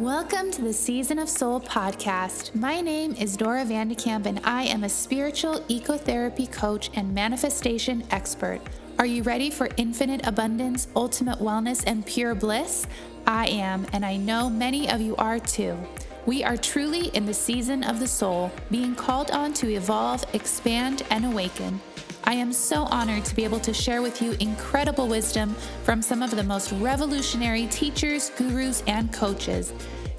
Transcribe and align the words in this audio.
Welcome 0.00 0.50
to 0.50 0.62
the 0.62 0.72
Season 0.72 1.20
of 1.20 1.28
Soul 1.28 1.60
podcast. 1.60 2.52
My 2.52 2.80
name 2.80 3.14
is 3.14 3.36
Dora 3.36 3.64
Vandekamp, 3.64 4.26
and 4.26 4.40
I 4.42 4.64
am 4.64 4.82
a 4.82 4.88
spiritual 4.88 5.60
ecotherapy 5.68 6.50
coach 6.50 6.90
and 6.94 7.14
manifestation 7.14 8.02
expert. 8.10 8.60
Are 8.98 9.06
you 9.06 9.22
ready 9.22 9.50
for 9.50 9.68
infinite 9.76 10.26
abundance, 10.26 10.88
ultimate 10.96 11.38
wellness, 11.38 11.84
and 11.86 12.04
pure 12.04 12.34
bliss? 12.34 12.88
I 13.24 13.46
am, 13.46 13.86
and 13.92 14.04
I 14.04 14.16
know 14.16 14.50
many 14.50 14.90
of 14.90 15.00
you 15.00 15.14
are 15.14 15.38
too. 15.38 15.78
We 16.26 16.42
are 16.42 16.56
truly 16.56 17.06
in 17.10 17.24
the 17.24 17.32
season 17.32 17.84
of 17.84 18.00
the 18.00 18.08
soul, 18.08 18.50
being 18.72 18.96
called 18.96 19.30
on 19.30 19.52
to 19.54 19.72
evolve, 19.72 20.24
expand, 20.32 21.04
and 21.10 21.24
awaken. 21.24 21.80
I 22.26 22.32
am 22.32 22.54
so 22.54 22.84
honored 22.84 23.26
to 23.26 23.34
be 23.34 23.44
able 23.44 23.60
to 23.60 23.74
share 23.74 24.00
with 24.00 24.22
you 24.22 24.32
incredible 24.40 25.06
wisdom 25.06 25.54
from 25.82 26.00
some 26.00 26.22
of 26.22 26.30
the 26.30 26.42
most 26.42 26.72
revolutionary 26.72 27.66
teachers, 27.66 28.30
gurus, 28.30 28.82
and 28.86 29.12
coaches. 29.12 29.74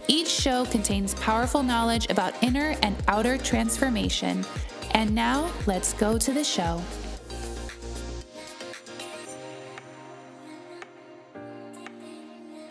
Each 0.07 0.27
show 0.27 0.65
contains 0.65 1.15
powerful 1.15 1.63
knowledge 1.63 2.07
about 2.11 2.35
inner 2.43 2.75
and 2.83 2.95
outer 3.07 3.39
transformation. 3.39 4.45
And 4.91 5.15
now, 5.15 5.51
let's 5.65 5.93
go 5.93 6.19
to 6.19 6.31
the 6.31 6.43
show. 6.43 6.79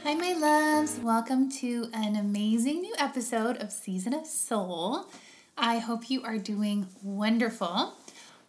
Hi, 0.04 0.14
my 0.14 0.34
loves. 0.34 1.00
Welcome 1.00 1.50
to 1.58 1.88
an 1.92 2.14
amazing 2.14 2.82
new 2.82 2.94
episode 2.98 3.56
of 3.56 3.72
Season 3.72 4.14
of 4.14 4.26
Soul. 4.26 5.06
I 5.58 5.78
hope 5.78 6.08
you 6.08 6.22
are 6.22 6.38
doing 6.38 6.86
wonderful. 7.02 7.94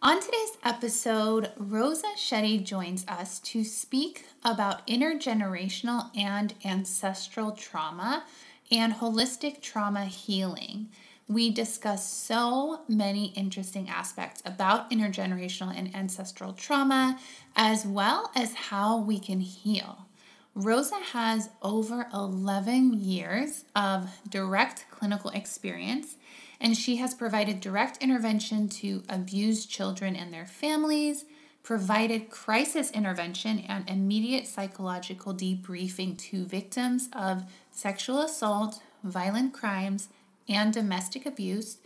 On 0.02 0.20
today's 0.20 0.58
episode, 0.62 1.52
Rosa 1.56 2.08
Shetty 2.16 2.62
joins 2.62 3.06
us 3.08 3.38
to 3.40 3.64
speak 3.64 4.26
about 4.44 4.86
intergenerational 4.86 6.14
and 6.16 6.54
ancestral 6.64 7.52
trauma 7.52 8.24
and 8.70 8.92
holistic 8.92 9.62
trauma 9.62 10.04
healing. 10.04 10.90
We 11.28 11.50
discuss 11.50 12.08
so 12.08 12.82
many 12.88 13.32
interesting 13.36 13.88
aspects 13.88 14.42
about 14.44 14.90
intergenerational 14.90 15.76
and 15.76 15.92
ancestral 15.96 16.52
trauma, 16.52 17.18
as 17.56 17.86
well 17.86 18.30
as 18.36 18.52
how 18.54 18.98
we 18.98 19.18
can 19.18 19.40
heal. 19.40 20.06
Rosa 20.54 20.96
has 21.12 21.48
over 21.62 22.06
11 22.12 23.00
years 23.00 23.64
of 23.74 24.10
direct 24.28 24.86
clinical 24.90 25.30
experience 25.30 26.16
and 26.60 26.76
she 26.76 26.96
has 26.96 27.14
provided 27.14 27.60
direct 27.60 28.02
intervention 28.02 28.68
to 28.68 29.02
abused 29.08 29.70
children 29.70 30.16
and 30.16 30.32
their 30.32 30.46
families, 30.46 31.24
provided 31.62 32.30
crisis 32.30 32.90
intervention 32.92 33.58
and 33.68 33.88
immediate 33.90 34.46
psychological 34.46 35.34
debriefing 35.34 36.16
to 36.16 36.44
victims 36.44 37.08
of 37.12 37.42
sexual 37.70 38.20
assault, 38.20 38.80
violent 39.02 39.52
crimes, 39.52 40.08
and 40.48 40.72
domestic 40.72 41.26
abuse, 41.26 41.78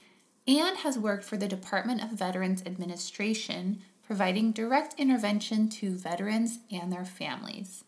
and 0.47 0.79
has 0.79 0.99
worked 0.99 1.25
for 1.25 1.37
the 1.37 1.49
Department 1.49 2.03
of 2.03 2.11
Veterans 2.11 2.63
Administration, 2.67 3.81
providing 4.03 4.53
direct 4.53 4.95
intervention 4.99 5.69
to 5.69 5.97
veterans 5.97 6.59
and 6.71 6.93
their 6.93 7.05
families. 7.05 7.85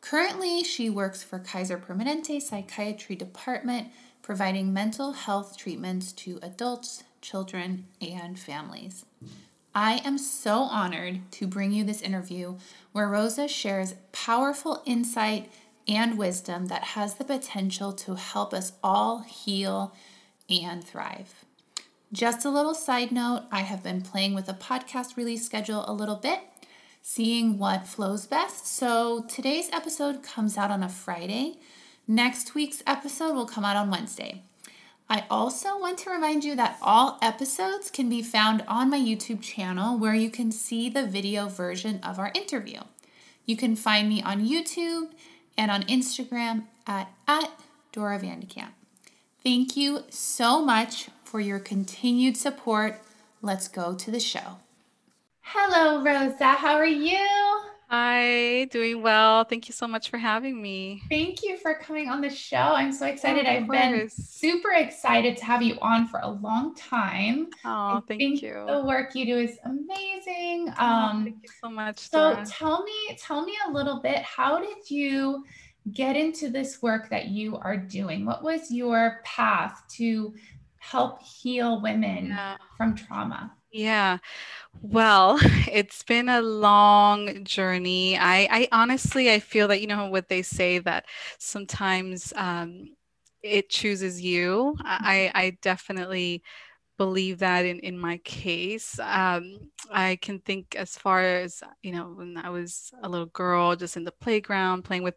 Currently, 0.00 0.62
she 0.62 0.88
works 0.88 1.24
for 1.24 1.40
Kaiser 1.40 1.78
Permanente 1.78 2.40
Psychiatry 2.40 3.16
Department 3.16 3.88
providing 4.26 4.72
mental 4.72 5.12
health 5.12 5.56
treatments 5.56 6.10
to 6.10 6.36
adults, 6.42 7.04
children, 7.20 7.86
and 8.00 8.36
families. 8.36 9.04
I 9.72 10.00
am 10.04 10.18
so 10.18 10.62
honored 10.62 11.20
to 11.30 11.46
bring 11.46 11.70
you 11.70 11.84
this 11.84 12.02
interview 12.02 12.56
where 12.90 13.06
Rosa 13.06 13.46
shares 13.46 13.94
powerful 14.10 14.82
insight 14.84 15.48
and 15.86 16.18
wisdom 16.18 16.66
that 16.66 16.82
has 16.82 17.14
the 17.14 17.24
potential 17.24 17.92
to 17.92 18.16
help 18.16 18.52
us 18.52 18.72
all 18.82 19.20
heal 19.20 19.94
and 20.50 20.82
thrive. 20.82 21.44
Just 22.12 22.44
a 22.44 22.50
little 22.50 22.74
side 22.74 23.12
note 23.12 23.44
I 23.52 23.60
have 23.60 23.84
been 23.84 24.02
playing 24.02 24.34
with 24.34 24.46
the 24.46 24.54
podcast 24.54 25.16
release 25.16 25.46
schedule 25.46 25.84
a 25.86 25.92
little 25.92 26.16
bit, 26.16 26.40
seeing 27.00 27.58
what 27.58 27.86
flows 27.86 28.26
best. 28.26 28.66
So 28.66 29.24
today's 29.28 29.70
episode 29.72 30.24
comes 30.24 30.58
out 30.58 30.72
on 30.72 30.82
a 30.82 30.88
Friday. 30.88 31.58
Next 32.08 32.54
week's 32.54 32.84
episode 32.86 33.34
will 33.34 33.46
come 33.46 33.64
out 33.64 33.76
on 33.76 33.90
Wednesday. 33.90 34.42
I 35.08 35.24
also 35.28 35.76
want 35.78 35.98
to 35.98 36.10
remind 36.10 36.44
you 36.44 36.54
that 36.54 36.78
all 36.80 37.18
episodes 37.20 37.90
can 37.90 38.08
be 38.08 38.22
found 38.22 38.62
on 38.68 38.90
my 38.90 38.98
YouTube 38.98 39.42
channel 39.42 39.98
where 39.98 40.14
you 40.14 40.30
can 40.30 40.52
see 40.52 40.88
the 40.88 41.04
video 41.04 41.48
version 41.48 41.98
of 42.04 42.20
our 42.20 42.30
interview. 42.32 42.80
You 43.44 43.56
can 43.56 43.74
find 43.74 44.08
me 44.08 44.22
on 44.22 44.46
YouTube 44.46 45.10
and 45.58 45.70
on 45.70 45.82
Instagram 45.84 46.66
at, 46.86 47.10
at 47.26 47.50
Dora 47.90 48.20
Vandekamp. 48.20 48.70
Thank 49.42 49.76
you 49.76 50.04
so 50.08 50.64
much 50.64 51.08
for 51.24 51.40
your 51.40 51.58
continued 51.58 52.36
support. 52.36 53.00
Let's 53.42 53.66
go 53.66 53.94
to 53.96 54.10
the 54.12 54.20
show. 54.20 54.58
Hello, 55.40 56.04
Rosa. 56.04 56.46
How 56.46 56.74
are 56.74 56.86
you? 56.86 57.66
Hi, 57.88 58.64
doing 58.64 59.00
well. 59.00 59.44
Thank 59.44 59.68
you 59.68 59.72
so 59.72 59.86
much 59.86 60.10
for 60.10 60.18
having 60.18 60.60
me. 60.60 61.02
Thank 61.08 61.44
you 61.44 61.56
for 61.56 61.74
coming 61.74 62.08
on 62.08 62.20
the 62.20 62.28
show. 62.28 62.56
I'm 62.56 62.92
so 62.92 63.06
excited. 63.06 63.46
I've 63.46 63.68
been 63.68 64.10
super 64.10 64.72
excited 64.72 65.36
to 65.36 65.44
have 65.44 65.62
you 65.62 65.78
on 65.80 66.08
for 66.08 66.18
a 66.18 66.28
long 66.28 66.74
time. 66.74 67.46
Oh, 67.64 67.68
I 67.68 68.00
thank 68.08 68.42
you. 68.42 68.64
The 68.66 68.84
work 68.84 69.14
you 69.14 69.24
do 69.24 69.38
is 69.38 69.56
amazing. 69.64 70.74
Oh, 70.80 70.84
um, 70.84 71.24
thank 71.24 71.36
you 71.44 71.48
so 71.62 71.70
much. 71.70 71.98
So 72.00 72.42
tell 72.44 72.82
me, 72.82 73.16
tell 73.20 73.44
me 73.44 73.54
a 73.68 73.70
little 73.70 74.00
bit. 74.00 74.18
How 74.18 74.58
did 74.58 74.90
you 74.90 75.44
get 75.92 76.16
into 76.16 76.50
this 76.50 76.82
work 76.82 77.08
that 77.10 77.28
you 77.28 77.56
are 77.56 77.76
doing? 77.76 78.26
What 78.26 78.42
was 78.42 78.68
your 78.68 79.20
path 79.24 79.84
to 79.90 80.34
help 80.78 81.22
heal 81.22 81.80
women 81.80 82.26
yeah. 82.30 82.56
from 82.76 82.96
trauma? 82.96 83.52
Yeah. 83.72 84.18
Well, 84.82 85.38
it's 85.72 86.02
been 86.04 86.28
a 86.28 86.42
long 86.42 87.44
journey. 87.44 88.18
I, 88.18 88.48
I 88.50 88.68
honestly, 88.72 89.32
I 89.32 89.40
feel 89.40 89.68
that, 89.68 89.80
you 89.80 89.86
know, 89.86 90.08
what 90.08 90.28
they 90.28 90.42
say 90.42 90.78
that 90.80 91.06
sometimes 91.38 92.32
um, 92.36 92.96
it 93.42 93.70
chooses 93.70 94.22
you. 94.22 94.76
I, 94.84 95.30
I 95.34 95.58
definitely 95.62 96.42
believe 96.98 97.40
that 97.40 97.66
in, 97.66 97.80
in 97.80 97.98
my 97.98 98.18
case. 98.18 98.98
Um, 99.00 99.70
I 99.90 100.18
can 100.22 100.40
think 100.40 100.76
as 100.76 100.96
far 100.96 101.22
as, 101.22 101.62
you 101.82 101.92
know, 101.92 102.12
when 102.16 102.36
I 102.38 102.50
was 102.50 102.92
a 103.02 103.08
little 103.08 103.26
girl, 103.28 103.76
just 103.76 103.96
in 103.96 104.04
the 104.04 104.12
playground, 104.12 104.84
playing 104.84 105.04
with, 105.04 105.16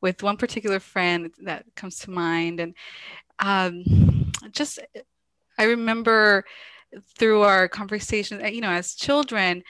with 0.00 0.22
one 0.22 0.36
particular 0.38 0.80
friend 0.80 1.32
that 1.44 1.66
comes 1.76 1.98
to 2.00 2.10
mind. 2.12 2.60
And 2.60 2.74
um, 3.40 3.84
just, 4.52 4.80
I 5.58 5.64
remember 5.64 6.44
through 7.16 7.42
our 7.42 7.68
conversation, 7.68 8.44
you 8.52 8.60
know, 8.60 8.70
as 8.70 8.94
children, 8.94 9.62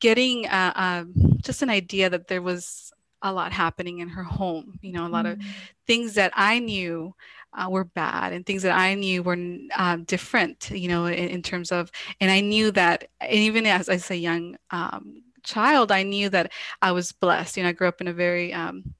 getting 0.00 0.46
uh, 0.46 0.72
um, 0.74 1.12
just 1.42 1.62
an 1.62 1.70
idea 1.70 2.10
that 2.10 2.28
there 2.28 2.42
was 2.42 2.92
a 3.22 3.32
lot 3.32 3.52
happening 3.52 3.98
in 4.00 4.08
her 4.08 4.22
home, 4.22 4.78
you 4.82 4.92
know, 4.92 5.06
a 5.06 5.08
lot 5.08 5.24
mm-hmm. 5.24 5.40
of 5.40 5.46
things 5.86 6.14
that 6.14 6.32
I 6.34 6.58
knew 6.58 7.14
uh, 7.56 7.68
were 7.70 7.84
bad 7.84 8.32
and 8.32 8.44
things 8.44 8.62
that 8.62 8.76
I 8.76 8.94
knew 8.94 9.22
were 9.22 9.38
uh, 9.74 9.96
different, 10.04 10.70
you 10.70 10.88
know, 10.88 11.06
in, 11.06 11.28
in, 11.30 11.42
terms 11.42 11.72
of, 11.72 11.90
and 12.20 12.30
I 12.30 12.40
knew 12.40 12.70
that 12.72 13.08
and 13.20 13.32
even 13.32 13.66
as, 13.66 13.88
as 13.88 14.10
a 14.10 14.16
young 14.16 14.56
um, 14.70 15.22
child, 15.42 15.90
I 15.90 16.02
knew 16.02 16.28
that 16.28 16.52
I 16.82 16.92
was 16.92 17.12
blessed. 17.12 17.56
You 17.56 17.62
know, 17.62 17.70
I 17.70 17.72
grew 17.72 17.88
up 17.88 18.00
in 18.00 18.08
a 18.08 18.12
very 18.12 18.52
um, 18.52 18.94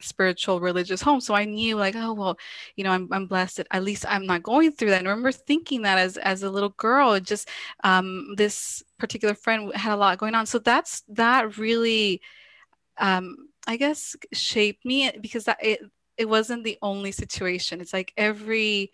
spiritual 0.00 0.60
religious 0.60 1.02
home. 1.02 1.20
So 1.20 1.34
i 1.34 1.44
knew 1.44 1.76
like 1.76 1.96
oh 1.96 2.12
well 2.12 2.38
you 2.76 2.84
know 2.84 2.90
i'm, 2.90 3.08
I'm 3.12 3.26
blessed. 3.26 3.60
At 3.70 3.84
least 3.84 4.04
i'm 4.08 4.26
not 4.26 4.42
going 4.42 4.72
through 4.72 4.90
that. 4.90 5.00
And 5.00 5.08
I 5.08 5.10
remember 5.10 5.32
thinking 5.32 5.82
that 5.82 5.98
as 5.98 6.16
as 6.16 6.42
a 6.42 6.50
little 6.50 6.70
girl 6.70 7.18
just 7.20 7.48
um, 7.84 8.34
this 8.36 8.82
particular 8.98 9.34
friend 9.34 9.72
had 9.74 9.92
a 9.92 9.96
lot 9.96 10.18
going 10.18 10.34
on. 10.34 10.46
So 10.46 10.58
that's 10.58 11.02
that 11.08 11.58
really 11.58 12.20
um, 12.98 13.48
i 13.66 13.76
guess 13.76 14.16
shaped 14.32 14.84
me 14.84 15.10
because 15.20 15.44
that 15.44 15.58
it 15.62 15.80
it 16.16 16.28
wasn't 16.28 16.64
the 16.64 16.76
only 16.82 17.12
situation. 17.12 17.80
It's 17.80 17.92
like 17.92 18.12
every 18.16 18.90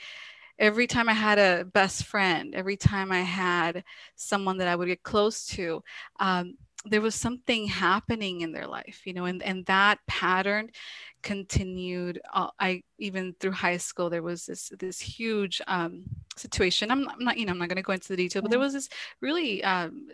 every 0.58 0.86
time 0.86 1.08
i 1.08 1.12
had 1.12 1.38
a 1.38 1.64
best 1.64 2.04
friend 2.04 2.54
every 2.54 2.76
time 2.76 3.10
i 3.10 3.22
had 3.22 3.82
someone 4.14 4.58
that 4.58 4.68
i 4.68 4.76
would 4.76 4.86
get 4.86 5.02
close 5.02 5.46
to 5.46 5.82
um, 6.20 6.54
there 6.84 7.00
was 7.00 7.14
something 7.14 7.66
happening 7.66 8.42
in 8.42 8.52
their 8.52 8.66
life 8.66 9.02
you 9.04 9.12
know 9.12 9.24
and 9.24 9.42
and 9.42 9.64
that 9.66 9.98
pattern 10.06 10.68
continued 11.22 12.20
uh, 12.34 12.48
i 12.60 12.82
even 12.98 13.34
through 13.40 13.50
high 13.50 13.78
school 13.78 14.10
there 14.10 14.22
was 14.22 14.46
this 14.46 14.70
this 14.78 15.00
huge 15.00 15.60
um, 15.66 16.04
situation. 16.36 16.90
I'm 16.90 17.04
not, 17.04 17.14
I'm 17.14 17.24
not, 17.24 17.38
you 17.38 17.46
know 17.46 17.52
i'm 17.52 17.58
not 17.58 17.68
going 17.68 17.76
to 17.76 17.82
go 17.82 17.92
into 17.92 18.08
the 18.08 18.16
detail 18.16 18.42
but 18.42 18.50
there 18.50 18.60
was 18.60 18.72
this 18.72 18.88
really 19.20 19.62
um, 19.64 20.08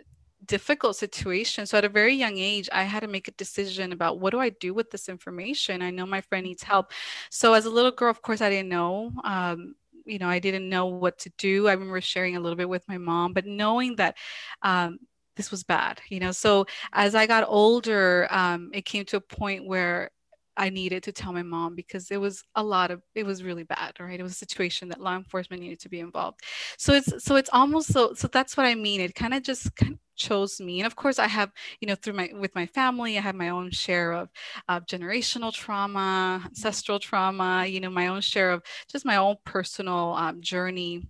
difficult 0.45 0.95
situation. 0.95 1.67
So 1.67 1.77
at 1.77 1.85
a 1.85 1.89
very 1.89 2.15
young 2.15 2.37
age 2.37 2.69
i 2.71 2.83
had 2.83 3.01
to 3.01 3.07
make 3.07 3.27
a 3.27 3.31
decision 3.31 3.91
about 3.91 4.19
what 4.19 4.31
do 4.31 4.39
i 4.39 4.49
do 4.49 4.73
with 4.73 4.91
this 4.91 5.09
information? 5.09 5.81
I 5.81 5.91
know 5.91 6.05
my 6.05 6.21
friend 6.21 6.45
needs 6.45 6.63
help. 6.63 6.91
So 7.29 7.53
as 7.53 7.65
a 7.65 7.69
little 7.69 7.91
girl 7.91 8.09
of 8.09 8.21
course 8.21 8.41
i 8.41 8.49
didn't 8.49 8.69
know 8.69 9.11
um, 9.23 9.75
you 10.05 10.19
know 10.19 10.29
i 10.29 10.39
didn't 10.39 10.67
know 10.69 10.87
what 10.87 11.19
to 11.19 11.31
do. 11.37 11.67
I 11.67 11.73
remember 11.73 12.01
sharing 12.01 12.35
a 12.35 12.39
little 12.39 12.57
bit 12.57 12.69
with 12.69 12.87
my 12.87 12.97
mom 12.97 13.33
but 13.33 13.45
knowing 13.45 13.95
that 13.97 14.17
um, 14.61 14.99
this 15.35 15.51
was 15.51 15.63
bad 15.63 16.01
you 16.09 16.19
know 16.19 16.31
so 16.31 16.65
as 16.93 17.15
i 17.15 17.25
got 17.25 17.45
older 17.47 18.27
um, 18.31 18.69
it 18.73 18.85
came 18.85 19.05
to 19.05 19.17
a 19.17 19.21
point 19.21 19.65
where 19.65 20.09
I 20.57 20.69
needed 20.69 21.03
to 21.03 21.11
tell 21.11 21.31
my 21.33 21.43
mom 21.43 21.75
because 21.75 22.11
it 22.11 22.19
was 22.19 22.43
a 22.55 22.63
lot 22.63 22.91
of 22.91 23.01
it 23.15 23.25
was 23.25 23.43
really 23.43 23.63
bad, 23.63 23.93
right? 23.99 24.19
It 24.19 24.23
was 24.23 24.33
a 24.33 24.35
situation 24.35 24.89
that 24.89 24.99
law 24.99 25.15
enforcement 25.15 25.61
needed 25.61 25.79
to 25.81 25.89
be 25.89 25.99
involved. 25.99 26.41
So 26.77 26.93
it's 26.93 27.23
so 27.23 27.35
it's 27.35 27.49
almost 27.53 27.91
so 27.91 28.13
so 28.13 28.27
that's 28.27 28.57
what 28.57 28.65
I 28.65 28.75
mean. 28.75 29.01
It 29.01 29.15
kind 29.15 29.33
of 29.33 29.43
just 29.43 29.75
kind 29.75 29.93
of 29.93 29.99
chose 30.15 30.59
me, 30.59 30.79
and 30.79 30.85
of 30.87 30.95
course 30.95 31.19
I 31.19 31.27
have 31.27 31.51
you 31.79 31.87
know 31.87 31.95
through 31.95 32.13
my 32.13 32.29
with 32.33 32.53
my 32.53 32.65
family 32.65 33.17
I 33.17 33.21
have 33.21 33.35
my 33.35 33.49
own 33.49 33.71
share 33.71 34.11
of 34.11 34.29
uh, 34.67 34.81
generational 34.81 35.53
trauma, 35.53 36.41
ancestral 36.45 36.99
trauma, 36.99 37.65
you 37.65 37.79
know 37.79 37.89
my 37.89 38.07
own 38.07 38.21
share 38.21 38.51
of 38.51 38.61
just 38.89 39.05
my 39.05 39.15
own 39.15 39.37
personal 39.45 40.13
um, 40.17 40.41
journey. 40.41 41.07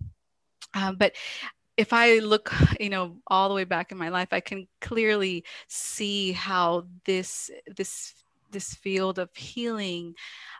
Um, 0.74 0.96
but 0.96 1.12
if 1.82 1.92
I 1.92 2.20
look, 2.20 2.54
you 2.78 2.90
know, 2.90 3.18
all 3.26 3.48
the 3.48 3.56
way 3.56 3.64
back 3.64 3.90
in 3.90 3.98
my 3.98 4.08
life, 4.08 4.28
I 4.30 4.38
can 4.38 4.68
clearly 4.80 5.44
see 5.66 6.30
how 6.30 6.86
this 7.04 7.50
this 7.76 8.14
this 8.52 8.74
field 8.74 9.18
of 9.18 9.34
healing 9.34 10.14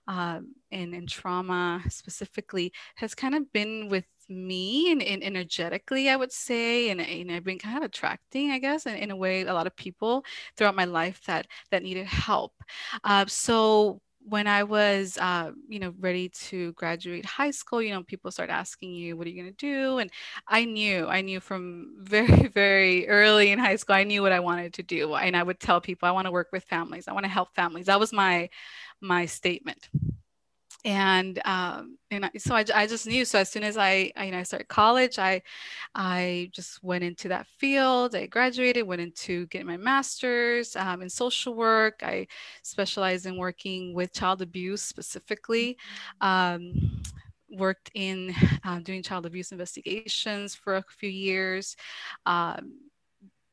um, 0.09 0.55
and, 0.73 0.95
and 0.95 1.09
trauma 1.09 1.83
specifically 1.89 2.73
has 2.97 3.15
kind 3.15 3.35
of 3.35 3.53
been 3.53 3.89
with 3.89 4.07
me 4.29 4.91
and, 4.91 5.03
and, 5.03 5.23
energetically 5.23 6.09
i 6.09 6.17
would 6.17 6.33
say 6.33 6.89
and, 6.89 7.03
and 7.03 7.31
i've 7.31 7.45
been 7.45 7.59
kind 7.59 7.77
of 7.77 7.83
attracting 7.83 8.51
i 8.51 8.59
guess 8.59 8.87
in, 8.87 8.95
in 8.95 9.11
a 9.11 9.17
way 9.17 9.43
a 9.43 9.53
lot 9.53 9.67
of 9.67 9.77
people 9.77 10.25
throughout 10.57 10.75
my 10.75 10.87
life 10.87 11.21
that 11.27 11.47
that 11.71 11.83
needed 11.83 12.07
help. 12.07 12.55
Uh, 13.05 13.27
so 13.27 14.01
when 14.25 14.47
I 14.47 14.63
was, 14.63 15.19
uh, 15.19 15.53
you 15.69 15.79
know, 15.79 15.95
ready 15.99 16.29
to 16.29 16.73
graduate 16.73 17.25
high 17.25 17.51
school, 17.51 17.83
you 17.83 17.91
know, 17.91 18.03
people 18.03 18.31
start 18.31 18.51
asking 18.51 18.93
you, 18.95 19.17
what 19.17 19.27
are 19.27 19.31
you 19.31 19.43
going 19.43 19.55
to 19.55 19.57
do? 19.57 19.99
And 19.99 20.11
I 20.49 20.65
knew, 20.65 21.07
I 21.07 21.21
knew 21.23 21.41
from 21.41 21.95
very, 21.99 22.49
very 22.49 23.09
early 23.09 23.51
in 23.51 23.59
high 23.59 23.77
school, 23.77 23.97
I 23.97 24.05
knew 24.05 24.23
what 24.23 24.33
I 24.33 24.41
wanted 24.41 24.75
to 24.75 24.83
do. 24.83 25.15
And 25.15 25.37
I 25.37 25.43
would 25.43 25.61
tell 25.61 25.81
people, 25.81 26.09
I 26.09 26.13
want 26.13 26.27
to 26.27 26.33
work 26.33 26.49
with 26.53 26.65
families. 26.65 27.09
I 27.09 27.13
want 27.13 27.25
to 27.25 27.31
help 27.31 27.55
families. 27.55 27.87
That 27.87 28.01
was 28.01 28.13
my, 28.13 28.49
my 29.01 29.27
statement 29.27 29.89
and 30.85 31.41
um, 31.45 31.99
and 32.11 32.29
so 32.39 32.55
I, 32.55 32.65
I 32.75 32.87
just 32.87 33.07
knew. 33.07 33.25
So 33.25 33.39
as 33.39 33.49
soon 33.49 33.63
as 33.63 33.77
I, 33.77 34.13
I, 34.17 34.25
you 34.25 34.33
know 34.33 34.39
I 34.39 34.43
started 34.43 34.69
college, 34.69 35.19
I 35.19 35.43
I 35.95 36.51
just 36.53 36.83
went 36.83 37.05
into 37.05 37.29
that 37.29 37.47
field. 37.59 38.15
I 38.15 38.27
graduated, 38.27 38.87
went 38.87 39.01
into 39.01 39.47
getting 39.47 39.67
my 39.67 39.77
master's 39.77 40.75
um, 40.77 41.03
in 41.03 41.09
social 41.09 41.55
work. 41.55 42.01
I 42.03 42.27
specialized 42.63 43.27
in 43.27 43.37
working 43.37 43.95
with 43.95 44.13
child 44.13 44.43
abuse 44.43 44.83
specifically. 44.83 45.77
Um, 46.21 47.03
worked 47.49 47.91
in 47.95 48.35
uh, 48.65 48.81
doing 48.81 49.03
child 49.03 49.27
abuse 49.27 49.53
investigations 49.53 50.55
for 50.55 50.77
a 50.77 50.85
few 50.89 51.11
years. 51.11 51.77
Um, 52.27 52.79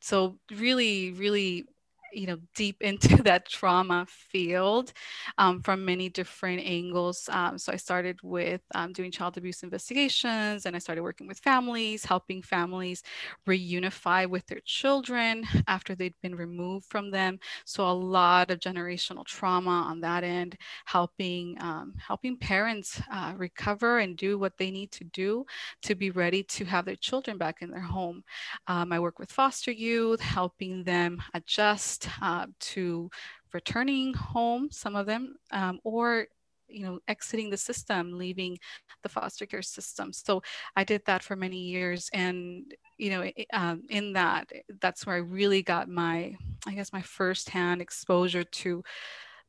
so 0.01 0.37
really, 0.51 1.11
really 1.11 1.65
you 2.13 2.27
know 2.27 2.37
deep 2.55 2.77
into 2.81 3.21
that 3.23 3.47
trauma 3.47 4.05
field 4.07 4.93
um, 5.37 5.61
from 5.61 5.85
many 5.85 6.09
different 6.09 6.61
angles. 6.65 7.27
Um, 7.31 7.57
so 7.57 7.71
i 7.73 7.75
started 7.75 8.19
with 8.23 8.61
um, 8.75 8.93
doing 8.93 9.11
child 9.11 9.37
abuse 9.37 9.63
investigations 9.63 10.65
and 10.65 10.75
i 10.75 10.79
started 10.79 11.01
working 11.03 11.27
with 11.27 11.39
families 11.39 12.05
helping 12.05 12.41
families 12.41 13.03
reunify 13.47 14.27
with 14.29 14.45
their 14.47 14.59
children 14.65 15.43
after 15.67 15.95
they'd 15.95 16.13
been 16.21 16.35
removed 16.35 16.85
from 16.89 17.11
them. 17.11 17.39
So 17.65 17.89
a 17.89 17.91
lot 17.91 18.51
of 18.51 18.59
generational 18.59 19.25
trauma 19.25 19.69
on 19.89 19.99
that 20.01 20.23
end 20.23 20.55
helping 20.85 21.57
um, 21.61 21.93
helping 22.05 22.37
parents 22.37 23.01
uh, 23.11 23.33
recover 23.37 23.99
and 23.99 24.17
do 24.17 24.37
what 24.37 24.57
they 24.57 24.71
need 24.71 24.91
to 24.93 25.03
do 25.05 25.45
to 25.83 25.95
be 25.95 26.11
ready 26.11 26.43
to 26.43 26.65
have 26.65 26.85
their 26.85 26.95
children 26.95 27.37
back 27.37 27.61
in 27.61 27.69
their 27.69 27.79
home. 27.81 28.23
Um, 28.67 28.91
i 28.91 28.99
work 28.99 29.19
with 29.19 29.31
foster 29.31 29.71
youth 29.71 30.19
helping 30.21 30.83
them 30.83 31.21
adjust 31.33 31.98
uh, 32.21 32.47
to 32.59 33.09
returning 33.53 34.13
home, 34.13 34.69
some 34.71 34.95
of 34.95 35.05
them, 35.05 35.35
um, 35.51 35.79
or 35.83 36.27
you 36.67 36.85
know 36.85 36.99
exiting 37.07 37.49
the 37.49 37.57
system 37.57 38.17
leaving 38.17 38.57
the 39.03 39.09
foster 39.09 39.45
care 39.45 39.61
system. 39.61 40.13
So 40.13 40.41
i 40.75 40.83
did 40.83 41.01
that 41.05 41.23
for 41.23 41.35
many 41.35 41.57
years 41.57 42.09
and 42.13 42.73
you 42.97 43.09
know 43.09 43.31
um, 43.53 43.83
in 43.89 44.13
that 44.13 44.51
that's 44.79 45.05
where 45.05 45.15
i 45.15 45.19
really 45.19 45.61
got 45.63 45.89
my 45.89 46.35
i 46.67 46.73
guess 46.73 46.93
my 46.93 47.01
firsthand 47.01 47.81
exposure 47.81 48.43
to 48.43 48.83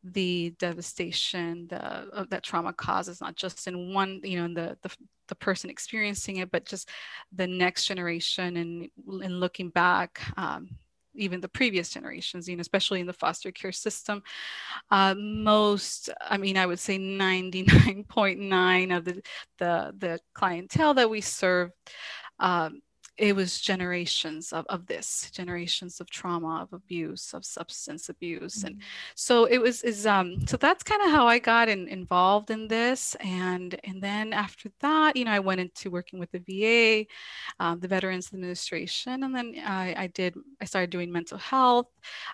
the 0.03 0.55
devastation 0.59 1.67
the, 1.69 2.27
that 2.31 2.43
trauma 2.43 2.73
causes 2.73 3.21
not 3.21 3.37
just 3.37 3.67
in 3.67 3.93
one 3.93 4.21
you 4.25 4.39
know 4.39 4.47
in 4.47 4.55
the, 4.55 4.77
the 4.83 4.91
the 5.29 5.35
person 5.35 5.69
experiencing 5.69 6.39
it 6.39 6.51
but 6.51 6.65
just 6.65 6.89
the 7.33 7.47
next 7.47 7.85
generation 7.85 8.57
and 8.57 8.89
in 9.23 9.39
looking 9.39 9.69
back 9.69 10.21
um, 10.37 10.69
even 11.21 11.41
the 11.41 11.49
previous 11.49 11.91
generations, 11.91 12.49
you 12.49 12.57
know, 12.57 12.61
especially 12.61 13.01
in 13.01 13.07
the 13.07 13.13
foster 13.13 13.53
care 13.53 13.73
system. 13.73 14.23
Uh, 14.91 15.15
most, 15.17 16.11
I 16.21 16.37
mean, 16.39 16.57
I 16.57 16.67
would 16.67 16.81
say 16.81 16.99
99.9 16.99 18.97
of 18.97 19.05
the, 19.05 19.23
the, 19.59 19.95
the 19.99 20.19
clientele 20.35 20.95
that 20.95 21.11
we 21.11 21.21
serve 21.21 21.71
um, 22.39 22.81
it 23.21 23.37
was 23.37 23.61
generations 23.61 24.51
of, 24.51 24.65
of 24.71 24.87
this 24.87 25.31
generations 25.31 26.01
of 26.01 26.09
trauma 26.09 26.63
of 26.63 26.73
abuse 26.73 27.35
of 27.35 27.45
substance 27.45 28.09
abuse 28.09 28.59
mm-hmm. 28.59 28.69
and 28.69 28.83
so 29.15 29.45
it 29.45 29.59
was 29.59 29.83
is 29.83 30.07
um 30.07 30.35
so 30.47 30.57
that's 30.57 30.83
kind 30.83 31.03
of 31.03 31.11
how 31.11 31.27
i 31.27 31.39
got 31.39 31.69
in, 31.69 31.87
involved 31.89 32.51
in 32.51 32.67
this 32.67 33.15
and 33.21 33.79
and 33.85 34.03
then 34.03 34.33
after 34.33 34.71
that 34.81 35.17
you 35.17 35.25
know 35.27 35.33
i 35.33 35.39
went 35.39 35.61
into 35.61 35.91
working 35.91 36.19
with 36.19 36.31
the 36.33 36.41
va 36.49 37.07
um, 37.61 37.79
the 37.79 37.89
veterans 37.89 38.33
administration 38.33 39.23
and 39.23 39.37
then 39.37 39.55
I, 39.65 39.95
I 39.97 40.07
did 40.07 40.35
i 40.61 40.65
started 40.65 40.91
doing 40.91 41.13
mental 41.13 41.39
health 41.39 41.89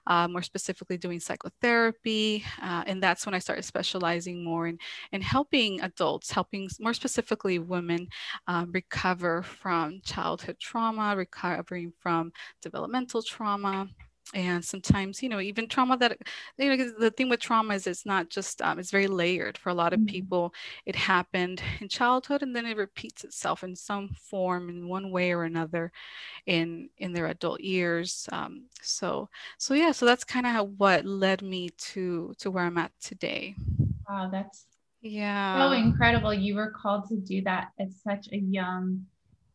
uh, 0.06 0.28
more 0.28 0.42
specifically 0.42 0.96
doing 0.96 1.20
psychotherapy 1.20 2.44
uh, 2.62 2.84
and 2.86 3.02
that's 3.02 3.26
when 3.26 3.34
i 3.34 3.38
started 3.38 3.64
specializing 3.64 4.42
more 4.44 4.66
in 4.66 4.78
in 5.12 5.20
helping 5.20 5.80
adults 5.82 6.30
helping 6.30 6.68
more 6.80 6.94
specifically 6.94 7.58
women 7.58 8.08
um, 8.46 8.70
recover 8.72 9.42
from 9.42 10.00
childhood 10.04 10.56
trauma 10.60 10.86
trauma, 10.96 11.16
recovering 11.16 11.92
from 12.00 12.32
developmental 12.62 13.22
trauma, 13.22 13.88
and 14.34 14.64
sometimes 14.64 15.23
you 15.23 15.28
know 15.28 15.40
even 15.40 15.69
trauma 15.69 15.96
that 15.96 16.19
you 16.58 16.76
know 16.76 16.90
the 16.99 17.11
thing 17.11 17.28
with 17.28 17.40
trauma 17.40 17.75
is 17.75 17.87
it's 17.87 18.05
not 18.05 18.28
just 18.28 18.61
um, 18.61 18.78
it's 18.78 18.90
very 18.90 19.06
layered 19.06 19.56
for 19.56 19.70
a 19.70 19.75
lot 19.75 19.93
of 19.93 20.00
mm-hmm. 20.00 20.06
people. 20.06 20.55
It 20.84 20.96
happened 20.96 21.62
in 21.81 21.88
childhood 21.88 22.43
and 22.43 22.55
then 22.55 22.67
it 22.67 22.76
repeats 22.76 23.25
itself 23.25 23.62
in 23.62 23.76
some 23.76 24.08
form 24.08 24.69
in 24.69 24.88
one 24.88 25.11
way 25.11 25.32
or 25.32 25.44
another 25.44 25.93
in 26.46 26.88
in 26.99 27.12
their 27.12 27.26
adult 27.26 27.61
years 27.61 28.28
um, 28.32 28.64
so 28.82 29.28
so 29.58 29.75
yeah 29.75 29.93
so 29.93 30.06
that's 30.06 30.25
kind 30.25 30.46
of 30.46 30.78
what 30.78 31.05
led 31.05 31.43
me 31.43 31.70
to 31.78 32.34
to 32.38 32.50
where 32.50 32.64
i'm 32.64 32.78
at 32.78 32.93
today. 33.00 33.55
Wow 34.08 34.28
that's 34.30 34.66
yeah. 35.02 35.59
so 35.59 35.73
incredible. 35.73 36.35
You 36.35 36.56
were 36.56 36.71
called 36.71 37.09
to 37.09 37.16
do 37.16 37.42
that 37.42 37.68
at 37.78 37.92
such 37.92 38.28
a 38.33 38.38
young 38.38 39.06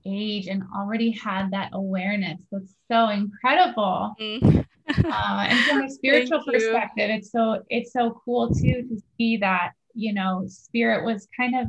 age 0.05 0.47
and 0.47 0.63
already 0.75 1.11
had 1.11 1.51
that 1.51 1.69
awareness. 1.73 2.41
That's 2.51 2.75
so 2.91 3.09
incredible. 3.09 4.15
Mm. 4.19 4.65
uh, 4.87 5.45
and 5.49 5.59
from 5.65 5.83
a 5.83 5.89
spiritual 5.89 6.43
perspective, 6.43 7.09
it's 7.09 7.31
so 7.31 7.63
it's 7.69 7.93
so 7.93 8.21
cool 8.25 8.49
too 8.49 8.83
to 8.89 9.01
see 9.17 9.37
that 9.37 9.71
you 9.93 10.13
know 10.13 10.43
spirit 10.47 11.05
was 11.05 11.27
kind 11.35 11.55
of 11.55 11.67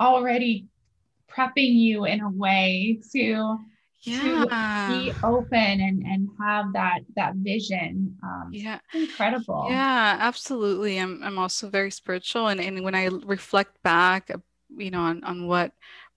already 0.00 0.66
prepping 1.30 1.74
you 1.74 2.04
in 2.04 2.20
a 2.20 2.30
way 2.30 3.00
to 3.12 3.58
yeah. 4.02 4.88
to 4.88 5.04
be 5.04 5.12
open 5.24 5.54
and 5.80 6.02
and 6.02 6.28
have 6.38 6.72
that 6.72 7.00
that 7.16 7.34
vision 7.36 8.16
um, 8.22 8.50
yeah 8.52 8.78
incredible 8.94 9.66
yeah 9.68 10.16
absolutely 10.20 10.98
i'm 10.98 11.22
i'm 11.22 11.38
also 11.38 11.68
very 11.68 11.90
spiritual 11.90 12.48
and 12.48 12.60
and 12.60 12.84
when 12.84 12.94
i 12.94 13.06
reflect 13.24 13.82
back 13.82 14.30
you 14.76 14.90
know 14.90 15.00
on 15.00 15.24
on 15.24 15.46
what 15.46 15.72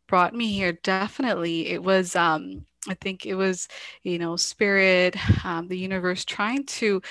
brought 0.09 0.33
me 0.35 0.51
here 0.51 0.73
definitely. 0.83 1.67
It 1.67 1.83
was 1.83 2.15
um 2.15 2.65
i 2.87 2.93
think 2.93 3.25
it 3.25 3.35
was 3.35 3.67
you 4.03 4.17
know 4.17 4.37
spirit 4.37 5.17
um, 5.45 5.67
the 5.67 5.77
universe 5.77 6.23
trying 6.23 6.65
to 6.65 7.01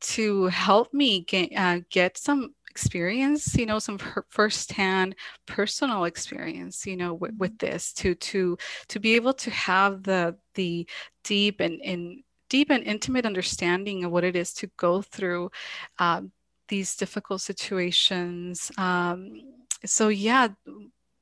to 0.00 0.46
help 0.46 0.92
me 0.94 1.20
get 1.24 1.50
uh, 1.54 1.80
get 1.90 2.16
some 2.16 2.54
experience 2.70 3.54
you 3.56 3.66
know 3.66 3.78
some 3.78 3.98
firsthand 4.30 5.14
personal 5.46 6.04
experience 6.04 6.86
you 6.86 6.96
know 6.96 7.12
with, 7.12 7.32
with 7.36 7.58
this 7.58 7.92
to 7.92 8.14
to 8.14 8.56
to 8.88 8.98
be 8.98 9.16
able 9.16 9.34
to 9.34 9.50
have 9.50 10.02
the 10.04 10.34
the 10.54 10.88
deep 11.24 11.60
and, 11.60 11.80
and 11.82 12.22
deep 12.48 12.70
and 12.70 12.84
intimate 12.84 13.26
understanding 13.26 14.04
of 14.04 14.10
what 14.10 14.24
it 14.24 14.34
is 14.34 14.54
to 14.54 14.70
go 14.78 15.02
through 15.02 15.50
um, 15.98 16.32
these 16.68 16.96
difficult 16.96 17.40
situations. 17.40 18.70
Um, 18.78 19.42
so 19.84 20.08
yeah 20.08 20.48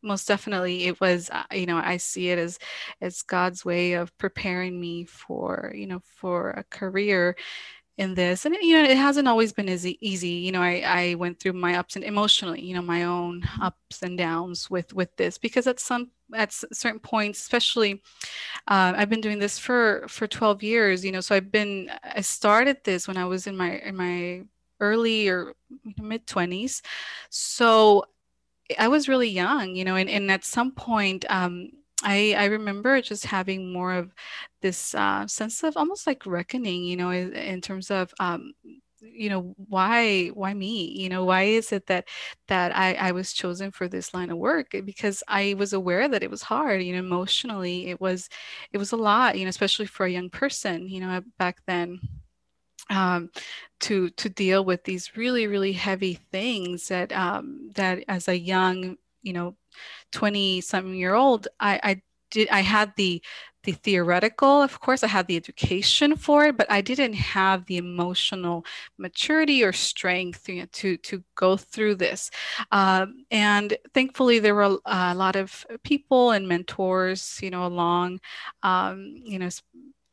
most 0.06 0.26
definitely 0.26 0.84
it 0.84 1.00
was 1.00 1.28
uh, 1.30 1.42
you 1.52 1.66
know 1.66 1.76
i 1.76 1.96
see 1.96 2.30
it 2.30 2.38
as 2.38 2.58
as 3.00 3.22
god's 3.22 3.64
way 3.64 3.92
of 3.94 4.16
preparing 4.18 4.80
me 4.80 5.04
for 5.04 5.72
you 5.74 5.86
know 5.86 6.00
for 6.04 6.50
a 6.50 6.64
career 6.64 7.36
in 7.98 8.14
this 8.14 8.44
and 8.44 8.54
you 8.60 8.74
know 8.74 8.88
it 8.88 8.96
hasn't 8.96 9.26
always 9.26 9.52
been 9.52 9.68
as 9.68 9.86
easy 9.86 10.28
you 10.28 10.52
know 10.52 10.60
i 10.62 10.82
i 10.86 11.14
went 11.14 11.40
through 11.40 11.54
my 11.54 11.76
ups 11.76 11.96
and 11.96 12.04
emotionally 12.04 12.60
you 12.60 12.74
know 12.74 12.82
my 12.82 13.04
own 13.04 13.42
ups 13.60 14.02
and 14.02 14.18
downs 14.18 14.70
with 14.70 14.92
with 14.92 15.14
this 15.16 15.38
because 15.38 15.66
at 15.66 15.80
some 15.80 16.10
at 16.34 16.52
certain 16.52 17.00
points 17.00 17.40
especially 17.40 18.02
uh, 18.68 18.92
i've 18.96 19.08
been 19.08 19.20
doing 19.20 19.38
this 19.38 19.58
for 19.58 20.04
for 20.08 20.26
12 20.26 20.62
years 20.62 21.04
you 21.04 21.12
know 21.12 21.20
so 21.20 21.34
i've 21.34 21.50
been 21.50 21.90
i 22.02 22.20
started 22.20 22.76
this 22.84 23.08
when 23.08 23.16
i 23.16 23.24
was 23.24 23.46
in 23.46 23.56
my 23.56 23.78
in 23.78 23.96
my 23.96 24.42
early 24.80 25.28
or 25.28 25.54
mid 25.98 26.26
20s. 26.26 26.82
So 27.30 28.04
I 28.78 28.88
was 28.88 29.08
really 29.08 29.28
young, 29.28 29.76
you 29.76 29.84
know, 29.84 29.96
and, 29.96 30.08
and 30.10 30.30
at 30.30 30.44
some 30.44 30.72
point, 30.72 31.24
um, 31.30 31.70
I, 32.02 32.34
I 32.36 32.44
remember 32.46 33.00
just 33.00 33.26
having 33.26 33.72
more 33.72 33.92
of 33.94 34.12
this 34.60 34.94
uh, 34.94 35.26
sense 35.26 35.62
of 35.62 35.76
almost 35.76 36.06
like 36.06 36.26
reckoning, 36.26 36.84
you 36.84 36.96
know, 36.96 37.10
in, 37.10 37.32
in 37.34 37.60
terms 37.60 37.90
of 37.90 38.12
um, 38.20 38.52
you 39.02 39.28
know 39.28 39.54
why 39.68 40.28
why 40.28 40.52
me? 40.54 40.90
You 40.98 41.08
know 41.08 41.24
why 41.24 41.42
is 41.44 41.72
it 41.72 41.86
that 41.86 42.08
that 42.48 42.76
I, 42.76 42.94
I 42.94 43.12
was 43.12 43.32
chosen 43.32 43.70
for 43.70 43.88
this 43.88 44.14
line 44.14 44.30
of 44.30 44.38
work? 44.38 44.68
Because 44.84 45.22
i 45.28 45.54
was 45.58 45.72
aware 45.72 46.08
that 46.08 46.22
it 46.22 46.30
was 46.30 46.42
hard 46.42 46.82
you 46.82 46.92
know 46.92 46.98
emotionally 46.98 47.88
it 47.88 48.00
was 48.00 48.28
it 48.72 48.78
was 48.78 48.92
a 48.92 48.96
lot 48.96 49.38
you 49.38 49.44
know 49.44 49.48
especially 49.50 49.86
for 49.86 50.06
a 50.06 50.10
young 50.10 50.30
person 50.30 50.88
you 50.88 51.00
know 51.00 51.22
back 51.38 51.58
then 51.66 52.00
um, 52.90 53.30
to 53.80 54.10
to 54.10 54.28
deal 54.28 54.64
with 54.64 54.84
these 54.84 55.16
really 55.16 55.46
really 55.46 55.72
heavy 55.72 56.14
things 56.14 56.88
that 56.88 57.12
um, 57.12 57.70
that 57.74 58.04
as 58.08 58.28
a 58.28 58.38
young 58.38 58.96
you 59.22 59.32
know 59.32 59.56
20 60.12 60.60
something 60.60 60.94
year 60.94 61.14
old 61.14 61.48
I, 61.60 61.80
I 61.82 62.02
did 62.30 62.48
I 62.48 62.60
had 62.60 62.92
the 62.96 63.22
the 63.66 63.72
theoretical, 63.72 64.62
of 64.62 64.80
course, 64.80 65.02
I 65.02 65.08
had 65.08 65.26
the 65.26 65.36
education 65.36 66.16
for 66.16 66.44
it, 66.46 66.56
but 66.56 66.70
I 66.70 66.80
didn't 66.80 67.14
have 67.14 67.66
the 67.66 67.78
emotional 67.78 68.64
maturity 68.96 69.64
or 69.64 69.72
strength 69.72 70.48
you 70.48 70.60
know, 70.60 70.66
to 70.72 70.96
to 70.98 71.22
go 71.34 71.56
through 71.56 71.96
this. 71.96 72.30
Um, 72.70 73.24
and 73.30 73.76
thankfully, 73.92 74.38
there 74.38 74.54
were 74.54 74.78
a, 74.86 75.14
lot 75.14 75.34
of 75.34 75.66
people 75.82 76.30
and 76.30 76.46
mentors, 76.48 77.40
you 77.42 77.50
know, 77.50 77.66
along, 77.66 78.20
um, 78.62 79.20
you 79.24 79.38
know, 79.38 79.48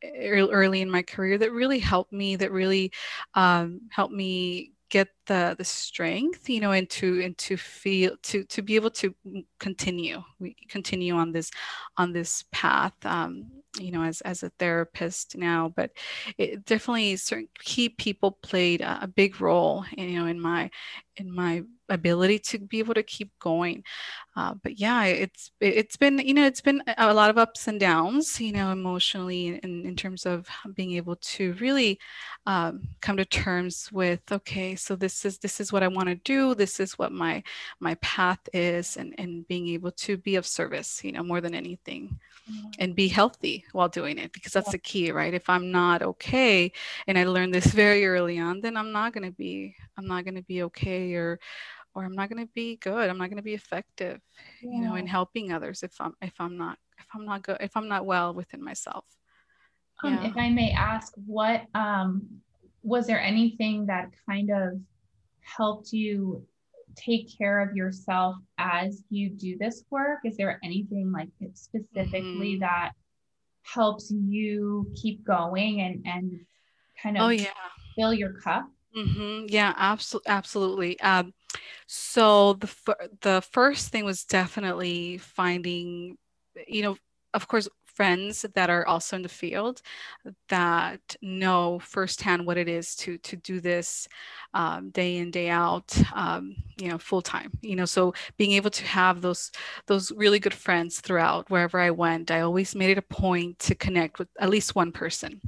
early 0.03 0.81
in 0.81 0.91
my 0.91 1.01
career 1.01 1.38
that 1.38 1.51
really 1.51 1.79
helped 1.79 2.13
me. 2.13 2.36
That 2.36 2.51
really 2.51 2.91
um, 3.36 3.81
helped 3.91 4.13
me 4.13 4.74
get 4.93 5.07
the 5.25 5.55
the 5.57 5.65
strength 5.65 6.48
you 6.48 6.62
know 6.62 6.72
and 6.72 6.88
to 6.88 7.19
and 7.24 7.36
to 7.36 7.57
feel 7.57 8.15
to 8.22 8.43
to 8.43 8.62
be 8.62 8.75
able 8.75 8.91
to 8.91 9.12
continue 9.60 10.22
we 10.38 10.55
continue 10.69 11.15
on 11.15 11.31
this 11.31 11.50
on 11.98 12.13
this 12.13 12.45
path 12.51 12.93
um, 13.03 13.50
you 13.79 13.91
know 13.91 14.03
as 14.03 14.22
as 14.22 14.43
a 14.43 14.51
therapist 14.60 15.36
now 15.36 15.74
but 15.75 15.89
it 16.38 16.63
definitely 16.65 17.15
certain 17.15 17.50
key 17.57 17.89
people 17.89 18.38
played 18.43 18.81
a, 18.81 19.00
a 19.01 19.07
big 19.07 19.41
role 19.41 19.83
you 19.98 20.19
know 20.19 20.27
in 20.27 20.39
my 20.39 20.69
in 21.17 21.33
my 21.33 21.63
ability 21.89 22.39
to 22.39 22.60
be 22.60 22.79
able 22.79 22.93
to 22.93 23.03
keep 23.03 23.31
going. 23.39 23.83
Uh, 24.35 24.55
but 24.63 24.79
yeah, 24.79 25.03
it's 25.03 25.51
it's 25.59 25.95
been 25.95 26.17
you 26.17 26.33
know 26.33 26.45
it's 26.45 26.61
been 26.61 26.81
a 26.97 27.13
lot 27.13 27.29
of 27.29 27.37
ups 27.37 27.67
and 27.67 27.79
downs, 27.79 28.41
you 28.41 28.51
know, 28.51 28.71
emotionally 28.71 29.59
in, 29.61 29.85
in 29.85 29.95
terms 29.95 30.25
of 30.25 30.47
being 30.73 30.93
able 30.93 31.15
to 31.17 31.53
really 31.53 31.99
um, 32.47 32.81
come 32.99 33.15
to 33.15 33.25
terms 33.25 33.91
with 33.91 34.19
okay, 34.31 34.75
so 34.75 34.95
this 34.95 35.23
is 35.23 35.37
this 35.37 35.61
is 35.61 35.71
what 35.71 35.83
I 35.83 35.87
want 35.87 36.09
to 36.09 36.15
do, 36.15 36.55
this 36.55 36.79
is 36.79 36.97
what 36.97 37.11
my 37.11 37.43
my 37.79 37.93
path 37.95 38.39
is, 38.53 38.97
and 38.97 39.13
and 39.19 39.47
being 39.47 39.67
able 39.67 39.91
to 39.91 40.17
be 40.17 40.35
of 40.35 40.47
service, 40.47 41.03
you 41.03 41.11
know, 41.11 41.23
more 41.23 41.41
than 41.41 41.53
anything. 41.53 42.19
Mm-hmm. 42.51 42.69
And 42.79 42.93
be 42.93 43.07
healthy 43.07 43.63
while 43.71 43.87
doing 43.87 44.17
it 44.17 44.33
because 44.33 44.51
that's 44.51 44.67
yeah. 44.67 44.73
the 44.73 44.77
key, 44.79 45.11
right? 45.13 45.33
If 45.33 45.49
I'm 45.49 45.71
not 45.71 46.01
okay, 46.01 46.73
and 47.07 47.17
I 47.17 47.23
learned 47.23 47.53
this 47.53 47.67
very 47.73 48.05
early 48.05 48.37
on, 48.37 48.59
then 48.59 48.75
I'm 48.75 48.91
not 48.91 49.13
going 49.13 49.23
to 49.23 49.31
be, 49.31 49.77
I'm 49.97 50.07
not 50.07 50.25
going 50.25 50.35
to 50.35 50.41
be 50.41 50.63
okay 50.63 51.13
or 51.13 51.39
or 51.95 52.03
i'm 52.03 52.15
not 52.15 52.29
going 52.29 52.45
to 52.45 52.51
be 52.53 52.77
good 52.77 53.09
i'm 53.09 53.17
not 53.17 53.29
going 53.29 53.38
to 53.38 53.43
be 53.43 53.53
effective 53.53 54.19
yeah. 54.62 54.71
you 54.71 54.81
know 54.81 54.95
in 54.95 55.07
helping 55.07 55.51
others 55.51 55.83
if 55.83 55.93
i'm 56.00 56.13
if 56.21 56.33
i'm 56.39 56.57
not 56.57 56.77
if 57.00 57.05
i'm 57.13 57.25
not 57.25 57.41
good 57.43 57.57
if 57.59 57.75
i'm 57.75 57.88
not 57.88 58.05
well 58.05 58.33
within 58.33 58.63
myself 58.63 59.05
um, 60.03 60.13
yeah. 60.13 60.27
if 60.27 60.38
i 60.38 60.50
may 60.50 60.71
ask 60.71 61.13
what 61.25 61.63
um 61.75 62.27
was 62.83 63.07
there 63.07 63.21
anything 63.21 63.85
that 63.85 64.09
kind 64.29 64.50
of 64.50 64.73
helped 65.41 65.91
you 65.91 66.45
take 66.95 67.35
care 67.38 67.59
of 67.59 67.75
yourself 67.75 68.35
as 68.57 69.03
you 69.09 69.29
do 69.29 69.57
this 69.57 69.83
work 69.89 70.19
is 70.25 70.38
there 70.38 70.59
anything 70.63 71.12
like 71.12 71.29
specifically 71.53 72.53
mm-hmm. 72.53 72.59
that 72.59 72.91
helps 73.63 74.12
you 74.12 74.91
keep 74.95 75.23
going 75.25 75.81
and 75.81 76.03
and 76.05 76.39
kind 77.01 77.17
of 77.17 77.23
oh 77.23 77.29
yeah 77.29 77.47
fill 77.95 78.13
your 78.13 78.33
cup 78.41 78.67
mm-hmm. 78.95 79.45
yeah 79.50 79.73
absolutely 79.77 80.29
absolutely 80.29 81.00
um, 81.01 81.33
so 81.88 82.55
the 82.55 82.69
the 83.21 83.43
first 83.51 83.89
thing 83.91 84.05
was 84.05 84.25
definitely 84.25 85.19
finding, 85.19 86.17
you 86.67 86.83
know, 86.83 86.97
of 87.35 87.47
course, 87.47 87.69
friends 87.85 88.45
that 88.55 88.69
are 88.71 88.88
also 88.88 89.15
in 89.17 89.23
the 89.23 89.29
field 89.29 89.81
that 90.50 91.15
know 91.21 91.79
firsthand 91.79 92.45
what 92.45 92.57
it 92.57 92.69
is 92.69 92.95
to 92.95 93.17
to 93.19 93.38
do 93.38 93.62
this 93.62 94.07
um, 94.53 94.91
day 94.91 95.17
in 95.17 95.31
day 95.31 95.50
out 95.50 95.95
um, 96.15 96.55
you 96.79 96.89
know 96.89 96.97
full 97.00 97.21
time 97.21 97.51
you 97.62 97.75
know 97.75 97.85
so 97.85 98.13
being 98.38 98.53
able 98.53 98.71
to 98.71 98.85
have 98.85 99.21
those 99.21 99.51
those 99.88 100.12
really 100.13 100.39
good 100.39 100.53
friends 100.55 101.01
throughout 101.01 101.50
wherever 101.51 101.79
i 101.79 101.91
went 101.91 102.31
i 102.31 102.41
always 102.41 102.75
made 102.75 102.91
it 102.91 102.97
a 103.00 103.03
point 103.03 103.59
to 103.59 103.75
connect 103.75 104.19
with 104.19 104.29
at 104.39 104.50
least 104.50 104.75
one 104.75 104.91
person 104.91 105.41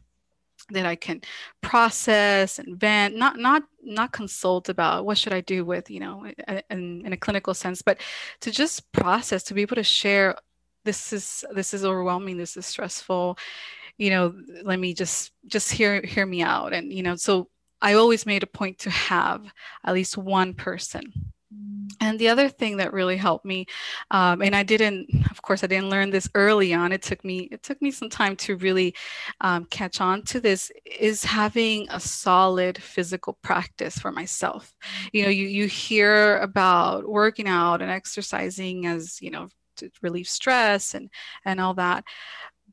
that 0.71 0.85
I 0.85 0.95
can 0.95 1.21
process 1.61 2.59
and 2.59 2.79
vent, 2.79 3.15
not 3.15 3.37
not 3.37 3.63
not 3.83 4.11
consult 4.11 4.69
about 4.69 5.05
what 5.05 5.17
should 5.17 5.33
I 5.33 5.41
do 5.41 5.63
with, 5.63 5.89
you 5.89 5.99
know, 5.99 6.25
in, 6.69 7.05
in 7.05 7.13
a 7.13 7.17
clinical 7.17 7.53
sense, 7.53 7.81
but 7.81 8.01
to 8.41 8.51
just 8.51 8.91
process, 8.91 9.43
to 9.43 9.53
be 9.53 9.61
able 9.61 9.75
to 9.75 9.83
share, 9.83 10.35
this 10.83 11.13
is 11.13 11.45
this 11.53 11.73
is 11.73 11.85
overwhelming, 11.85 12.37
this 12.37 12.57
is 12.57 12.65
stressful, 12.65 13.37
you 13.97 14.09
know, 14.09 14.33
let 14.63 14.79
me 14.79 14.93
just 14.93 15.31
just 15.45 15.71
hear 15.71 16.01
hear 16.01 16.25
me 16.25 16.41
out. 16.41 16.73
And, 16.73 16.91
you 16.91 17.03
know, 17.03 17.15
so 17.15 17.49
I 17.81 17.93
always 17.93 18.25
made 18.25 18.43
a 18.43 18.47
point 18.47 18.79
to 18.79 18.89
have 18.89 19.45
at 19.83 19.93
least 19.93 20.17
one 20.17 20.53
person 20.53 21.33
and 21.99 22.19
the 22.19 22.29
other 22.29 22.49
thing 22.49 22.77
that 22.77 22.93
really 22.93 23.17
helped 23.17 23.45
me, 23.45 23.65
um, 24.11 24.41
and 24.41 24.55
I 24.55 24.63
didn't, 24.63 25.07
of 25.31 25.41
course, 25.41 25.63
I 25.63 25.67
didn't 25.67 25.89
learn 25.89 26.09
this 26.09 26.29
early 26.35 26.73
on. 26.73 26.91
It 26.91 27.01
took 27.01 27.23
me, 27.23 27.49
it 27.51 27.63
took 27.63 27.81
me 27.81 27.91
some 27.91 28.09
time 28.09 28.35
to 28.37 28.57
really 28.57 28.95
um, 29.41 29.65
catch 29.65 30.01
on 30.01 30.23
to 30.23 30.39
this. 30.39 30.71
Is 30.99 31.23
having 31.23 31.87
a 31.89 31.99
solid 31.99 32.77
physical 32.81 33.37
practice 33.41 33.97
for 33.97 34.11
myself. 34.11 34.73
You 35.13 35.23
know, 35.23 35.29
you 35.29 35.47
you 35.47 35.67
hear 35.67 36.37
about 36.39 37.07
working 37.07 37.47
out 37.47 37.81
and 37.81 37.91
exercising 37.91 38.85
as 38.85 39.21
you 39.21 39.31
know 39.31 39.49
to 39.77 39.89
relieve 40.01 40.27
stress 40.27 40.93
and 40.93 41.09
and 41.45 41.59
all 41.59 41.75
that, 41.75 42.03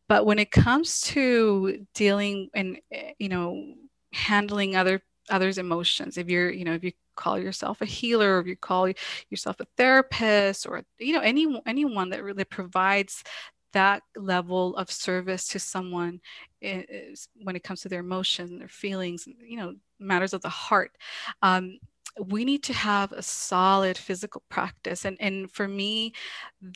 but 0.08 0.26
when 0.26 0.38
it 0.38 0.50
comes 0.50 1.00
to 1.02 1.86
dealing 1.94 2.50
and 2.54 2.78
eh, 2.92 3.12
you 3.18 3.28
know 3.28 3.74
handling 4.12 4.76
other 4.76 5.02
others 5.30 5.58
emotions. 5.58 6.18
If 6.18 6.28
you're 6.28 6.50
you 6.50 6.64
know 6.64 6.74
if 6.74 6.84
you 6.84 6.92
call 7.16 7.38
yourself 7.38 7.80
a 7.80 7.86
healer 7.86 8.36
or 8.36 8.40
if 8.40 8.46
you 8.46 8.56
call 8.56 8.88
yourself 9.30 9.60
a 9.60 9.66
therapist 9.76 10.66
or 10.66 10.82
you 10.98 11.12
know 11.12 11.20
any 11.20 11.60
anyone 11.66 12.10
that 12.10 12.24
really 12.24 12.44
provides 12.44 13.22
that 13.72 14.02
level 14.16 14.76
of 14.76 14.90
service 14.90 15.48
to 15.48 15.58
someone 15.58 16.20
is, 16.60 17.28
when 17.42 17.56
it 17.56 17.62
comes 17.62 17.80
to 17.80 17.88
their 17.88 18.00
emotions 18.00 18.58
their 18.58 18.68
feelings 18.68 19.26
you 19.46 19.56
know 19.56 19.74
matters 19.98 20.34
of 20.34 20.42
the 20.42 20.48
heart 20.48 20.92
um, 21.40 21.78
we 22.20 22.44
need 22.44 22.62
to 22.64 22.72
have 22.72 23.12
a 23.12 23.22
solid 23.22 23.96
physical 23.96 24.42
practice. 24.48 25.04
And 25.04 25.16
and 25.20 25.50
for 25.50 25.68
me 25.68 26.12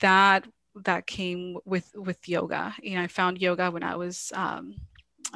that 0.01 0.47
that 0.85 1.07
came 1.07 1.59
with 1.65 1.91
with 1.95 2.29
yoga. 2.29 2.75
You 2.83 2.97
know 2.97 3.03
i 3.03 3.07
found 3.07 3.41
yoga 3.41 3.71
when 3.71 3.83
i 3.83 3.97
was 3.97 4.33
um, 4.35 4.75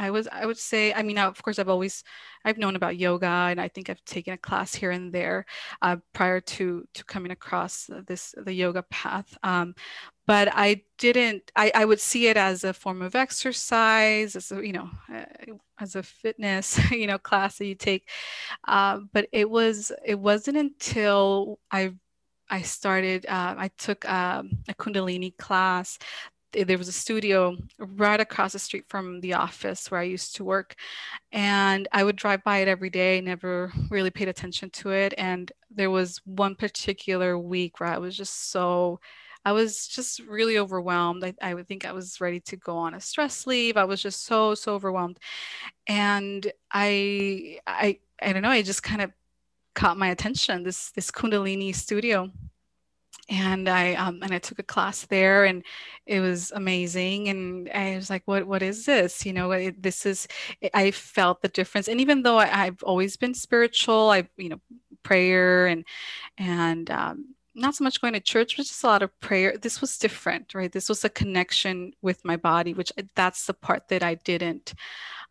I 0.00 0.11
was 0.11 0.26
I 0.33 0.47
would 0.47 0.57
say 0.59 0.95
I 0.95 1.02
mean 1.02 1.19
of 1.19 1.42
course 1.42 1.59
I've 1.59 1.69
always 1.69 2.02
I've 2.45 2.57
known 2.57 2.75
about 2.75 2.97
yoga 2.97 3.26
and 3.26 3.61
I 3.61 3.69
think 3.69 3.90
I've 3.90 4.04
taken 4.07 4.33
a 4.33 4.38
class 4.38 4.75
here 4.75 4.90
and 4.90 5.12
there 5.12 5.45
uh, 5.83 5.97
prior 6.14 6.40
to 6.40 6.85
to 6.95 7.04
coming 7.04 7.30
across 7.30 7.90
this 8.07 8.35
the 8.37 8.54
yoga 8.54 8.83
path 8.85 9.37
um, 9.42 9.75
but 10.26 10.49
I 10.50 10.83
didn't 10.97 11.52
I, 11.54 11.71
I 11.75 11.85
would 11.85 12.00
see 12.00 12.28
it 12.28 12.38
as 12.38 12.64
a 12.64 12.73
form 12.73 13.02
of 13.02 13.14
exercise 13.14 14.37
as 14.37 14.50
a 14.50 14.66
you 14.66 14.73
know 14.73 14.88
uh, 15.14 15.25
as 15.78 15.97
a 15.97 16.02
fitness 16.02 16.80
you 16.90 17.07
know 17.07 17.19
class 17.19 17.59
that 17.59 17.66
you 17.66 17.75
take 17.75 18.09
uh, 18.66 19.00
but 19.12 19.28
it 19.33 19.50
was 19.50 19.92
it 20.04 20.19
wasn't 20.19 20.57
until 20.57 21.61
I 21.71 21.92
I 22.52 22.62
started, 22.62 23.26
uh, 23.26 23.54
I 23.57 23.71
took 23.78 24.09
um, 24.09 24.50
a 24.69 24.75
Kundalini 24.75 25.37
class 25.37 25.99
Eh, 26.54 26.64
there 26.64 26.78
was 26.78 26.88
a 26.88 26.92
studio 26.92 27.57
right 27.78 28.21
across 28.21 28.52
the 28.52 28.59
street 28.59 28.85
from 28.88 29.21
the 29.21 29.35
office 29.35 29.90
where 29.90 30.00
I 30.00 30.04
used 30.04 30.37
to 30.37 30.45
work. 30.45 30.76
And 31.33 31.88
I 31.92 32.04
would 32.04 32.16
drive 32.16 32.45
by 32.45 32.59
it 32.59 32.69
every 32.69 32.90
day, 32.90 33.21
never 33.21 33.73
really 33.90 34.11
paid 34.11 34.28
attention 34.28 34.71
to 34.71 34.90
it. 34.90 35.14
And 35.19 35.50
there 35.71 35.90
was 35.90 36.21
one 36.25 36.54
particular 36.54 37.38
week 37.38 37.80
where 37.80 37.88
I 37.88 37.99
was 37.99 38.16
just 38.16 38.50
so, 38.50 39.00
I 39.45 39.52
was 39.52 39.88
just 39.88 40.21
really 40.21 40.59
overwhelmed. 40.59 41.25
I, 41.25 41.35
I 41.40 41.54
would 41.54 41.66
think 41.69 41.85
I 41.85 41.92
was 41.92 42.21
ready 42.21 42.40
to 42.40 42.57
go 42.57 42.76
on 42.76 42.95
a 42.95 43.00
stress 43.00 43.47
leave. 43.47 43.76
I 43.76 43.85
was 43.85 44.02
just 44.02 44.25
so, 44.25 44.54
so 44.54 44.75
overwhelmed. 44.75 45.19
And 45.87 46.50
I, 46.73 47.61
I, 47.66 47.99
I 48.23 48.33
don't 48.33 48.42
know, 48.42 48.50
I 48.50 48.62
just 48.62 48.83
kind 48.83 49.02
of 49.02 49.12
caught 49.75 49.97
my 49.97 50.09
attention, 50.09 50.62
this, 50.62 50.90
this 50.90 51.11
Kundalini 51.11 51.75
studio 51.75 52.30
and 53.31 53.69
I 53.69 53.95
um, 53.95 54.21
and 54.23 54.35
I 54.35 54.39
took 54.39 54.59
a 54.59 54.65
class 54.65 55.07
there, 55.07 55.45
and 55.45 55.65
it 56.05 56.21
was 56.21 56.51
amazing. 56.53 57.29
And 57.29 57.71
I 57.73 57.97
was 57.97 58.11
like, 58.11 58.23
"What 58.27 58.47
what 58.47 58.63
is 58.63 58.85
this? 58.85 59.25
You 59.25 59.33
know, 59.33 59.53
it, 59.53 59.83
this 59.83 60.05
is." 60.05 60.29
I 60.75 60.91
felt 60.91 61.41
the 61.41 61.49
difference, 61.49 61.89
and 61.89 62.01
even 62.01 62.23
though 62.23 62.39
I, 62.39 62.47
have 62.47 62.83
always 62.83 63.17
been 63.17 63.35
spiritual, 63.35 64.11
I 64.11 64.29
you 64.37 64.51
know, 64.51 64.61
prayer 65.05 65.69
and 65.69 65.85
and 66.39 66.91
um, 66.91 67.35
not 67.55 67.77
so 67.77 67.85
much 67.85 68.01
going 68.01 68.15
to 68.15 68.21
church, 68.21 68.57
but 68.57 68.67
just 68.67 68.83
a 68.85 68.87
lot 68.89 69.03
of 69.03 69.19
prayer. 69.21 69.57
This 69.57 69.81
was 69.81 69.97
different, 69.99 70.55
right? 70.55 70.73
This 70.73 70.89
was 70.89 71.05
a 71.05 71.09
connection 71.09 71.93
with 72.03 72.25
my 72.25 72.37
body, 72.37 72.75
which 72.75 72.93
that's 73.15 73.47
the 73.47 73.55
part 73.55 73.89
that 73.89 74.03
I 74.03 74.17
didn't 74.17 74.75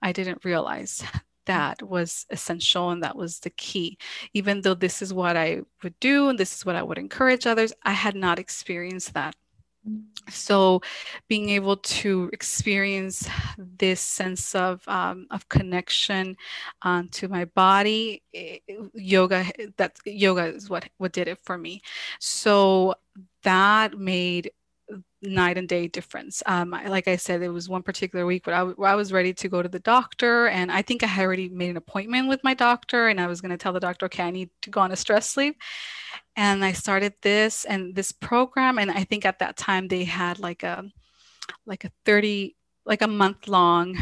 I 0.01 0.13
didn't 0.13 0.45
realize 0.45 1.03
that 1.45 1.81
was 1.81 2.25
essential 2.29 2.89
and 2.91 3.03
that 3.03 3.15
was 3.15 3.39
the 3.39 3.49
key. 3.51 3.97
Even 4.33 4.61
though 4.61 4.73
this 4.73 5.01
is 5.01 5.13
what 5.13 5.37
I 5.37 5.61
would 5.83 5.99
do 5.99 6.29
and 6.29 6.39
this 6.39 6.55
is 6.55 6.65
what 6.65 6.75
I 6.75 6.83
would 6.83 6.97
encourage 6.97 7.47
others, 7.47 7.73
I 7.83 7.93
had 7.93 8.15
not 8.15 8.39
experienced 8.39 9.13
that. 9.13 9.35
So, 10.29 10.81
being 11.27 11.49
able 11.49 11.77
to 11.77 12.29
experience 12.33 13.27
this 13.57 14.01
sense 14.01 14.53
of 14.53 14.87
um, 14.87 15.25
of 15.31 15.47
connection 15.49 16.35
um, 16.81 17.07
to 17.09 17.27
my 17.27 17.45
body, 17.45 18.21
it, 18.33 18.61
eh, 18.69 18.75
yoga 18.93 19.45
that 19.77 19.97
yoga 20.05 20.45
is 20.53 20.69
what 20.69 20.87
what 20.97 21.13
did 21.13 21.27
it 21.27 21.39
for 21.43 21.57
me. 21.57 21.81
So 22.19 22.95
that 23.43 23.97
made 23.97 24.51
night 25.21 25.57
and 25.57 25.67
day 25.67 25.87
difference. 25.87 26.41
Um, 26.45 26.71
like 26.71 27.07
I 27.07 27.15
said, 27.15 27.41
it 27.41 27.49
was 27.49 27.67
one 27.67 27.83
particular 27.83 28.25
week 28.25 28.47
where 28.47 28.55
I, 28.55 28.63
where 28.63 28.89
I, 28.89 28.95
was 28.95 29.11
ready 29.11 29.33
to 29.33 29.49
go 29.49 29.61
to 29.61 29.69
the 29.69 29.79
doctor, 29.79 30.47
and 30.47 30.71
I 30.71 30.81
think 30.81 31.03
I 31.03 31.07
had 31.07 31.25
already 31.25 31.49
made 31.49 31.71
an 31.71 31.77
appointment 31.77 32.27
with 32.27 32.43
my 32.43 32.53
doctor, 32.53 33.07
and 33.07 33.19
I 33.19 33.27
was 33.27 33.41
going 33.41 33.51
to 33.51 33.57
tell 33.57 33.73
the 33.73 33.79
doctor, 33.79 34.05
okay, 34.05 34.23
I 34.23 34.31
need 34.31 34.49
to 34.61 34.69
go 34.69 34.81
on 34.81 34.91
a 34.91 34.95
stress 34.95 35.35
leave. 35.35 35.55
And 36.35 36.63
I 36.63 36.71
started 36.71 37.13
this 37.21 37.65
and 37.65 37.95
this 37.95 38.11
program, 38.11 38.79
and 38.79 38.91
I 38.91 39.03
think 39.03 39.25
at 39.25 39.39
that 39.39 39.57
time 39.57 39.87
they 39.87 40.05
had 40.05 40.39
like 40.39 40.63
a 40.63 40.85
like 41.65 41.83
a 41.83 41.91
30 42.05 42.55
like 42.85 43.01
a 43.01 43.07
month 43.07 43.47
long 43.47 43.97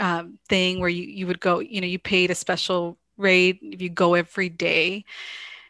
um, 0.00 0.38
thing 0.48 0.80
where 0.80 0.88
you 0.88 1.04
you 1.04 1.26
would 1.26 1.40
go, 1.40 1.58
you 1.58 1.80
know, 1.80 1.86
you 1.86 1.98
paid 1.98 2.30
a 2.30 2.34
special 2.34 2.98
rate 3.16 3.58
if 3.62 3.80
you 3.80 3.88
go 3.88 4.14
every 4.14 4.48
day 4.48 5.04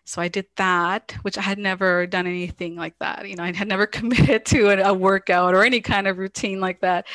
so 0.04 0.20
I 0.20 0.28
did 0.28 0.46
that, 0.56 1.16
which 1.22 1.38
I 1.38 1.42
had 1.42 1.58
never 1.58 2.06
done 2.06 2.26
anything 2.26 2.76
like 2.76 2.98
that. 3.00 3.28
You 3.28 3.36
know, 3.36 3.42
I 3.44 3.52
had 3.52 3.68
never 3.68 3.86
committed 3.98 4.44
to 4.46 4.86
a, 4.86 4.94
workout 4.94 5.54
or 5.54 5.64
any 5.64 5.80
kind 5.80 6.06
of 6.06 6.18
routine 6.18 6.60
like 6.60 6.80
that 6.80 7.06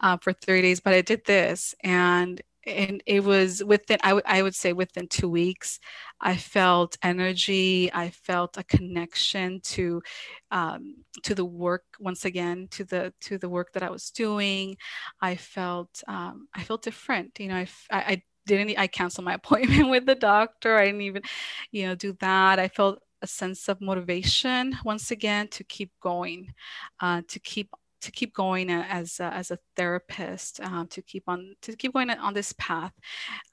uh, 0.00 0.16
for 0.18 0.32
30 0.32 0.62
days, 0.62 0.80
but 0.80 0.94
I 0.94 1.02
did 1.02 1.24
this. 1.24 1.74
And 1.82 2.40
and 2.66 3.02
it 3.06 3.22
was 3.22 3.62
within 3.62 3.98
I, 4.02 4.08
w- 4.08 4.24
I 4.26 4.42
would 4.42 4.54
say 4.54 4.72
within 4.72 5.06
two 5.06 5.28
weeks 5.28 5.78
i 6.20 6.36
felt 6.36 6.96
energy 7.02 7.90
i 7.92 8.10
felt 8.10 8.56
a 8.58 8.64
connection 8.64 9.60
to 9.60 10.02
um, 10.50 10.96
to 11.22 11.34
the 11.34 11.44
work 11.44 11.84
once 12.00 12.24
again 12.24 12.68
to 12.72 12.84
the 12.84 13.14
to 13.22 13.38
the 13.38 13.48
work 13.48 13.72
that 13.72 13.82
i 13.82 13.90
was 13.90 14.10
doing 14.10 14.76
i 15.20 15.36
felt 15.36 16.02
um, 16.08 16.48
i 16.54 16.62
felt 16.64 16.82
different 16.82 17.38
you 17.38 17.48
know 17.48 17.56
I, 17.56 17.68
I 17.90 18.22
didn't 18.46 18.78
I 18.78 18.86
canceled 18.86 19.24
my 19.24 19.34
appointment 19.40 19.90
with 19.90 20.06
the 20.06 20.14
doctor. 20.14 20.78
I 20.78 20.86
didn't 20.86 21.02
even, 21.02 21.22
you 21.70 21.86
know, 21.86 21.94
do 21.94 22.16
that. 22.20 22.58
I 22.58 22.68
felt 22.68 23.00
a 23.22 23.26
sense 23.26 23.68
of 23.68 23.80
motivation 23.80 24.76
once 24.84 25.10
again 25.10 25.48
to 25.48 25.64
keep 25.64 25.90
going, 26.00 26.52
uh, 27.00 27.22
to 27.28 27.38
keep 27.40 27.70
to 28.02 28.12
keep 28.12 28.34
going 28.34 28.70
as 28.70 29.18
a, 29.20 29.24
as 29.24 29.50
a 29.50 29.58
therapist, 29.74 30.60
um, 30.60 30.86
to 30.88 31.02
keep 31.02 31.24
on 31.26 31.54
to 31.62 31.74
keep 31.74 31.92
going 31.92 32.10
on 32.10 32.34
this 32.34 32.52
path 32.58 32.92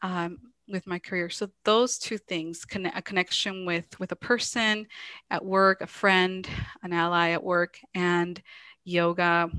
um, 0.02 0.38
with 0.68 0.86
my 0.86 1.00
career. 1.00 1.30
So 1.30 1.50
those 1.66 1.98
two 1.98 2.18
things, 2.18 2.66
a 2.74 3.02
connection 3.02 3.66
with 3.66 4.00
with 4.00 4.12
a 4.12 4.18
person 4.18 4.86
at 5.30 5.44
work, 5.44 5.82
a 5.82 5.88
friend, 5.88 6.48
an 6.84 6.94
ally 6.94 7.30
at 7.30 7.44
work, 7.44 7.80
and 7.96 8.42
yoga 8.86 9.50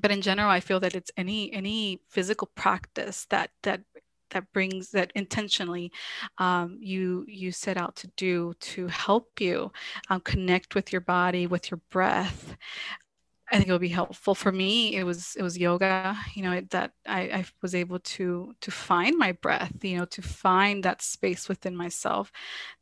but 0.00 0.10
in 0.10 0.20
general 0.20 0.50
i 0.50 0.60
feel 0.60 0.80
that 0.80 0.94
it's 0.94 1.12
any 1.16 1.52
any 1.52 2.00
physical 2.08 2.50
practice 2.56 3.26
that 3.30 3.50
that 3.62 3.80
that 4.32 4.52
brings 4.52 4.90
that 4.90 5.12
intentionally 5.14 5.92
um, 6.38 6.78
you 6.80 7.24
you 7.28 7.52
set 7.52 7.76
out 7.76 7.96
to 7.96 8.08
do 8.16 8.52
to 8.60 8.86
help 8.88 9.40
you 9.40 9.72
um, 10.10 10.20
connect 10.20 10.74
with 10.74 10.92
your 10.92 11.00
body 11.00 11.46
with 11.46 11.70
your 11.70 11.80
breath 11.90 12.56
I 13.52 13.56
think 13.56 13.68
it 13.68 13.72
will 13.72 13.78
be 13.78 13.88
helpful 13.88 14.34
for 14.34 14.50
me. 14.50 14.96
It 14.96 15.04
was 15.04 15.36
it 15.36 15.42
was 15.42 15.58
yoga, 15.58 16.16
you 16.34 16.42
know, 16.42 16.52
it, 16.52 16.70
that 16.70 16.92
I, 17.06 17.20
I 17.20 17.44
was 17.60 17.74
able 17.74 17.98
to 17.98 18.54
to 18.62 18.70
find 18.70 19.18
my 19.18 19.32
breath, 19.32 19.72
you 19.82 19.98
know, 19.98 20.06
to 20.06 20.22
find 20.22 20.82
that 20.84 21.02
space 21.02 21.50
within 21.50 21.76
myself, 21.76 22.32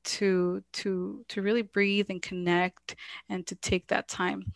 to 0.05 0.63
to 0.75 1.25
to 1.29 1.43
really 1.43 1.63
breathe 1.63 2.07
and 2.09 2.23
connect, 2.23 2.95
and 3.29 3.45
to 3.49 3.57
take 3.57 3.89
that 3.89 4.07
time 4.07 4.53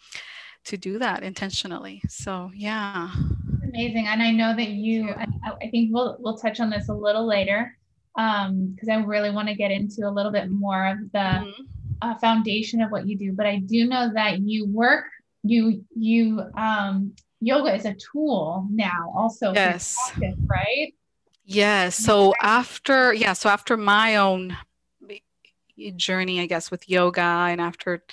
to 0.67 0.77
do 0.77 0.99
that 1.01 1.25
intentionally. 1.25 2.01
So 2.09 2.53
yeah, 2.55 3.11
amazing. 3.75 4.07
And 4.07 4.23
I 4.23 4.31
know 4.31 4.55
that 4.55 4.69
you, 4.69 5.11
I, 5.11 5.27
I, 5.63 5.69
think 5.71 5.91
we'll 5.93 6.17
we'll 6.21 6.37
touch 6.37 6.61
on 6.61 6.71
this 6.71 6.89
a 6.89 6.95
little 6.95 7.27
later, 7.27 7.77
because 8.15 8.89
um, 8.89 8.91
I 8.91 8.97
really 8.97 9.31
want 9.31 9.49
to 9.49 9.55
get 9.55 9.71
into 9.71 10.07
a 10.07 10.11
little 10.11 10.33
bit 10.33 10.51
more 10.51 10.87
of 10.87 10.99
the 11.13 11.19
mm-hmm. 11.19 11.63
uh, 12.03 12.15
foundation 12.19 12.81
of 12.81 12.91
what 12.91 13.07
you 13.07 13.19
do. 13.19 13.33
But 13.33 13.47
I 13.47 13.59
do 13.59 13.87
know 13.87 14.13
that 14.15 14.41
you 14.41 14.67
work, 14.67 15.07
you 15.43 15.85
you 15.97 16.43
um, 16.57 17.15
yoga 17.41 17.75
is 17.75 17.85
a 17.85 17.95
tool 17.95 18.67
now, 18.71 19.13
also. 19.15 19.53
Yes. 19.53 19.97
Practice, 20.13 20.39
right. 20.47 20.95
Yes. 21.45 21.97
So 21.97 22.35
after 22.41 23.13
yeah, 23.13 23.35
so 23.35 23.49
after 23.49 23.77
my 23.77 24.17
own 24.17 24.57
journey, 25.97 26.41
I 26.41 26.47
guess, 26.47 26.71
with 26.71 26.89
yoga, 26.89 27.21
and 27.21 27.61
after 27.61 28.05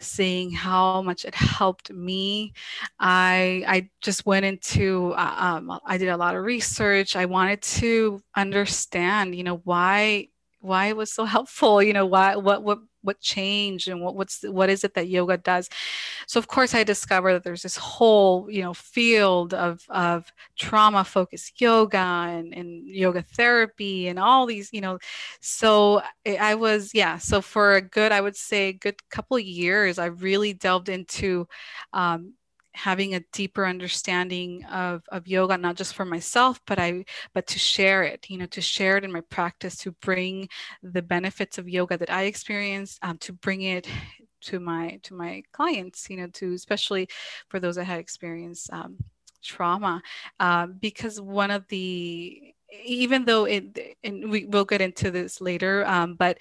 seeing 0.00 0.50
how 0.52 1.02
much 1.02 1.24
it 1.24 1.34
helped 1.34 1.90
me. 1.92 2.52
I 2.98 3.64
I 3.66 3.90
just 4.00 4.26
went 4.26 4.44
into 4.46 5.12
uh, 5.16 5.34
um, 5.38 5.80
I 5.84 5.98
did 5.98 6.08
a 6.08 6.16
lot 6.16 6.36
of 6.36 6.44
research. 6.44 7.16
I 7.16 7.26
wanted 7.26 7.62
to 7.62 8.20
understand, 8.36 9.34
you 9.34 9.44
know, 9.44 9.60
why 9.64 10.28
why 10.60 10.86
it 10.86 10.96
was 10.96 11.12
so 11.12 11.24
helpful. 11.36 11.82
You 11.82 11.92
know, 11.92 12.06
why 12.06 12.36
what 12.36 12.62
what 12.62 12.78
what 13.02 13.20
changed 13.20 13.88
and 13.88 14.00
what 14.00 14.14
what's 14.16 14.42
what 14.42 14.68
is 14.68 14.84
it 14.84 14.94
that 14.94 15.08
yoga 15.08 15.36
does 15.36 15.68
so 16.26 16.38
of 16.38 16.48
course 16.48 16.74
i 16.74 16.82
discovered 16.82 17.32
that 17.32 17.44
there's 17.44 17.62
this 17.62 17.76
whole 17.76 18.50
you 18.50 18.60
know 18.60 18.74
field 18.74 19.54
of 19.54 19.80
of 19.88 20.30
trauma 20.58 21.04
focused 21.04 21.60
yoga 21.60 21.96
and, 21.96 22.52
and 22.52 22.86
yoga 22.86 23.22
therapy 23.22 24.08
and 24.08 24.18
all 24.18 24.46
these 24.46 24.68
you 24.72 24.80
know 24.80 24.98
so 25.40 26.02
i 26.40 26.54
was 26.54 26.90
yeah 26.92 27.16
so 27.18 27.40
for 27.40 27.74
a 27.74 27.80
good 27.80 28.12
i 28.12 28.20
would 28.20 28.36
say 28.36 28.72
good 28.72 28.96
couple 29.10 29.38
years 29.38 29.98
i 29.98 30.06
really 30.06 30.52
delved 30.52 30.88
into 30.88 31.46
um, 31.92 32.34
having 32.78 33.14
a 33.14 33.24
deeper 33.32 33.66
understanding 33.66 34.64
of, 34.66 35.02
of 35.10 35.26
yoga 35.26 35.56
not 35.58 35.76
just 35.76 35.94
for 35.94 36.04
myself 36.04 36.60
but 36.66 36.78
i 36.78 37.04
but 37.34 37.46
to 37.46 37.58
share 37.58 38.02
it 38.02 38.26
you 38.28 38.38
know 38.38 38.46
to 38.46 38.60
share 38.60 38.96
it 38.96 39.04
in 39.04 39.12
my 39.12 39.22
practice 39.22 39.76
to 39.76 39.92
bring 40.00 40.48
the 40.82 41.02
benefits 41.02 41.58
of 41.58 41.68
yoga 41.68 41.98
that 41.98 42.10
i 42.10 42.22
experienced 42.24 42.98
um, 43.02 43.18
to 43.18 43.32
bring 43.32 43.62
it 43.62 43.86
to 44.40 44.60
my 44.60 44.98
to 45.02 45.14
my 45.14 45.42
clients 45.52 46.08
you 46.08 46.16
know 46.16 46.28
to 46.28 46.52
especially 46.52 47.08
for 47.48 47.58
those 47.58 47.76
that 47.76 47.84
had 47.84 47.98
experienced 47.98 48.72
um, 48.72 48.96
trauma. 49.42 50.02
Uh, 50.40 50.66
because 50.66 51.20
one 51.20 51.50
of 51.50 51.66
the 51.68 52.54
even 52.84 53.24
though 53.24 53.44
it 53.46 53.96
and 54.04 54.30
we 54.30 54.44
will 54.44 54.64
get 54.64 54.82
into 54.82 55.10
this 55.10 55.40
later 55.40 55.86
um, 55.86 56.14
but 56.14 56.38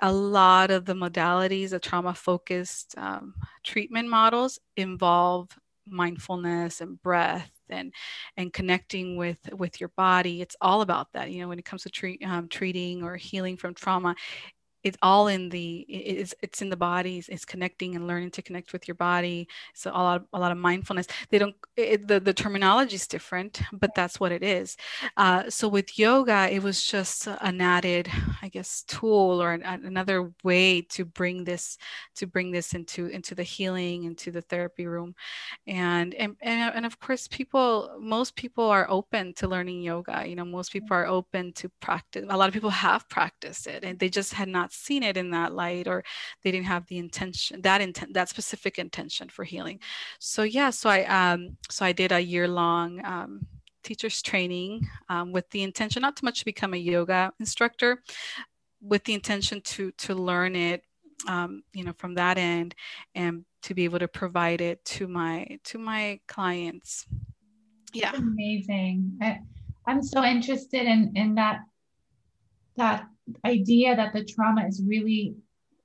a 0.00 0.12
lot 0.12 0.70
of 0.70 0.84
the 0.84 0.94
modalities 0.94 1.72
of 1.72 1.80
trauma 1.80 2.12
focused 2.12 2.94
um, 2.98 3.34
treatment 3.62 4.08
models 4.08 4.58
involve 4.76 5.56
mindfulness 5.90 6.80
and 6.80 7.00
breath 7.02 7.50
and 7.70 7.92
and 8.36 8.52
connecting 8.52 9.16
with 9.16 9.38
with 9.52 9.80
your 9.80 9.90
body. 9.96 10.40
It's 10.40 10.56
all 10.60 10.80
about 10.82 11.08
that 11.12 11.30
you 11.30 11.40
know 11.42 11.48
when 11.48 11.58
it 11.58 11.64
comes 11.64 11.82
to 11.84 11.90
treat, 11.90 12.22
um, 12.24 12.48
treating 12.48 13.02
or 13.02 13.16
healing 13.16 13.56
from 13.56 13.74
trauma 13.74 14.14
it's 14.88 14.98
all 15.02 15.28
in 15.28 15.48
the 15.50 15.80
it's 15.88 16.34
it's 16.42 16.60
in 16.62 16.70
the 16.70 16.76
bodies 16.76 17.28
it's 17.28 17.44
connecting 17.44 17.94
and 17.94 18.06
learning 18.06 18.30
to 18.30 18.42
connect 18.42 18.72
with 18.72 18.88
your 18.88 18.94
body 18.94 19.46
so 19.74 19.90
a 19.90 19.92
lot 19.92 20.16
of, 20.16 20.26
a 20.32 20.38
lot 20.38 20.52
of 20.52 20.58
mindfulness. 20.58 21.06
They 21.30 21.38
don't 21.38 21.54
it, 21.76 22.08
the, 22.08 22.18
the 22.20 22.32
terminology 22.32 22.96
is 22.96 23.06
different 23.06 23.60
but 23.72 23.94
that's 23.94 24.18
what 24.18 24.32
it 24.32 24.42
is. 24.42 24.76
Uh, 25.16 25.48
so 25.48 25.68
with 25.68 25.98
yoga 25.98 26.48
it 26.50 26.62
was 26.62 26.82
just 26.84 27.26
an 27.26 27.60
added 27.60 28.08
i 28.42 28.48
guess 28.48 28.82
tool 28.84 29.42
or 29.42 29.52
an, 29.52 29.62
another 29.62 30.32
way 30.42 30.80
to 30.82 31.04
bring 31.04 31.44
this 31.44 31.78
to 32.16 32.26
bring 32.26 32.50
this 32.50 32.74
into 32.74 33.06
into 33.06 33.34
the 33.34 33.42
healing 33.42 34.04
into 34.04 34.30
the 34.30 34.42
therapy 34.42 34.86
room. 34.86 35.14
And 35.66 36.14
and 36.14 36.36
and, 36.40 36.74
and 36.74 36.86
of 36.86 36.98
course 37.00 37.28
people 37.28 37.96
most 38.00 38.36
people 38.36 38.64
are 38.64 38.86
open 38.88 39.34
to 39.34 39.48
learning 39.48 39.82
yoga 39.82 40.24
you 40.26 40.36
know 40.36 40.44
most 40.44 40.72
people 40.72 40.96
are 40.96 41.06
open 41.06 41.52
to 41.54 41.68
practice 41.80 42.24
a 42.28 42.36
lot 42.36 42.48
of 42.48 42.54
people 42.54 42.70
have 42.70 43.08
practiced 43.08 43.66
it 43.66 43.84
and 43.84 43.98
they 43.98 44.08
just 44.08 44.32
had 44.32 44.48
not 44.48 44.58
not 44.58 44.72
seen 44.78 45.02
it 45.02 45.16
in 45.16 45.30
that 45.30 45.52
light 45.54 45.86
or 45.86 46.04
they 46.42 46.50
didn't 46.50 46.66
have 46.66 46.86
the 46.86 46.98
intention 46.98 47.60
that 47.62 47.80
intent 47.80 48.14
that 48.14 48.28
specific 48.28 48.78
intention 48.78 49.28
for 49.28 49.44
healing. 49.44 49.80
So 50.18 50.42
yeah 50.42 50.70
so 50.70 50.88
i 50.90 51.04
um 51.04 51.56
so 51.70 51.84
i 51.84 51.92
did 51.92 52.12
a 52.12 52.20
year 52.20 52.48
long 52.48 53.04
um, 53.04 53.46
teachers 53.82 54.22
training 54.22 54.86
um, 55.08 55.32
with 55.32 55.48
the 55.50 55.62
intention 55.62 56.02
not 56.02 56.16
too 56.16 56.26
much 56.26 56.40
to 56.40 56.44
become 56.44 56.74
a 56.74 56.76
yoga 56.76 57.32
instructor 57.40 58.02
with 58.80 59.04
the 59.04 59.14
intention 59.14 59.60
to 59.62 59.90
to 59.92 60.14
learn 60.14 60.54
it 60.54 60.82
um, 61.26 61.62
you 61.72 61.84
know 61.84 61.92
from 61.96 62.14
that 62.14 62.38
end 62.38 62.74
and 63.14 63.44
to 63.62 63.74
be 63.74 63.84
able 63.84 63.98
to 63.98 64.08
provide 64.08 64.60
it 64.60 64.84
to 64.84 65.08
my 65.08 65.58
to 65.64 65.78
my 65.78 66.20
clients. 66.28 67.06
Yeah. 67.92 68.12
That's 68.12 68.22
amazing. 68.22 69.18
I, 69.22 69.40
i'm 69.88 70.02
so 70.02 70.22
interested 70.22 70.86
in 70.86 71.12
in 71.16 71.34
that 71.34 71.60
that 72.76 73.06
idea 73.44 73.96
that 73.96 74.12
the 74.12 74.24
trauma 74.24 74.66
is 74.66 74.82
really 74.86 75.34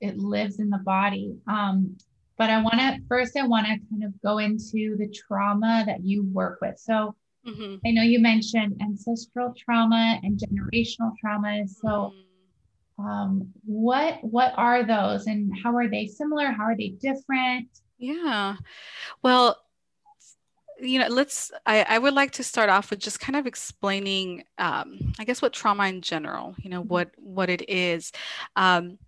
it 0.00 0.18
lives 0.18 0.58
in 0.58 0.70
the 0.70 0.78
body. 0.78 1.36
Um 1.48 1.96
but 2.36 2.50
i 2.50 2.60
want 2.60 2.80
to 2.80 2.98
first 3.08 3.36
i 3.36 3.46
want 3.46 3.66
to 3.66 3.78
kind 3.90 4.04
of 4.04 4.12
go 4.22 4.38
into 4.38 4.96
the 4.96 5.08
trauma 5.08 5.84
that 5.86 6.04
you 6.04 6.24
work 6.24 6.58
with. 6.60 6.78
So 6.78 7.14
mm-hmm. 7.46 7.76
i 7.86 7.90
know 7.90 8.02
you 8.02 8.18
mentioned 8.18 8.80
ancestral 8.80 9.54
trauma 9.56 10.20
and 10.22 10.38
generational 10.38 11.12
trauma. 11.20 11.66
So 11.68 12.12
mm-hmm. 12.98 13.06
um, 13.06 13.48
what 13.64 14.18
what 14.22 14.52
are 14.56 14.84
those 14.84 15.26
and 15.26 15.52
how 15.62 15.76
are 15.76 15.88
they 15.88 16.06
similar? 16.06 16.46
How 16.46 16.64
are 16.64 16.76
they 16.76 16.94
different? 17.00 17.68
Yeah. 17.98 18.56
Well 19.22 19.63
you 20.80 20.98
know 20.98 21.08
let's 21.08 21.52
I, 21.66 21.84
I 21.88 21.98
would 21.98 22.14
like 22.14 22.32
to 22.32 22.42
start 22.42 22.68
off 22.68 22.90
with 22.90 22.98
just 22.98 23.20
kind 23.20 23.36
of 23.36 23.46
explaining 23.46 24.44
um, 24.58 25.12
i 25.18 25.24
guess 25.24 25.40
what 25.40 25.52
trauma 25.52 25.86
in 25.86 26.00
general 26.00 26.54
you 26.58 26.70
know 26.70 26.80
mm-hmm. 26.80 26.88
what 26.88 27.10
what 27.34 27.50
it 27.50 27.68
is. 27.68 28.12
Um, 28.56 28.98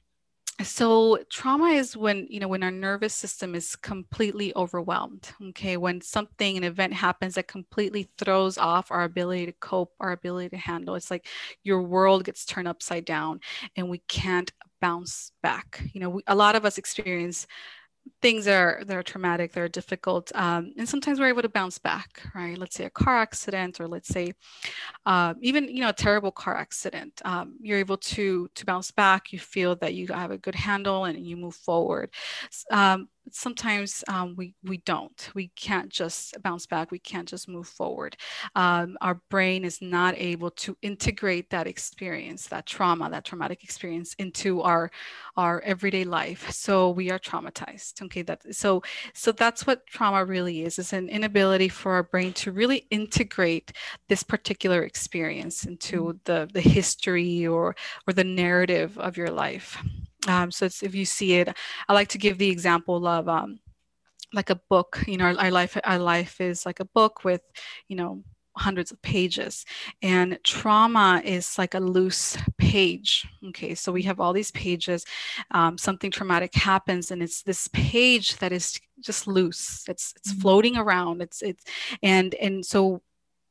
so 0.62 1.18
trauma 1.31 1.66
is 1.66 1.98
when 1.98 2.26
you 2.31 2.40
know 2.40 2.48
when 2.48 2.62
our 2.62 2.70
nervous 2.70 3.12
system 3.12 3.55
is 3.55 3.76
completely 3.76 4.55
overwhelmed 4.57 5.31
okay? 5.48 5.76
When 5.76 6.00
something 6.00 6.57
an 6.57 6.64
event 6.64 6.94
happens 6.94 7.35
that 7.35 7.46
completely 7.46 8.09
throws 8.16 8.57
off 8.57 8.90
our 8.90 9.05
ability 9.05 9.46
to 9.46 9.52
cope 9.52 9.92
our 10.00 10.12
ability 10.12 10.50
to 10.50 10.57
handle. 10.57 10.94
It's 10.94 11.11
like 11.11 11.26
your 11.62 11.83
world 11.83 12.24
gets 12.24 12.46
turned 12.46 12.68
upside 12.68 13.05
down 13.05 13.40
and 13.76 13.90
we 13.90 13.98
can't 14.09 14.50
bounce 14.81 15.33
back. 15.42 15.83
You 15.92 16.00
know 16.00 16.11
we, 16.11 16.22
a 16.26 16.35
lot 16.35 16.57
of 16.57 16.64
us 16.64 16.79
experience 16.79 17.46
things 18.23 18.45
that 18.47 18.61
are 18.61 18.83
that 18.85 18.97
are 18.97 19.03
traumatic, 19.03 19.53
that 19.53 19.61
are 19.61 19.69
difficult, 19.69 20.33
um, 20.35 20.73
and 20.79 20.88
sometimes 20.88 21.21
we're 21.21 21.29
able 21.29 21.42
to 21.42 21.49
bounce 21.49 21.79
back, 21.79 22.23
right? 22.35 22.59
Let's 22.59 22.77
say 22.77 22.85
a 22.85 22.90
car 22.90 23.19
accident, 23.19 23.81
or 23.81 23.88
let's 23.88 24.09
say 24.09 24.33
uh, 25.07 25.35
even 25.40 25.69
you 25.69 25.81
know 25.83 25.90
a 25.90 25.95
terrible 25.95 26.33
car 26.33 26.57
accident. 26.57 27.21
Um, 27.25 27.57
you're 27.61 27.79
able 27.79 27.99
to 27.99 28.49
to 28.55 28.66
bounce 28.66 28.90
back. 28.90 29.33
You 29.33 29.38
feel 29.38 29.77
that 29.77 29.95
you 29.95 30.09
have 30.09 30.31
a 30.31 30.38
good 30.38 30.55
handle, 30.55 31.05
and 31.05 31.27
you 31.27 31.37
move 31.37 31.55
forward. 31.55 32.11
Um, 32.71 33.09
sometimes 33.31 34.05
um, 34.09 34.35
we 34.37 34.55
we 34.65 34.79
don't. 34.79 35.31
We 35.35 35.49
can't 35.49 35.91
just 35.91 36.41
bounce 36.43 36.67
back. 36.67 36.91
We 36.91 36.99
can't 36.99 37.29
just 37.29 37.49
move 37.49 37.69
forward. 37.69 38.17
Um, 38.55 38.97
our 39.01 39.21
brain 39.31 39.65
is 39.65 39.81
not 39.81 40.15
able 40.17 40.51
to 40.51 40.77
integrate 40.83 41.51
that 41.51 41.67
experience 41.67 42.47
that 42.49 42.67
trauma 42.67 43.11
that 43.11 43.25
traumatic 43.25 43.65
experience 43.65 44.15
into 44.19 44.62
our 44.62 44.91
our 45.37 45.61
everyday 45.62 46.05
life. 46.05 46.51
So 46.51 46.91
we 46.91 47.11
are 47.11 47.19
traumatized 47.19 48.03
okay? 48.03 48.23
That 48.23 48.55
so 48.55 48.83
so 49.15 49.33
that's 49.33 49.67
what 49.67 49.87
trauma 49.87 50.25
really 50.25 50.62
is. 50.62 50.79
Is 50.79 50.93
an 50.93 51.09
inability 51.09 51.69
for 51.69 51.93
our 51.93 52.03
brain 52.03 52.33
to 52.35 52.53
really 52.53 52.87
integrate 52.91 53.73
this 54.09 54.23
particular 54.23 54.83
experience 54.83 55.65
into 55.65 56.05
mm-hmm. 56.05 56.19
the 56.25 56.49
the 56.53 56.61
history 56.61 57.47
or 57.47 57.77
or 58.07 58.12
the 58.12 58.25
narrative 58.25 58.99
of 58.99 59.17
your 59.17 59.31
life 59.31 59.79
um, 60.27 60.51
so 60.51 60.67
if 60.67 60.95
you 60.95 61.05
see 61.05 61.35
it, 61.35 61.57
I 61.89 61.93
like 61.93 62.09
to 62.09 62.19
give 62.19 62.39
the 62.39 62.51
example 62.51 63.07
of 63.07 63.29
um, 63.29 63.61
like 64.33 64.51
a 64.51 64.61
book. 64.69 65.03
You 65.07 65.17
know, 65.17 65.27
our, 65.27 65.39
our 65.39 65.51
life 65.51 65.77
our 65.85 65.99
life 65.99 66.41
is 66.41 66.67
like 66.67 66.81
a 66.81 66.85
book 66.85 67.25
with, 67.25 67.43
you 67.89 67.97
know, 67.97 68.23
hundreds 68.57 68.91
of 68.91 69.01
pages 69.03 69.65
and 70.03 70.39
trauma 70.43 71.21
is 71.25 71.59
like 71.59 71.75
a 71.75 71.81
loose 71.81 72.39
page 72.57 73.27
okay 73.47 73.75
so 73.75 73.93
we 73.93 74.03
have 74.03 74.19
all 74.19 74.33
these 74.33 74.51
pages 74.53 75.05
um, 75.51 75.77
something 75.77 76.11
traumatic 76.11 76.55
happens 76.55 77.11
and 77.11 77.23
it's 77.23 77.43
this 77.43 77.69
page 77.69 78.37
that 78.39 78.53
is 78.53 78.81
just 79.01 79.27
loose 79.27 79.85
it's 79.89 80.15
it's 80.17 80.33
mm-hmm. 80.33 80.41
floating 80.41 80.77
around 80.77 81.21
it's 81.21 81.43
it's 81.43 81.65
and 82.03 82.35
and 82.37 82.65
so 82.65 83.03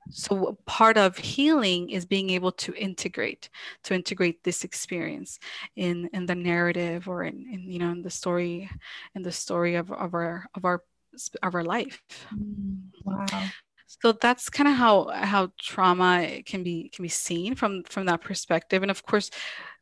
so 0.10 0.58
part 0.66 0.98
of 0.98 1.18
healing 1.18 1.90
is 1.90 2.06
being 2.06 2.30
able 2.30 2.52
to 2.52 2.74
integrate 2.76 3.50
to 3.84 3.94
integrate 3.94 4.44
this 4.44 4.64
experience 4.64 5.40
in 5.76 6.10
in 6.14 6.26
the 6.26 6.36
narrative 6.36 7.08
or 7.08 7.24
in, 7.24 7.48
in 7.52 7.72
you 7.72 7.80
know 7.80 7.92
in 7.92 8.02
the 8.02 8.10
story 8.10 8.70
in 9.16 9.22
the 9.22 9.32
story 9.32 9.76
of, 9.76 9.92
of 9.92 10.14
our 10.14 10.48
of 10.56 10.66
our 10.66 10.84
of 11.44 11.56
our 11.56 11.64
life. 11.64 12.02
Mm, 12.34 12.78
wow. 13.04 13.26
So 13.88 14.12
that's 14.12 14.50
kind 14.50 14.68
of 14.68 14.76
how 14.76 15.10
how 15.14 15.52
trauma 15.60 16.42
can 16.46 16.64
be 16.64 16.90
can 16.90 17.04
be 17.04 17.10
seen 17.10 17.56
from 17.56 17.84
from 17.84 18.06
that 18.06 18.22
perspective. 18.22 18.82
And 18.82 18.92
of 18.92 19.04
course 19.04 19.30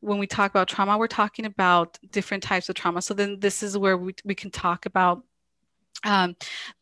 when 0.02 0.18
we 0.18 0.28
talk 0.28 0.52
about 0.52 0.68
trauma 0.68 0.98
we're 0.98 1.08
talking 1.08 1.46
about 1.46 1.98
different 2.12 2.44
types 2.44 2.70
of 2.70 2.76
trauma. 2.76 3.02
So 3.02 3.14
then 3.14 3.40
this 3.40 3.64
is 3.64 3.78
where 3.78 3.98
we, 3.98 4.14
we 4.26 4.36
can 4.36 4.52
talk 4.52 4.86
about 4.86 5.24
um, 6.04 6.36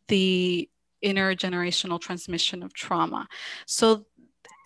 the 0.08 0.70
intergenerational 1.04 2.00
transmission 2.00 2.64
of 2.64 2.74
trauma. 2.74 3.28
So, 3.66 4.06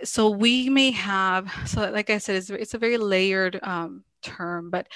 so 0.03 0.29
we 0.29 0.69
may 0.69 0.91
have, 0.91 1.51
so 1.65 1.89
like 1.91 2.09
I 2.09 2.17
said, 2.17 2.35
it's, 2.35 2.49
it's 2.49 2.73
a 2.73 2.79
very 2.79 2.97
layered 2.97 3.59
um, 3.63 4.03
term, 4.21 4.69
but 4.69 4.87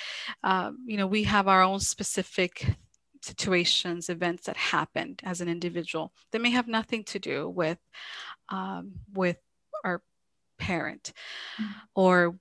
um, 0.43 0.80
you 0.86 0.97
know, 0.97 1.08
we 1.08 1.23
have 1.23 1.47
our 1.47 1.62
own 1.62 1.80
specific 1.80 2.65
situations, 3.21 4.10
events 4.10 4.45
that 4.45 4.58
happened 4.58 5.21
as 5.23 5.41
an 5.41 5.47
individual 5.47 6.13
that 6.32 6.41
may 6.41 6.49
have 6.52 6.67
nothing 6.67 7.04
to 7.06 7.19
do 7.19 7.49
with 7.49 7.78
um, 8.49 8.93
with 9.13 9.38
our 9.84 10.02
parent 10.58 11.13
mm-hmm. 11.62 11.71
or 11.95 12.36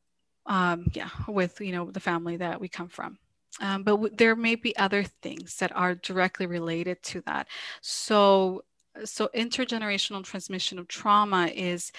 um, 0.46 0.87
yeah, 0.94 1.11
with 1.26 1.61
you 1.61 1.72
know 1.72 1.90
the 1.90 2.00
family 2.00 2.37
that 2.37 2.61
we 2.61 2.68
come 2.68 2.88
from. 2.88 3.18
Um, 3.61 3.82
but 3.82 3.92
w- 3.92 4.14
there 4.14 4.37
may 4.37 4.54
be 4.54 4.76
other 4.76 5.04
things 5.22 5.56
that 5.56 5.74
are 5.74 5.94
directly 5.94 6.46
related 6.46 7.02
to 7.04 7.22
that. 7.22 7.48
So 7.82 8.62
so 9.04 9.28
intergenerational 9.34 10.24
transmission 10.24 10.78
of 10.78 10.88
trauma 10.88 11.46
is 11.46 11.92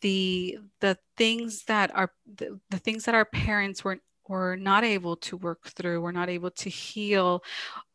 the 0.00 0.58
the 0.80 0.96
things 1.16 1.64
that 1.64 1.94
are 1.94 2.12
the, 2.36 2.60
the 2.70 2.78
things 2.78 3.04
that 3.04 3.14
our 3.14 3.24
parents 3.24 3.84
were 3.84 3.98
were 4.28 4.56
not 4.56 4.84
able 4.84 5.16
to 5.16 5.36
work 5.38 5.68
through, 5.68 6.02
we're 6.02 6.12
not 6.12 6.28
able 6.28 6.50
to 6.50 6.68
heal, 6.68 7.42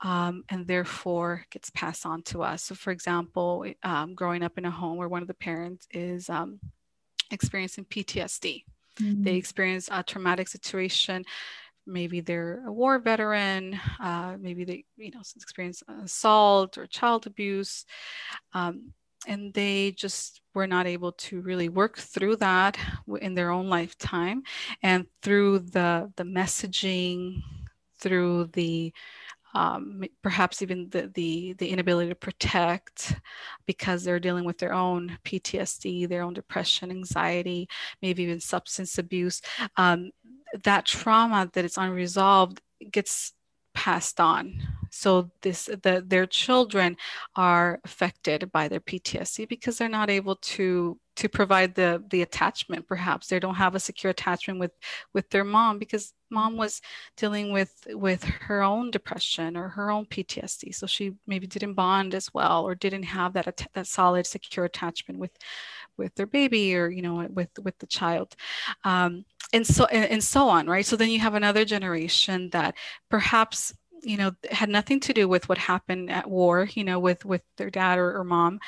um, 0.02 0.44
and 0.50 0.66
therefore 0.68 1.46
gets 1.52 1.70
passed 1.70 2.06
on 2.06 2.24
to 2.24 2.42
us. 2.42 2.64
So, 2.64 2.76
for 2.76 2.92
example, 2.92 3.66
um, 3.84 4.16
growing 4.16 4.42
up 4.42 4.58
in 4.58 4.66
a 4.66 4.72
home 4.72 4.98
where 4.98 5.08
one 5.08 5.22
of 5.22 5.28
the 5.28 5.36
parents 5.36 5.88
is 5.92 6.30
um, 6.30 6.60
experiencing 7.30 7.86
PTSD, 7.86 8.64
mm-hmm. 9.00 9.24
they 9.24 9.36
experience 9.36 9.90
a 9.92 10.02
traumatic 10.02 10.48
situation 10.48 11.24
maybe 11.86 12.22
they're 12.22 12.64
a 12.66 12.72
war 12.72 13.00
veteran, 13.00 13.80
uh, 14.00 14.36
maybe 14.40 14.64
they, 14.64 14.86
you 14.98 15.12
know, 15.12 15.22
experience 15.36 15.84
assault 16.04 16.78
or 16.78 16.88
child 16.88 17.28
abuse, 17.28 17.86
um, 18.54 18.94
and 19.28 19.54
they 19.54 19.92
just 19.92 20.42
were 20.54 20.68
not 20.68 20.86
able 20.86 21.14
to 21.14 21.42
really 21.42 21.70
work 21.70 21.98
through 21.98 22.36
that 22.38 22.78
in 23.22 23.34
their 23.34 23.52
own 23.52 23.70
lifetime, 23.70 24.44
and 24.82 25.06
through 25.22 25.60
the 25.60 26.12
the 26.18 26.24
messaging, 26.24 27.42
through 28.00 28.50
the 28.54 28.94
um, 29.56 30.04
perhaps 30.22 30.62
even 30.62 30.90
the, 30.90 31.12
the, 31.14 31.54
the 31.54 31.70
inability 31.70 32.10
to 32.10 32.16
protect 32.16 33.16
because 33.66 34.04
they're 34.04 34.20
dealing 34.20 34.46
with 34.46 34.58
their 34.58 34.74
own 34.74 35.18
PTSD, 35.26 36.10
their 36.10 36.24
own 36.24 36.34
depression, 36.34 36.90
anxiety, 36.90 37.68
maybe 38.02 38.24
even 38.24 38.40
substance 38.40 38.98
abuse. 38.98 39.42
Um, 39.78 40.12
that 40.64 40.86
trauma 40.86 41.50
that 41.54 41.66
is 41.66 41.78
unresolved 41.78 42.62
gets 42.92 43.34
passed 43.74 44.20
on. 44.20 44.62
So 44.92 45.32
this 45.42 45.66
the, 45.66 46.04
their 46.06 46.28
children 46.28 46.98
are 47.36 47.80
affected 47.84 48.52
by 48.52 48.68
their 48.68 48.80
ptsd 48.80 49.50
because 49.50 49.78
they're 49.78 49.90
not 49.90 50.12
able 50.12 50.36
to 50.36 51.00
to 51.16 51.30
provide 51.30 51.74
the 51.74 52.04
the 52.12 52.22
attachment 52.22 52.88
perhaps. 52.88 53.28
They 53.28 53.40
don't 53.40 53.56
have 53.56 53.74
a 53.74 53.80
secure 53.80 54.12
attachment 54.12 54.60
with 54.60 54.72
with 55.14 55.30
their 55.32 55.44
mom 55.44 55.80
because 55.80 56.14
mom 56.30 56.58
was 56.58 56.82
dealing 57.18 57.52
with 57.52 57.88
with 57.90 58.24
her 58.24 58.62
own 58.62 58.92
depression 58.92 59.56
or 59.56 59.70
her 59.70 59.92
own 59.92 60.06
ptsd 60.08 60.74
so 60.74 60.88
she 60.88 61.14
maybe 61.28 61.46
didn't 61.46 61.76
bond 61.76 62.16
as 62.16 62.34
well 62.34 62.68
or 62.68 62.74
didn't 62.74 63.04
have 63.04 63.34
that 63.34 63.68
that 63.74 63.86
solid 63.86 64.26
secure 64.26 64.66
attachment 64.66 65.20
with 65.20 65.32
with 65.98 66.14
their 66.16 66.28
baby 66.28 66.76
or 66.76 66.90
you 66.90 67.02
know 67.02 67.28
with 67.32 67.50
with 67.62 67.78
the 67.80 67.88
child. 67.88 68.36
Um, 68.84 69.26
and 69.54 69.66
so 69.66 69.86
and, 69.86 70.06
and 70.06 70.24
so 70.24 70.50
on 70.50 70.68
right? 70.68 70.86
So 70.86 70.96
then 70.96 71.10
you 71.10 71.20
have 71.20 71.36
another 71.36 71.66
generation 71.66 72.50
that 72.52 72.76
perhaps 73.10 73.74
you 74.02 74.18
know 74.18 74.32
had 74.52 74.70
nothing 74.70 75.00
to 75.02 75.14
do 75.14 75.28
with 75.28 75.48
what 75.48 75.58
happened 75.58 76.12
at 76.12 76.30
war 76.30 76.68
you 76.74 76.84
know 76.84 77.00
with 77.00 77.24
with 77.24 77.42
their 77.58 77.70
dad 77.70 77.98
or, 77.98 78.18
or 78.18 78.24
mom 78.26 78.60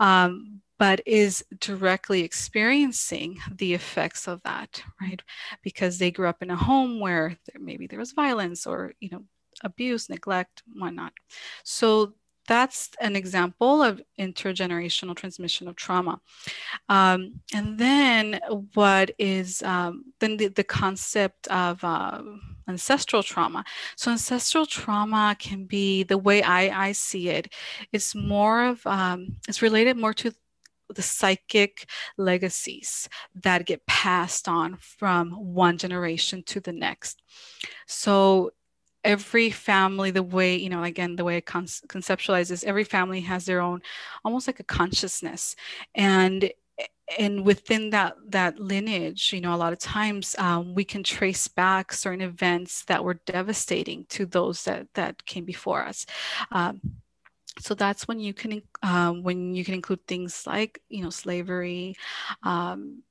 um, 0.00 0.60
but 0.78 1.00
is 1.06 1.44
directly 1.60 2.22
experiencing 2.22 3.38
the 3.56 3.74
effects 3.74 4.28
of 4.28 4.40
that 4.44 4.82
right? 5.00 5.22
Because 5.62 5.98
they 5.98 6.10
grew 6.10 6.28
up 6.28 6.42
in 6.42 6.50
a 6.50 6.56
home 6.56 7.00
where 7.00 7.36
there, 7.46 7.60
maybe 7.60 7.86
there 7.86 7.98
was 7.98 8.12
violence 8.12 8.66
or 8.66 8.92
you 9.00 9.10
know 9.10 9.24
abuse 9.62 10.08
neglect 10.08 10.62
whatnot. 10.76 11.12
So 11.64 12.14
that's 12.46 12.90
an 13.00 13.16
example 13.16 13.82
of 13.82 14.00
intergenerational 14.18 15.16
transmission 15.16 15.68
of 15.68 15.76
trauma. 15.76 16.20
Um, 16.88 17.40
and 17.52 17.78
then 17.78 18.40
what 18.74 19.12
is 19.18 19.62
um, 19.62 20.04
then 20.20 20.36
the, 20.36 20.48
the 20.48 20.64
concept 20.64 21.46
of 21.48 21.82
uh, 21.82 22.22
ancestral 22.68 23.22
trauma. 23.22 23.64
So 23.96 24.10
ancestral 24.10 24.66
trauma 24.66 25.36
can 25.38 25.64
be 25.64 26.02
the 26.02 26.18
way 26.18 26.42
I, 26.42 26.88
I 26.88 26.92
see 26.92 27.28
it. 27.28 27.52
It's 27.92 28.14
more 28.14 28.64
of 28.64 28.86
um, 28.86 29.36
it's 29.48 29.62
related 29.62 29.96
more 29.96 30.14
to 30.14 30.32
the 30.94 31.02
psychic 31.02 31.88
legacies 32.18 33.08
that 33.42 33.66
get 33.66 33.86
passed 33.86 34.48
on 34.48 34.76
from 34.76 35.30
one 35.32 35.78
generation 35.78 36.42
to 36.44 36.60
the 36.60 36.72
next. 36.72 37.22
So 37.86 38.52
every 39.04 39.50
family 39.50 40.10
the 40.10 40.22
way 40.22 40.56
you 40.56 40.68
know 40.68 40.82
again 40.82 41.16
the 41.16 41.24
way 41.24 41.36
it 41.36 41.46
con- 41.46 41.66
conceptualizes 41.66 42.64
every 42.64 42.84
family 42.84 43.20
has 43.20 43.44
their 43.44 43.60
own 43.60 43.80
almost 44.24 44.46
like 44.46 44.60
a 44.60 44.64
consciousness. 44.64 45.56
And 45.94 46.50
and 47.18 47.44
within 47.44 47.90
that 47.90 48.16
that 48.28 48.58
lineage 48.58 49.32
you 49.32 49.40
know 49.40 49.54
a 49.54 49.56
lot 49.56 49.72
of 49.72 49.78
times 49.78 50.34
um, 50.38 50.74
we 50.74 50.84
can 50.84 51.02
trace 51.02 51.46
back 51.48 51.92
certain 51.92 52.22
events 52.22 52.84
that 52.86 53.04
were 53.04 53.20
devastating 53.26 54.06
to 54.08 54.26
those 54.26 54.64
that 54.64 54.86
that 54.94 55.24
came 55.26 55.44
before 55.44 55.84
us. 55.84 56.06
Um, 56.50 56.80
so 57.60 57.74
that's 57.74 58.08
when 58.08 58.18
you 58.18 58.34
can 58.34 58.62
um, 58.82 59.22
when 59.22 59.54
you 59.54 59.64
can 59.64 59.74
include 59.74 60.06
things 60.06 60.46
like 60.46 60.80
you 60.88 61.02
know 61.02 61.10
slavery 61.10 61.94
um, 62.42 63.02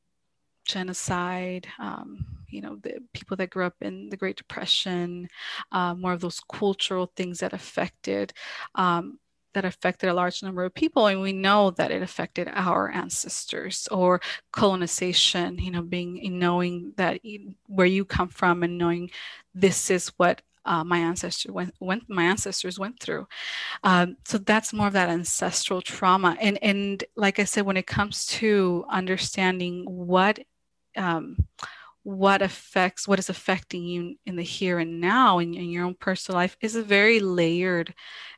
genocide 0.66 1.68
um, 1.80 2.26
you 2.50 2.62
know 2.62 2.78
the 2.84 3.00
people 3.14 3.36
that 3.38 3.50
grew 3.50 3.66
up 3.66 3.76
in 3.82 4.10
the 4.10 4.18
great 4.18 4.38
depression 4.38 5.28
uh, 5.72 5.94
more 5.94 6.14
of 6.14 6.22
those 6.22 6.40
cultural 6.52 7.12
things 7.16 7.40
that 7.40 7.54
affected 7.54 8.34
um, 8.76 9.20
that 9.54 9.66
affected 9.66 10.10
a 10.10 10.14
large 10.14 10.44
number 10.44 10.64
of 10.64 10.74
people. 10.74 11.08
And 11.08 11.22
we 11.22 11.34
know 11.34 11.72
that 11.72 11.92
it 11.92 12.02
affected 12.02 12.50
our 12.52 12.90
ancestors 12.92 13.88
or 13.92 14.22
colonization 14.52 15.58
you 15.60 15.72
know 15.72 15.82
being 15.82 16.18
in 16.18 16.40
knowing 16.40 16.94
that 16.98 17.20
where 17.68 17.88
you 17.88 18.06
come 18.06 18.30
from 18.30 18.64
and 18.64 18.78
knowing 18.78 19.10
this 19.54 19.90
is 19.90 20.10
what 20.18 20.42
uh, 20.66 20.84
my 20.84 20.98
ancestors 20.98 21.52
went, 21.52 21.74
went 21.80 22.04
my 22.10 22.24
ancestors 22.24 22.80
went 22.80 23.00
through. 23.00 23.28
Um, 23.84 24.16
so 24.26 24.38
that's 24.38 24.72
more 24.74 24.88
of 24.88 24.94
that 24.94 25.10
ancestral 25.10 25.82
trauma. 25.82 26.38
And 26.40 26.58
and 26.64 27.04
like 27.16 27.40
i 27.40 27.44
said 27.44 27.66
when 27.66 27.78
it 27.78 27.88
comes 27.88 28.26
to 28.28 28.86
understanding 28.90 29.84
what 29.86 30.40
um, 30.98 31.38
what 32.04 32.42
affects 32.42 33.08
what 33.08 33.20
is 33.20 33.30
affecting 33.30 33.84
you 33.84 34.16
in 34.26 34.36
the 34.36 34.44
here 34.44 34.80
and 34.80 35.00
now 35.00 35.40
in, 35.40 35.54
in 35.54 35.70
your 35.70 35.86
own 35.86 35.96
personal 35.96 36.38
life 36.38 36.58
is 36.62 36.76
a 36.76 36.84
very 36.84 37.20
layered 37.20 37.94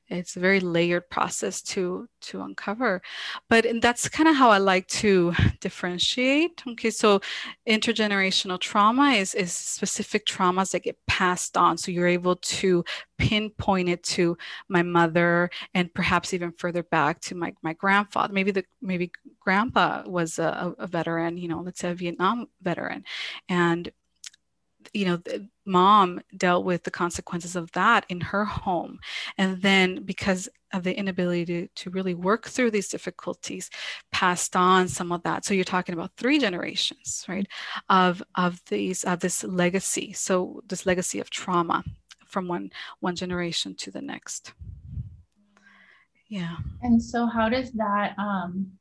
it's 0.09 0.35
a 0.35 0.39
very 0.39 0.59
layered 0.59 1.09
process 1.09 1.61
to 1.61 2.07
to 2.21 2.41
uncover. 2.41 3.01
But 3.49 3.65
and 3.65 3.81
that's 3.81 4.07
kind 4.07 4.29
of 4.29 4.35
how 4.35 4.49
i 4.49 4.57
like 4.57 4.87
to 4.87 5.33
differentiate. 5.61 6.61
Okay 6.67 6.91
so 6.91 7.21
intergenerational 7.67 8.59
trauma 8.59 9.11
is 9.11 9.33
is 9.33 9.53
specific 9.53 10.25
traumas 10.25 10.71
that 10.71 10.83
get 10.83 10.97
passed 11.07 11.57
on. 11.57 11.77
So 11.77 11.91
you're 11.91 12.07
able 12.07 12.35
to 12.35 12.83
pinpoint 13.17 13.89
it 13.89 14.03
to 14.03 14.37
my 14.67 14.83
mother 14.83 15.49
and 15.73 15.93
perhaps 15.93 16.33
even 16.33 16.51
further 16.51 16.83
back 16.83 17.21
to 17.21 17.35
my, 17.35 17.53
my 17.61 17.73
grandfather. 17.73 18.33
Maybe 18.33 18.51
the 18.51 18.65
maybe 18.81 19.11
grandpa 19.39 20.03
was 20.07 20.39
a, 20.39 20.75
a 20.77 20.87
veteran 20.87 21.37
you 21.37 21.47
know 21.47 21.61
let's 21.61 21.79
say 21.79 21.91
a 21.91 21.95
vietnam 21.95 22.47
veteran. 22.61 23.03
And 23.49 23.91
you 24.93 25.05
know 25.05 25.19
mom 25.65 26.21
dealt 26.37 26.65
with 26.65 26.83
the 26.83 26.91
consequences 26.91 27.55
of 27.55 27.71
that 27.71 28.05
in 28.09 28.21
her 28.21 28.45
home. 28.45 28.99
And 29.37 29.61
then 29.61 30.03
because 30.03 30.47
of 30.73 30.83
the 30.83 30.97
inability 30.97 31.45
to, 31.45 31.67
to 31.67 31.89
really 31.89 32.13
work 32.13 32.47
through 32.47 32.71
these 32.71 32.89
difficulties 32.89 33.69
passed 34.11 34.55
on 34.55 34.87
some 34.87 35.11
of 35.11 35.23
that. 35.23 35.45
So 35.45 35.53
you're 35.53 35.63
talking 35.63 35.93
about 35.93 36.11
three 36.17 36.37
generations 36.37 37.25
right 37.27 37.47
of 37.89 38.21
of 38.35 38.61
these 38.65 39.03
of 39.03 39.19
this 39.19 39.43
legacy. 39.43 40.13
So 40.13 40.61
this 40.67 40.85
legacy 40.85 41.19
of 41.19 41.29
trauma 41.29 41.83
from 42.25 42.47
one 42.47 42.71
one 42.99 43.15
generation 43.15 43.75
to 43.75 43.91
the 43.91 44.01
next. 44.01 44.53
Yeah. 46.27 46.57
And 46.81 47.01
so 47.01 47.27
how 47.27 47.49
does 47.49 47.71
that 47.73 48.15
um 48.17 48.71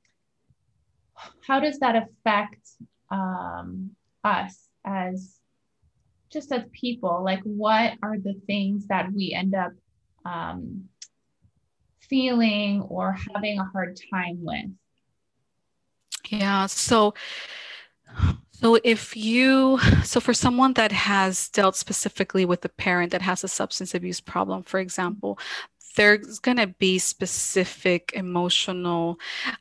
how 1.47 1.61
does 1.61 1.79
that 1.79 1.95
affect 1.95 2.71
um 3.11 3.91
us 4.25 4.69
as 4.85 5.39
just 6.35 6.53
as 6.53 6.65
people, 6.73 7.23
like 7.25 7.41
what 7.45 7.95
are 8.03 8.19
the 8.19 8.35
things 8.47 8.87
that 8.89 9.11
we 9.13 9.33
end 9.33 9.55
up 9.55 9.73
um, 10.27 10.85
feeling 12.01 12.83
or 12.83 13.17
having 13.33 13.59
a 13.59 13.65
hard 13.65 13.99
time 14.13 14.39
with? 14.43 14.67
Yeah. 16.29 16.67
So, 16.67 17.15
so 18.51 18.79
if 18.85 19.17
you, 19.17 19.79
so 20.03 20.21
for 20.21 20.35
someone 20.35 20.75
that 20.75 20.93
has 20.93 21.49
dealt 21.49 21.77
specifically 21.77 22.45
with 22.45 22.65
a 22.65 22.69
parent 22.69 23.13
that 23.13 23.23
has 23.23 23.45
a 23.45 23.49
substance 23.49 23.95
abuse 23.95 24.21
problem, 24.21 24.65
for 24.65 24.81
example, 24.81 25.39
there's 25.97 26.41
going 26.41 26.57
to 26.57 26.67
be 26.67 26.99
specific 26.99 28.13
emotional 28.15 29.19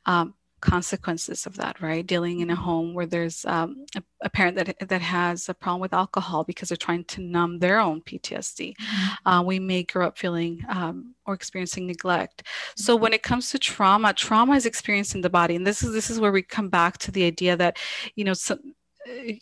um, 0.07 0.33
consequences 0.63 1.45
of 1.45 1.57
that, 1.57 1.81
right? 1.81 2.07
Dealing 2.07 2.39
in 2.39 2.49
a 2.49 2.55
home 2.55 2.93
where 2.93 3.05
there's 3.05 3.43
um, 3.43 3.85
a, 3.97 4.03
a, 4.21 4.29
parent 4.29 4.55
that 4.55 4.87
that 4.87 5.01
has 5.01 5.49
a 5.49 5.53
problem 5.53 5.81
with 5.81 5.93
alcohol 5.93 6.45
because 6.45 6.69
they're 6.69 6.77
trying 6.77 7.03
to 7.03 7.21
numb 7.21 7.59
their 7.59 7.79
own 7.79 8.01
PTSD. 8.01 8.73
Mm-hmm. 8.73 9.27
Uh, 9.27 9.41
we 9.43 9.59
may 9.59 9.83
grow 9.83 10.07
up 10.07 10.17
feeling 10.17 10.61
um, 10.69 11.15
or 11.25 11.33
experiencing 11.33 11.85
neglect. 11.85 12.43
So 12.77 12.95
when 12.95 13.11
it 13.11 13.23
comes 13.23 13.49
to 13.51 13.59
trauma, 13.59 14.13
trauma 14.13 14.55
is 14.55 14.65
experienced 14.65 15.15
in 15.15 15.21
the 15.21 15.29
body, 15.29 15.57
and 15.57 15.67
this 15.67 15.83
is 15.83 15.91
this 15.91 16.09
is 16.09 16.19
where 16.19 16.31
we 16.31 16.41
come 16.41 16.69
back 16.69 16.97
to 16.99 17.11
the 17.11 17.25
idea 17.25 17.57
that 17.57 17.77
you 18.15 18.23
know 18.23 18.33
some, 18.33 18.73
uh, 19.05 19.33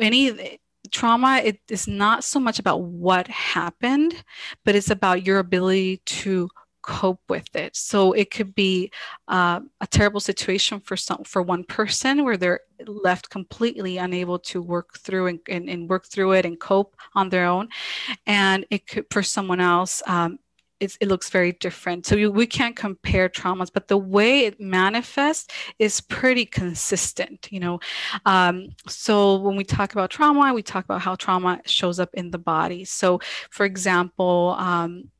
any 0.00 0.58
trauma 0.90 1.40
it 1.44 1.60
is 1.70 1.86
not 1.86 2.24
so 2.24 2.38
much 2.38 2.58
about 2.58 2.82
what 2.82 3.26
happened 3.26 4.22
but 4.64 4.74
it's 4.74 4.90
about 4.90 5.24
your 5.26 5.38
ability 5.38 5.96
to 6.04 6.48
cope 6.86 7.20
with 7.28 7.54
it. 7.56 7.76
So 7.76 8.12
it 8.12 8.30
could 8.30 8.54
be 8.54 8.90
uh, 9.28 9.60
a 9.80 9.86
terrible 9.86 10.20
situation 10.20 10.80
for 10.80 10.96
some 10.96 11.24
for 11.24 11.42
one 11.42 11.64
person 11.64 12.24
where 12.24 12.36
they're 12.36 12.60
left 12.86 13.30
completely 13.30 13.98
unable 13.98 14.38
to 14.38 14.60
work 14.60 14.98
through 14.98 15.26
and, 15.28 15.40
and, 15.48 15.68
and 15.68 15.88
work 15.88 16.06
through 16.06 16.32
it 16.32 16.44
and 16.44 16.60
cope 16.60 16.96
on 17.14 17.30
their 17.30 17.46
own, 17.46 17.68
and 18.26 18.66
it 18.70 18.86
could 18.86 19.06
for 19.10 19.22
someone 19.22 19.60
else. 19.60 20.02
Um, 20.06 20.38
it 20.80 21.08
looks 21.08 21.30
very 21.30 21.52
different. 21.52 22.04
So 22.04 22.14
you, 22.16 22.30
we 22.30 22.46
can't 22.46 22.76
compare 22.76 23.28
traumas, 23.30 23.70
but 23.72 23.88
the 23.88 23.96
way 23.96 24.40
it 24.40 24.60
manifests 24.60 25.54
is 25.78 26.00
pretty 26.00 26.44
consistent, 26.44 27.48
you 27.50 27.60
know. 27.60 27.80
Um, 28.26 28.68
so 28.86 29.36
when 29.36 29.56
we 29.56 29.64
talk 29.64 29.92
about 29.92 30.10
trauma, 30.10 30.52
we 30.52 30.62
talk 30.62 30.84
about 30.84 31.00
how 31.00 31.14
trauma 31.14 31.60
shows 31.64 31.98
up 31.98 32.10
in 32.12 32.30
the 32.30 32.38
body. 32.38 32.84
So, 32.84 33.20
for 33.50 33.64
example, 33.64 34.56
um, 34.58 35.10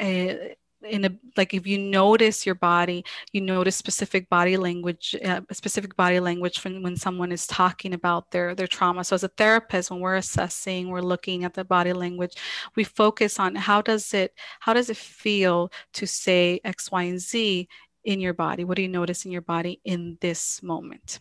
a, 0.00 0.56
in 0.84 1.04
a 1.04 1.10
like 1.36 1.54
if 1.54 1.66
you 1.66 1.78
notice 1.78 2.44
your 2.44 2.54
body 2.54 3.04
you 3.32 3.40
notice 3.40 3.76
specific 3.76 4.28
body 4.28 4.56
language 4.56 5.14
uh, 5.24 5.40
specific 5.52 5.96
body 5.96 6.20
language 6.20 6.62
when, 6.64 6.82
when 6.82 6.96
someone 6.96 7.32
is 7.32 7.46
talking 7.46 7.94
about 7.94 8.30
their 8.30 8.54
their 8.54 8.66
trauma. 8.66 9.04
So 9.04 9.14
as 9.14 9.24
a 9.24 9.28
therapist 9.28 9.90
when 9.90 10.00
we're 10.00 10.16
assessing 10.16 10.88
we're 10.88 11.00
looking 11.00 11.44
at 11.44 11.54
the 11.54 11.64
body 11.64 11.92
language 11.92 12.34
we 12.76 12.84
focus 12.84 13.38
on 13.38 13.54
how 13.54 13.82
does 13.82 14.14
it 14.14 14.34
how 14.60 14.72
does 14.72 14.90
it 14.90 14.96
feel 14.96 15.70
to 15.94 16.06
say 16.06 16.60
x 16.64 16.90
y 16.90 17.04
and 17.04 17.20
z 17.20 17.68
in 18.04 18.20
your 18.20 18.34
body? 18.34 18.64
What 18.64 18.76
do 18.76 18.82
you 18.82 18.88
notice 18.88 19.24
in 19.24 19.30
your 19.30 19.42
body 19.42 19.80
in 19.84 20.18
this 20.20 20.62
moment? 20.62 21.20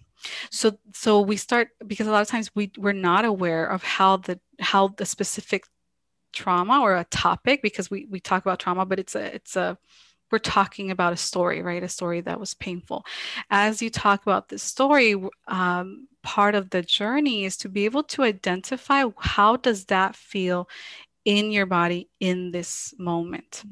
So 0.52 0.78
so 0.93 1.21
we 1.21 1.38
start 1.38 1.69
because 1.86 2.08
a 2.08 2.12
lot 2.12 2.21
of 2.21 2.28
times 2.28 2.52
we 2.56 2.71
we're 2.78 2.93
not 2.93 3.26
aware 3.26 3.65
of 3.65 3.84
how 3.84 4.17
the 4.17 4.39
how 4.60 4.89
the 4.89 5.06
specific 5.06 5.65
trauma 6.34 6.80
or 6.82 6.96
a 6.96 7.06
topic 7.06 7.62
because 7.62 7.89
we 7.89 8.06
we 8.10 8.20
talk 8.20 8.44
about 8.44 8.60
trauma 8.60 8.86
but 8.86 9.00
it's 9.00 9.15
a 9.15 9.36
it's 9.36 9.56
a 9.56 9.78
we're 10.32 10.39
talking 10.39 10.91
about 10.91 11.13
a 11.13 11.17
story 11.17 11.62
right? 11.62 11.84
A 11.84 11.89
story 11.89 12.22
that 12.22 12.39
was 12.39 12.54
painful. 12.54 13.06
As 13.50 13.82
you 13.82 13.89
talk 13.89 14.22
about 14.22 14.50
this 14.50 14.63
story 14.63 15.15
um, 15.48 16.08
part 16.24 16.56
of 16.56 16.70
the 16.70 16.82
journey 16.82 17.46
is 17.46 17.58
to 17.58 17.70
be 17.70 17.86
able 17.86 18.04
to 18.04 18.24
identify 18.24 19.04
how 19.17 19.58
does 19.58 19.86
that 19.86 20.15
feel 20.15 20.70
in 21.26 21.52
your 21.52 21.65
body 21.65 22.10
in 22.20 22.52
this 22.52 22.94
moment. 22.98 23.63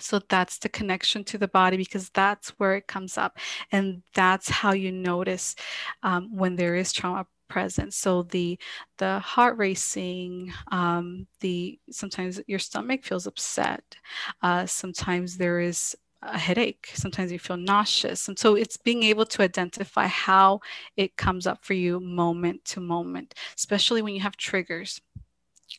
So 0.00 0.20
that's 0.28 0.58
the 0.58 0.68
connection 0.68 1.24
to 1.24 1.38
the 1.38 1.48
body 1.48 1.76
because 1.76 2.10
that's 2.10 2.50
where 2.58 2.76
it 2.76 2.86
comes 2.86 3.18
up 3.18 3.38
and 3.72 4.02
that's 4.14 4.48
how 4.48 4.72
you 4.72 4.92
notice 4.92 5.56
um, 6.02 6.36
when 6.36 6.56
there 6.56 6.76
is 6.76 6.92
trauma 6.92 7.26
present. 7.48 7.94
So 7.94 8.22
the 8.24 8.58
the 8.98 9.18
heart 9.20 9.56
racing, 9.58 10.52
um, 10.70 11.26
the 11.40 11.78
sometimes 11.90 12.40
your 12.46 12.58
stomach 12.58 13.04
feels 13.04 13.26
upset. 13.26 13.96
Uh, 14.42 14.66
sometimes 14.66 15.36
there 15.36 15.60
is 15.60 15.96
a 16.22 16.36
headache. 16.38 16.90
Sometimes 16.94 17.30
you 17.32 17.38
feel 17.38 17.56
nauseous. 17.56 18.28
And 18.28 18.38
so 18.38 18.56
it's 18.56 18.76
being 18.76 19.04
able 19.04 19.24
to 19.26 19.42
identify 19.42 20.06
how 20.06 20.60
it 20.96 21.16
comes 21.16 21.46
up 21.46 21.64
for 21.64 21.74
you 21.74 22.00
moment 22.00 22.64
to 22.66 22.80
moment, 22.80 23.34
especially 23.56 24.02
when 24.02 24.14
you 24.14 24.20
have 24.22 24.36
triggers. 24.36 25.00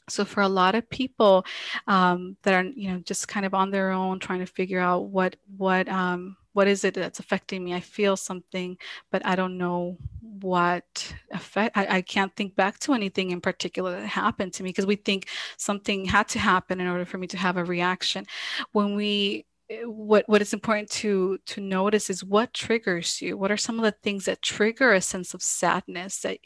so 0.09 0.25
for 0.25 0.41
a 0.41 0.49
lot 0.49 0.75
of 0.75 0.89
people 0.89 1.45
um, 1.87 2.37
that 2.43 2.53
are 2.53 2.69
you 2.75 2.91
know 2.91 2.99
just 2.99 3.27
kind 3.27 3.45
of 3.45 3.53
on 3.53 3.71
their 3.71 3.91
own 3.91 4.19
trying 4.19 4.39
to 4.39 4.45
figure 4.45 4.79
out 4.79 5.05
what 5.09 5.35
what 5.57 5.87
um, 5.89 6.37
what 6.53 6.67
is 6.67 6.83
it 6.83 6.93
that's 6.93 7.19
affecting 7.19 7.63
me? 7.63 7.73
I 7.73 7.79
feel 7.79 8.17
something 8.17 8.77
but 9.11 9.25
i 9.25 9.35
don't 9.35 9.57
know 9.57 9.97
what 10.41 11.13
effect 11.31 11.77
I, 11.77 11.97
I 11.97 12.01
can't 12.01 12.35
think 12.35 12.55
back 12.55 12.79
to 12.79 12.93
anything 12.93 13.31
in 13.31 13.41
particular 13.41 13.99
that 13.99 14.07
happened 14.07 14.53
to 14.53 14.63
me 14.63 14.69
because 14.69 14.85
we 14.85 14.95
think 14.95 15.27
something 15.57 16.05
had 16.05 16.27
to 16.29 16.39
happen 16.39 16.79
in 16.79 16.87
order 16.87 17.05
for 17.05 17.17
me 17.17 17.27
to 17.27 17.37
have 17.37 17.57
a 17.57 17.63
reaction. 17.63 18.25
When 18.71 18.95
we 18.95 19.45
what 19.83 20.23
what 20.27 20.41
is 20.41 20.53
important 20.53 20.89
to 20.89 21.37
to 21.45 21.61
notice 21.61 22.09
is 22.09 22.23
what 22.23 22.53
triggers 22.53 23.21
you. 23.21 23.37
What 23.37 23.51
are 23.51 23.57
some 23.57 23.77
of 23.77 23.85
the 23.85 23.95
things 24.03 24.25
that 24.25 24.41
trigger 24.41 24.93
a 24.93 25.01
sense 25.01 25.33
of 25.33 25.43
sadness 25.43 26.21
that 26.21 26.39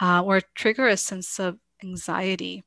uh, 0.00 0.22
or 0.22 0.40
trigger 0.54 0.86
a 0.88 0.96
sense 0.96 1.38
of 1.38 1.58
anxiety? 1.82 2.64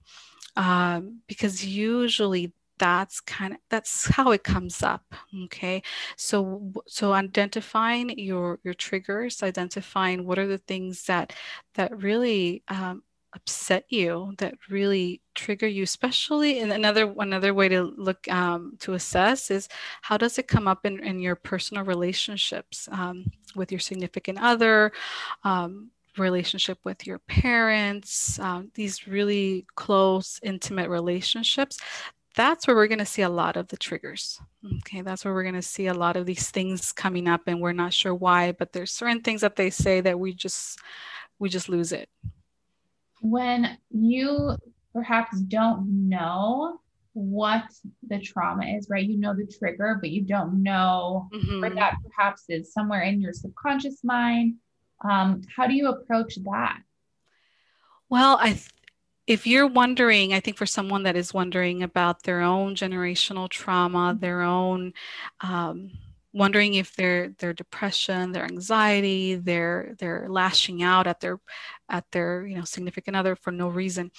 Um, 0.55 1.21
because 1.27 1.63
usually 1.63 2.53
that's 2.79 3.19
kind 3.21 3.53
of 3.53 3.59
that's 3.69 4.07
how 4.07 4.31
it 4.31 4.43
comes 4.43 4.81
up 4.83 5.13
okay? 5.45 5.81
So 6.17 6.73
so 6.87 7.13
identifying 7.13 8.17
your 8.17 8.59
your 8.63 8.73
triggers 8.73 9.43
identifying 9.43 10.25
what 10.25 10.39
are 10.39 10.47
the 10.47 10.57
things 10.57 11.03
that 11.05 11.33
that 11.75 11.95
really 12.01 12.63
um, 12.67 13.03
upset 13.33 13.85
you 13.89 14.33
that 14.39 14.55
really 14.69 15.21
trigger 15.35 15.67
you 15.67 15.83
especially 15.83 16.59
in 16.59 16.71
another 16.71 17.13
another 17.19 17.53
way 17.53 17.69
to 17.69 17.83
look 17.83 18.27
um, 18.31 18.75
to 18.79 18.93
assess 18.93 19.51
is 19.51 19.69
how 20.01 20.17
does 20.17 20.39
it 20.39 20.47
come 20.47 20.67
up 20.67 20.85
in, 20.85 21.03
in 21.03 21.19
your 21.19 21.35
personal 21.35 21.83
relationships 21.83 22.89
um, 22.91 23.31
with 23.55 23.71
your 23.71 23.79
significant 23.79 24.39
other 24.41 24.91
um, 25.43 25.91
relationship 26.17 26.77
with 26.83 27.07
your 27.07 27.19
parents, 27.19 28.39
um, 28.39 28.71
these 28.75 29.07
really 29.07 29.65
close, 29.75 30.39
intimate 30.43 30.89
relationships, 30.89 31.79
that's 32.39 32.65
where 32.65 32.75
we're 32.75 32.87
going 32.87 32.99
to 32.99 33.05
see 33.05 33.21
a 33.21 33.29
lot 33.29 33.57
of 33.57 33.67
the 33.67 33.75
triggers. 33.75 34.39
Okay, 34.77 35.01
that's 35.01 35.25
where 35.25 35.33
we're 35.33 35.43
going 35.43 35.55
to 35.55 35.61
see 35.61 35.87
a 35.87 35.93
lot 35.93 36.15
of 36.15 36.25
these 36.25 36.49
things 36.49 36.93
coming 36.93 37.27
up, 37.27 37.41
and 37.47 37.59
we're 37.59 37.73
not 37.73 37.93
sure 37.93 38.15
why, 38.15 38.53
but 38.53 38.71
there's 38.71 38.93
certain 38.93 39.21
things 39.21 39.41
that 39.41 39.57
they 39.57 39.69
say 39.69 39.99
that 39.99 40.17
we 40.17 40.33
just 40.33 40.79
we 41.37 41.49
just 41.49 41.67
lose 41.67 41.91
it. 41.91 42.07
When 43.21 43.77
you 43.91 44.55
perhaps 44.93 45.41
don't 45.41 46.07
know 46.07 46.79
what 47.13 47.65
the 48.07 48.19
trauma 48.19 48.65
is, 48.77 48.87
right? 48.89 49.05
You 49.05 49.17
know 49.17 49.35
the 49.35 49.45
trigger, 49.45 49.97
but 49.99 50.09
you 50.09 50.21
don't 50.21 50.63
know 50.63 51.27
mm-hmm. 51.33 51.59
where 51.59 51.75
that 51.75 51.97
perhaps 52.05 52.45
is 52.47 52.71
somewhere 52.71 53.01
in 53.01 53.19
your 53.19 53.33
subconscious 53.33 54.03
mind 54.03 54.55
um, 55.07 55.41
how 55.55 55.67
do 55.67 55.73
you 55.73 55.87
approach 55.87 56.35
that? 56.43 56.81
Well, 58.09 58.37
I 58.41 58.59
if 59.29 59.45
you're 59.45 59.67
wondering, 59.67 60.33
I 60.33 60.39
think 60.39 60.57
for 60.57 60.65
someone 60.65 61.03
that 61.03 61.15
is 61.15 61.35
wondering 61.35 61.83
about 61.83 62.23
their 62.23 62.41
own 62.41 62.73
generational 62.73 63.47
trauma, 63.47 64.11
mm-hmm. 64.11 64.19
their 64.19 64.41
own 64.41 64.93
um, 65.41 65.91
wondering 66.33 66.73
if 66.73 66.95
their 66.95 67.29
their 67.37 67.53
depression, 67.53 68.31
their 68.31 68.45
anxiety, 68.45 69.35
their 69.35 69.95
their 69.99 70.27
lashing 70.29 70.81
out 70.81 71.05
at 71.05 71.19
their 71.19 71.39
at 71.89 72.05
their 72.11 72.47
you 72.47 72.57
know 72.57 72.63
significant 72.63 73.15
other 73.15 73.35
for 73.35 73.51
no 73.51 73.67
reason. 73.67 74.09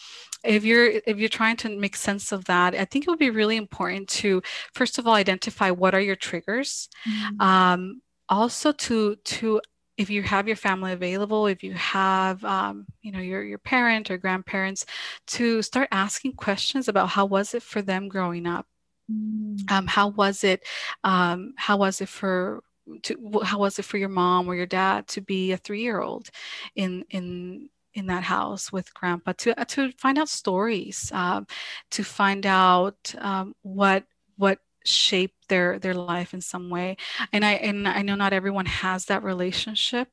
If 0.45 0.65
you're 0.65 0.87
if 1.05 1.19
you're 1.19 1.29
trying 1.29 1.57
to 1.59 1.77
make 1.77 1.97
sense 1.97 2.31
of 2.31 2.45
that, 2.45 2.77
I 2.77 2.85
think 2.85 3.05
it 3.05 3.11
would 3.11 3.19
be 3.19 3.31
really 3.31 3.57
important 3.57 4.09
to 4.21 4.43
first 4.75 4.97
of 4.97 5.09
all 5.09 5.15
identify 5.15 5.73
what 5.73 5.93
are 5.93 6.01
your 6.01 6.17
triggers. 6.17 6.89
Mm-hmm. 7.05 7.41
Um, 7.41 8.03
also 8.29 8.71
to 8.71 9.17
to 9.17 9.61
if 10.01 10.09
you 10.09 10.23
have 10.23 10.47
your 10.47 10.57
family 10.57 10.93
available, 10.93 11.47
if 11.47 11.63
you 11.63 11.75
have, 11.75 12.43
um, 12.43 12.87
you 13.03 13.13
know, 13.13 13.19
your, 13.19 13.43
your 13.43 13.59
parent 13.59 14.11
or 14.11 14.17
grandparents, 14.17 14.87
to 15.27 15.61
start 15.61 15.89
asking 15.93 16.33
questions 16.33 16.89
about 16.89 17.11
how 17.11 17.27
was 17.27 17.53
it 17.53 17.63
for 17.63 17.83
them 17.83 18.09
growing 18.09 18.47
up? 18.47 18.67
Mm. 19.13 19.71
Um, 19.71 19.87
how 19.87 20.09
was 20.09 20.43
it? 20.43 20.67
Um, 21.05 21.53
how 21.57 21.77
was 21.77 22.01
it 22.01 22.09
for 22.09 22.63
to, 23.03 23.41
how 23.45 23.59
was 23.59 23.79
it 23.79 23.85
for 23.85 23.99
your 23.99 24.09
mom 24.09 24.49
or 24.49 24.55
your 24.55 24.65
dad 24.65 25.07
to 25.09 25.21
be 25.21 25.53
a 25.53 25.59
three-year-old 25.59 26.31
in 26.75 27.05
in 27.11 27.69
in 27.93 28.07
that 28.07 28.23
house 28.23 28.73
with 28.73 28.93
grandpa 28.95 29.33
to 29.33 29.61
uh, 29.61 29.65
to 29.65 29.93
find 29.93 30.19
out 30.19 30.31
stories 30.31 31.13
um, 31.13 31.47
to 31.91 32.03
find 32.03 32.47
out 32.47 33.15
um, 33.19 33.55
what 33.63 34.05
what 34.39 34.61
shape 34.85 35.35
their 35.49 35.79
their 35.79 35.95
life 35.95 36.35
in 36.35 36.41
some 36.41 36.71
way. 36.71 36.97
And 37.33 37.45
i 37.45 37.53
and 37.53 37.89
i 37.89 38.03
know 38.03 38.15
not 38.15 38.33
everyone 38.33 38.67
has 38.67 39.07
that 39.07 39.23
relationship 39.23 40.09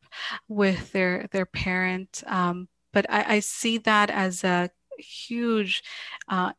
with 0.47 0.91
their 0.91 1.27
their 1.32 1.45
parent 1.45 2.23
um, 2.27 2.67
but 2.93 3.06
I, 3.10 3.36
I, 3.36 3.39
see 3.41 3.77
that 3.80 4.10
as 4.10 4.43
a 4.43 4.71
huge 4.97 5.84
uh, 6.30 6.53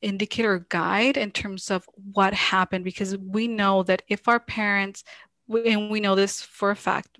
indicator 0.00 0.66
guide 0.68 1.16
in 1.16 1.30
terms 1.30 1.70
of 1.70 1.88
what 2.12 2.34
happened 2.34 2.84
because 2.84 3.16
we 3.16 3.48
know 3.48 3.82
that 3.84 4.02
if 4.08 4.28
our 4.28 4.40
parents 4.40 5.04
and 5.48 5.90
we 5.90 6.00
know 6.00 6.14
this 6.14 6.40
for 6.40 6.70
a 6.70 6.76
fact 6.76 7.18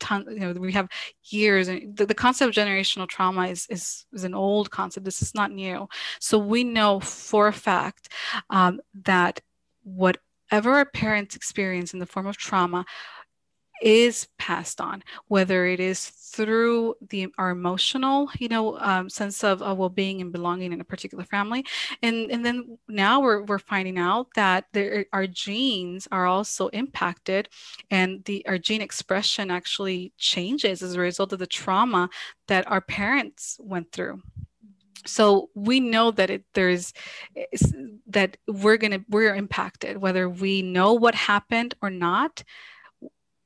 ton, 0.00 0.26
you 0.30 0.40
know, 0.40 0.52
we 0.52 0.72
have 0.72 0.88
years 1.24 1.68
and 1.68 1.96
the, 1.96 2.06
the 2.06 2.14
concept 2.14 2.56
of 2.56 2.64
generational 2.64 3.08
trauma 3.08 3.48
is, 3.48 3.66
is, 3.70 4.06
is 4.12 4.24
an 4.24 4.34
old 4.34 4.70
concept. 4.70 5.04
This 5.04 5.22
is 5.22 5.34
not 5.34 5.50
new. 5.50 5.88
So 6.20 6.38
we 6.38 6.64
know 6.64 7.00
for 7.00 7.48
a 7.48 7.52
fact 7.52 8.10
um, 8.50 8.80
that 9.04 9.40
whatever 9.82 10.72
our 10.72 10.86
parents 10.86 11.36
experience 11.36 11.92
in 11.92 11.98
the 12.00 12.06
form 12.06 12.26
of 12.26 12.36
trauma 12.36 12.84
is 13.84 14.26
passed 14.38 14.80
on, 14.80 15.04
whether 15.28 15.66
it 15.66 15.78
is 15.78 16.08
through 16.08 16.94
the 17.10 17.28
our 17.38 17.50
emotional, 17.50 18.30
you 18.38 18.48
know, 18.48 18.78
um, 18.80 19.08
sense 19.10 19.44
of, 19.44 19.60
well-being 19.60 20.20
and 20.22 20.32
belonging 20.32 20.72
in 20.72 20.80
a 20.80 20.84
particular 20.84 21.22
family, 21.24 21.64
and 22.02 22.30
and 22.30 22.44
then 22.44 22.78
now 22.88 23.20
we're 23.20 23.42
we're 23.42 23.58
finding 23.58 23.98
out 23.98 24.26
that 24.34 24.64
there, 24.72 25.04
our 25.12 25.26
genes 25.26 26.08
are 26.10 26.26
also 26.26 26.68
impacted, 26.68 27.48
and 27.90 28.24
the 28.24 28.44
our 28.48 28.58
gene 28.58 28.80
expression 28.80 29.50
actually 29.50 30.12
changes 30.16 30.82
as 30.82 30.94
a 30.94 31.00
result 31.00 31.32
of 31.32 31.38
the 31.38 31.46
trauma 31.46 32.08
that 32.48 32.68
our 32.70 32.80
parents 32.80 33.58
went 33.60 33.92
through. 33.92 34.22
So 35.06 35.50
we 35.54 35.80
know 35.80 36.10
that 36.12 36.30
it 36.30 36.44
there's 36.54 36.94
that 38.06 38.38
we're 38.48 38.78
to 38.78 39.04
we're 39.10 39.34
impacted 39.34 39.98
whether 39.98 40.28
we 40.28 40.62
know 40.62 40.94
what 40.94 41.14
happened 41.14 41.74
or 41.82 41.90
not 41.90 42.42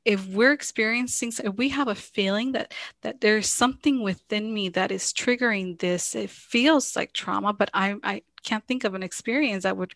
if 0.09 0.27
we're 0.29 0.53
experiencing 0.55 1.31
if 1.45 1.55
we 1.57 1.69
have 1.69 1.87
a 1.87 1.95
feeling 1.95 2.53
that 2.53 2.73
that 3.03 3.21
there's 3.21 3.47
something 3.47 4.03
within 4.03 4.55
me 4.55 4.71
that 4.71 4.91
is 4.91 5.13
triggering 5.13 5.79
this 5.81 6.15
it 6.15 6.31
feels 6.31 6.97
like 6.97 7.13
trauma 7.13 7.53
but 7.53 7.69
i 7.75 7.95
i 8.03 8.23
can't 8.43 8.67
think 8.67 8.85
of 8.85 8.95
an 8.95 9.03
experience 9.03 9.65
that 9.65 9.77
would 9.77 9.93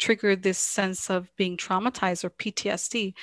trigger 0.00 0.34
this 0.34 0.58
sense 0.58 1.10
of 1.10 1.34
being 1.36 1.56
traumatized 1.56 2.24
or 2.24 2.30
PTSD 2.30 3.14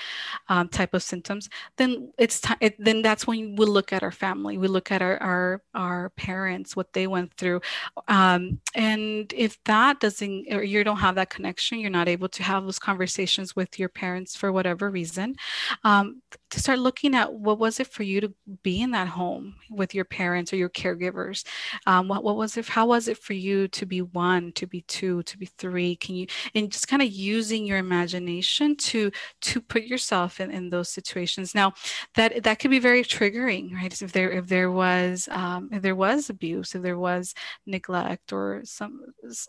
um, 0.48 0.70
type 0.70 0.94
of 0.94 1.04
symptoms, 1.04 1.50
then 1.78 2.14
it's 2.18 2.40
time. 2.40 2.58
It, 2.62 2.76
then 2.78 3.02
that's 3.02 3.28
when 3.28 3.56
we 3.56 3.66
look 3.66 3.92
at 3.92 4.04
our 4.04 4.12
family, 4.12 4.58
we 4.58 4.68
look 4.68 4.92
at 4.92 5.02
our 5.02 5.22
our, 5.22 5.62
our 5.74 6.10
parents, 6.12 6.76
what 6.76 6.94
they 6.94 7.08
went 7.08 7.34
through, 7.34 7.60
um, 8.08 8.62
and 8.76 9.34
if 9.36 9.62
that 9.66 10.00
doesn't, 10.00 10.54
or 10.54 10.64
you 10.64 10.84
don't 10.84 10.98
have 10.98 11.16
that 11.16 11.30
connection, 11.30 11.80
you're 11.80 11.90
not 11.90 12.08
able 12.08 12.30
to 12.30 12.44
have 12.44 12.64
those 12.64 12.80
conversations 12.80 13.56
with 13.56 13.80
your 13.80 13.90
parents 13.90 14.36
for 14.36 14.52
whatever 14.52 14.90
reason, 14.90 15.36
um, 15.84 16.22
to 16.52 16.60
start 16.60 16.80
looking 16.80 17.16
at 17.16 17.34
what 17.34 17.60
was 17.60 17.80
it 17.80 17.88
for 17.88 18.04
you 18.04 18.22
to 18.22 18.34
be 18.64 18.82
in 18.82 18.92
that 18.92 19.08
home 19.08 19.56
with 19.70 19.96
your 19.96 20.06
parents 20.06 20.54
or 20.54 20.58
your 20.58 20.70
caregivers. 20.70 21.44
Um, 21.88 22.08
what 22.08 22.24
what 22.24 22.38
was 22.38 22.56
it? 22.56 22.68
How 22.68 22.86
was 22.86 23.08
it 23.08 23.18
for 23.18 23.34
you 23.34 23.68
to 23.70 23.86
be 23.86 24.02
one, 24.02 24.52
to 24.54 24.68
be 24.68 24.82
two, 24.82 25.24
to 25.24 25.38
be 25.38 25.48
three? 25.48 25.96
Can 25.96 26.16
you 26.16 26.28
and 26.54 26.67
and 26.68 26.74
just 26.74 26.90
kind 26.90 27.02
of 27.02 27.10
using 27.10 27.66
your 27.66 27.78
imagination 27.78 28.76
to 28.76 29.10
to 29.40 29.62
put 29.62 29.84
yourself 29.84 30.42
in, 30.42 30.52
in 30.52 30.70
those 30.70 30.90
situations. 30.90 31.56
Now 31.56 31.74
that 32.16 32.44
that 32.44 32.60
could 32.60 32.72
be 32.72 32.80
very 32.80 33.04
triggering 33.04 33.74
right? 33.74 34.02
If 34.02 34.12
there 34.12 34.32
if 34.32 34.48
there 34.48 34.70
was 34.70 35.30
um, 35.32 35.70
if 35.72 35.82
there 35.82 35.96
was 35.96 36.30
abuse 36.30 36.76
if 36.76 36.82
there 36.82 37.00
was 37.00 37.34
neglect 37.66 38.34
or 38.34 38.62
some 38.66 39.00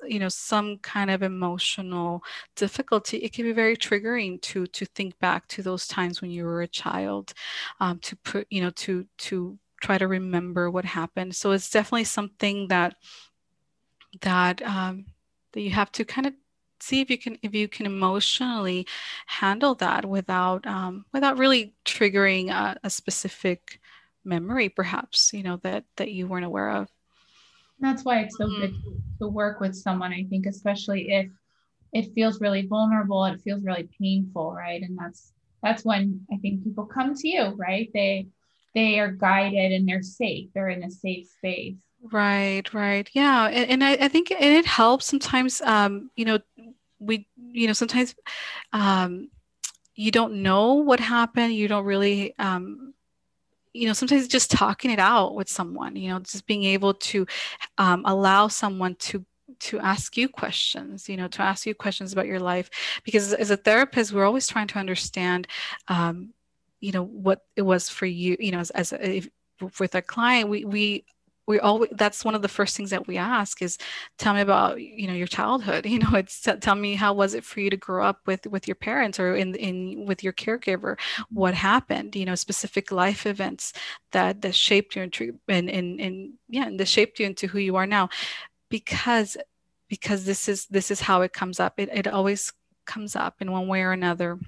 you 0.06 0.20
know 0.20 0.28
some 0.28 0.78
kind 0.78 1.10
of 1.10 1.24
emotional 1.24 2.22
difficulty 2.54 3.16
it 3.16 3.32
can 3.32 3.44
be 3.44 3.52
very 3.52 3.76
triggering 3.76 4.40
to 4.42 4.66
to 4.68 4.84
think 4.86 5.18
back 5.18 5.48
to 5.48 5.62
those 5.62 5.88
times 5.88 6.22
when 6.22 6.30
you 6.30 6.44
were 6.44 6.62
a 6.62 6.68
child 6.68 7.34
um, 7.80 7.98
to 7.98 8.14
put 8.14 8.46
you 8.48 8.60
know 8.60 8.70
to 8.70 9.04
to 9.18 9.58
try 9.80 9.98
to 9.98 10.08
remember 10.08 10.70
what 10.70 10.84
happened. 10.84 11.34
So 11.34 11.50
it's 11.50 11.70
definitely 11.70 12.04
something 12.04 12.68
that 12.68 12.94
that 14.20 14.62
um, 14.62 15.06
that 15.52 15.60
you 15.60 15.70
have 15.70 15.92
to 15.92 16.04
kind 16.04 16.26
of 16.26 16.34
see 16.80 17.00
if 17.00 17.10
you 17.10 17.18
can 17.18 17.38
if 17.42 17.54
you 17.54 17.68
can 17.68 17.86
emotionally 17.86 18.86
handle 19.26 19.74
that 19.76 20.04
without 20.04 20.66
um, 20.66 21.04
without 21.12 21.38
really 21.38 21.74
triggering 21.84 22.50
a, 22.50 22.76
a 22.82 22.90
specific 22.90 23.80
memory 24.24 24.68
perhaps 24.68 25.32
you 25.32 25.42
know 25.42 25.56
that 25.62 25.84
that 25.96 26.10
you 26.10 26.26
weren't 26.26 26.44
aware 26.44 26.70
of. 26.70 26.88
That's 27.80 28.04
why 28.04 28.20
it's 28.20 28.36
so 28.36 28.46
mm-hmm. 28.46 28.60
good 28.60 28.74
to 29.20 29.28
work 29.28 29.60
with 29.60 29.74
someone 29.74 30.12
i 30.12 30.24
think 30.24 30.46
especially 30.46 31.10
if 31.10 31.28
it 31.92 32.12
feels 32.14 32.40
really 32.40 32.66
vulnerable 32.66 33.24
it 33.24 33.40
feels 33.40 33.62
really 33.62 33.88
painful 34.00 34.52
right? 34.52 34.82
And 34.82 34.98
that's 34.98 35.32
that's 35.62 35.84
when 35.84 36.20
i 36.32 36.36
think 36.36 36.64
people 36.64 36.86
come 36.86 37.14
to 37.14 37.28
you 37.28 37.54
right? 37.56 37.88
They 37.94 38.28
they 38.74 39.00
are 39.00 39.10
guided 39.10 39.72
and 39.72 39.88
they're 39.88 40.02
safe. 40.02 40.50
They're 40.54 40.68
in 40.68 40.84
a 40.84 40.90
safe 40.90 41.26
space 41.28 41.76
Right, 42.10 42.62
right. 42.72 43.08
Yeah. 43.12 43.48
And, 43.48 43.70
and 43.70 43.84
I, 43.84 43.92
I 43.92 44.08
think 44.08 44.30
it 44.30 44.66
helps 44.66 45.06
sometimes, 45.06 45.60
um, 45.62 46.10
you 46.16 46.24
know, 46.24 46.38
we, 47.00 47.26
you 47.36 47.66
know, 47.66 47.72
sometimes 47.72 48.14
um, 48.72 49.30
you 49.94 50.10
don't 50.10 50.42
know 50.42 50.74
what 50.74 51.00
happened. 51.00 51.54
You 51.54 51.68
don't 51.68 51.84
really, 51.84 52.34
um, 52.38 52.94
you 53.74 53.86
know, 53.86 53.92
sometimes 53.92 54.28
just 54.28 54.50
talking 54.50 54.90
it 54.90 54.98
out 54.98 55.34
with 55.34 55.48
someone, 55.48 55.96
you 55.96 56.08
know, 56.10 56.18
just 56.20 56.46
being 56.46 56.64
able 56.64 56.94
to 56.94 57.26
um, 57.78 58.02
allow 58.06 58.48
someone 58.48 58.94
to 58.96 59.24
to 59.60 59.78
ask 59.80 60.16
you 60.16 60.28
questions, 60.28 61.08
you 61.08 61.16
know, 61.16 61.26
to 61.28 61.42
ask 61.42 61.66
you 61.66 61.74
questions 61.74 62.12
about 62.12 62.26
your 62.26 62.38
life. 62.38 62.70
Because 63.02 63.32
as 63.32 63.50
a 63.50 63.56
therapist, 63.56 64.12
we're 64.12 64.26
always 64.26 64.46
trying 64.46 64.68
to 64.68 64.78
understand, 64.78 65.48
um, 65.88 66.32
you 66.80 66.92
know, 66.92 67.04
what 67.04 67.42
it 67.56 67.62
was 67.62 67.88
for 67.88 68.06
you, 68.06 68.36
you 68.38 68.52
know, 68.52 68.60
as, 68.60 68.70
as 68.70 68.92
if, 68.92 69.28
with 69.80 69.94
a 69.94 70.02
client, 70.02 70.48
we, 70.48 70.64
we 70.64 71.04
we 71.48 71.58
always 71.58 71.90
that's 71.94 72.26
one 72.26 72.34
of 72.34 72.42
the 72.42 72.48
first 72.48 72.76
things 72.76 72.90
that 72.90 73.08
we 73.08 73.16
ask 73.16 73.62
is 73.62 73.78
tell 74.18 74.34
me 74.34 74.42
about 74.42 74.80
you 74.80 75.08
know 75.08 75.14
your 75.14 75.26
childhood. 75.26 75.86
You 75.88 76.00
know 76.00 76.14
it's 76.14 76.46
tell 76.60 76.74
me 76.74 76.94
how 76.94 77.14
was 77.14 77.34
it 77.34 77.42
for 77.42 77.60
you 77.60 77.70
to 77.70 77.76
grow 77.76 78.04
up 78.04 78.20
with 78.26 78.46
with 78.46 78.68
your 78.68 78.74
parents 78.74 79.18
or 79.18 79.34
in 79.34 79.54
in 79.54 80.04
with 80.06 80.22
your 80.22 80.34
caregiver? 80.34 80.98
What 81.30 81.54
happened? 81.54 82.14
You 82.14 82.26
know 82.26 82.34
specific 82.34 82.92
life 82.92 83.26
events 83.26 83.72
that 84.12 84.42
that 84.42 84.54
shaped 84.54 84.94
you 84.94 85.02
into 85.02 85.38
and 85.48 85.70
and, 85.70 86.00
and 86.00 86.34
yeah 86.48 86.66
and 86.66 86.78
that 86.78 86.88
shaped 86.88 87.18
you 87.18 87.26
into 87.26 87.46
who 87.48 87.58
you 87.58 87.76
are 87.76 87.86
now. 87.86 88.10
Because 88.68 89.36
because 89.88 90.26
this 90.26 90.48
is 90.48 90.66
this 90.66 90.90
is 90.90 91.00
how 91.00 91.22
it 91.22 91.32
comes 91.32 91.58
up. 91.58 91.80
It, 91.80 91.88
it 91.92 92.06
always 92.06 92.52
comes 92.84 93.16
up 93.16 93.36
in 93.40 93.50
one 93.50 93.68
way 93.68 93.82
or 93.82 93.92
another 93.92 94.38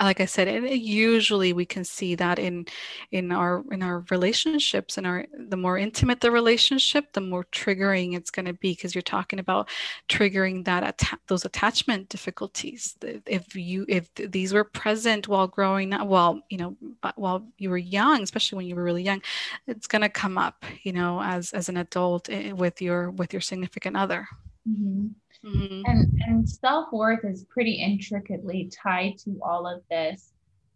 like 0.00 0.20
I 0.20 0.26
said, 0.26 0.48
and 0.48 0.68
usually 0.68 1.52
we 1.52 1.64
can 1.64 1.84
see 1.84 2.14
that 2.16 2.38
in 2.38 2.66
in 3.10 3.32
our 3.32 3.64
in 3.70 3.82
our 3.82 4.04
relationships 4.10 4.98
and 4.98 5.06
our 5.06 5.26
the 5.38 5.56
more 5.56 5.78
intimate 5.78 6.20
the 6.20 6.30
relationship, 6.30 7.12
the 7.12 7.20
more 7.20 7.44
triggering 7.44 8.14
it's 8.14 8.30
going 8.30 8.44
to 8.46 8.52
be 8.52 8.72
because 8.72 8.94
you're 8.94 9.02
talking 9.02 9.38
about 9.38 9.70
triggering 10.08 10.64
that 10.66 10.82
atta- 10.82 11.18
those 11.28 11.44
attachment 11.44 12.10
difficulties. 12.10 12.96
If 13.26 13.56
you 13.56 13.86
if 13.88 14.12
these 14.14 14.52
were 14.52 14.64
present 14.64 15.26
while 15.26 15.46
growing 15.46 15.94
up, 15.94 16.06
while 16.06 16.42
you 16.50 16.58
know 16.58 16.76
while 17.14 17.46
you 17.56 17.70
were 17.70 17.78
young, 17.78 18.22
especially 18.22 18.56
when 18.56 18.66
you 18.66 18.76
were 18.76 18.84
really 18.84 19.02
young, 19.02 19.22
it's 19.66 19.86
going 19.86 20.02
to 20.02 20.08
come 20.08 20.36
up, 20.36 20.64
you 20.82 20.92
know, 20.92 21.22
as 21.22 21.52
as 21.52 21.68
an 21.68 21.78
adult 21.78 22.28
eh, 22.28 22.52
with 22.52 22.82
your 22.82 23.10
with 23.10 23.32
your 23.32 23.40
significant 23.40 23.96
other. 23.96 24.28
Mm-hmm. 24.68 25.08
Mm-hmm. 25.44 25.82
And 25.86 26.20
and 26.26 26.48
self 26.48 26.92
worth 26.92 27.24
is 27.24 27.44
pretty 27.44 27.72
intricately 27.72 28.70
tied 28.82 29.18
to 29.24 29.38
all 29.42 29.66
of 29.66 29.82
this. 29.90 30.32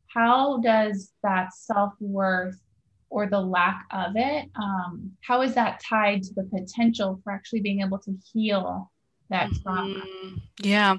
How 0.08 0.58
does 0.58 1.12
that 1.22 1.54
self 1.54 1.92
worth 2.00 2.60
or 3.08 3.26
the 3.26 3.40
lack 3.40 3.86
of 3.92 4.12
it, 4.16 4.50
um, 4.56 5.12
how 5.20 5.42
is 5.42 5.54
that 5.54 5.80
tied 5.88 6.22
to 6.22 6.34
the 6.34 6.42
potential 6.44 7.20
for 7.22 7.32
actually 7.32 7.60
being 7.60 7.80
able 7.80 7.98
to 7.98 8.16
heal 8.32 8.90
that 9.30 9.50
trauma? 9.62 9.94
Mm-hmm. 9.94 10.36
Yeah. 10.60 10.96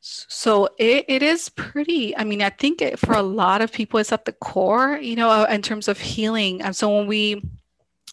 So 0.00 0.68
it, 0.78 1.06
it 1.08 1.22
is 1.22 1.48
pretty, 1.48 2.16
I 2.16 2.24
mean, 2.24 2.40
I 2.40 2.50
think 2.50 2.80
it, 2.80 2.98
for 2.98 3.14
a 3.14 3.22
lot 3.22 3.62
of 3.62 3.72
people, 3.72 3.98
it's 3.98 4.12
at 4.12 4.26
the 4.26 4.32
core, 4.32 4.96
you 4.96 5.16
know, 5.16 5.44
in 5.44 5.60
terms 5.60 5.88
of 5.88 5.98
healing. 5.98 6.62
And 6.62 6.76
so 6.76 6.96
when 6.96 7.06
we, 7.06 7.42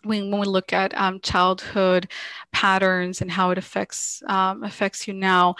when, 0.05 0.31
when 0.31 0.41
we 0.41 0.47
look 0.47 0.73
at 0.73 0.95
um, 0.97 1.19
childhood 1.21 2.09
patterns 2.51 3.21
and 3.21 3.31
how 3.31 3.51
it 3.51 3.57
affects 3.57 4.23
um, 4.27 4.63
affects 4.63 5.07
you 5.07 5.13
now, 5.13 5.55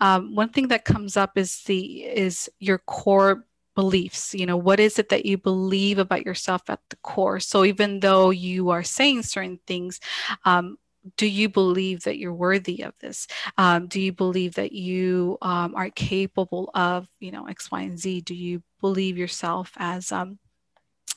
um, 0.00 0.34
one 0.34 0.50
thing 0.50 0.68
that 0.68 0.84
comes 0.84 1.16
up 1.16 1.36
is 1.36 1.62
the 1.64 2.04
is 2.04 2.50
your 2.58 2.78
core 2.78 3.44
beliefs. 3.74 4.34
You 4.34 4.46
know 4.46 4.56
what 4.56 4.80
is 4.80 4.98
it 4.98 5.08
that 5.10 5.26
you 5.26 5.38
believe 5.38 5.98
about 5.98 6.24
yourself 6.24 6.62
at 6.68 6.80
the 6.90 6.96
core? 6.96 7.40
So 7.40 7.64
even 7.64 8.00
though 8.00 8.30
you 8.30 8.70
are 8.70 8.82
saying 8.82 9.22
certain 9.22 9.60
things 9.66 10.00
um, 10.44 10.78
do 11.16 11.26
you 11.26 11.48
believe 11.48 12.02
that 12.02 12.18
you're 12.18 12.34
worthy 12.34 12.82
of 12.82 12.94
this? 13.00 13.26
Um, 13.56 13.86
do 13.86 14.00
you 14.00 14.12
believe 14.12 14.54
that 14.54 14.72
you 14.72 15.38
um, 15.42 15.74
are 15.74 15.90
capable 15.90 16.70
of 16.74 17.08
you 17.20 17.30
know 17.30 17.46
x 17.46 17.70
y 17.70 17.82
and 17.82 17.98
z? 17.98 18.20
Do 18.20 18.34
you 18.34 18.62
believe 18.80 19.16
yourself 19.16 19.72
as 19.76 20.12
um, 20.12 20.38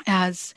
as 0.07 0.53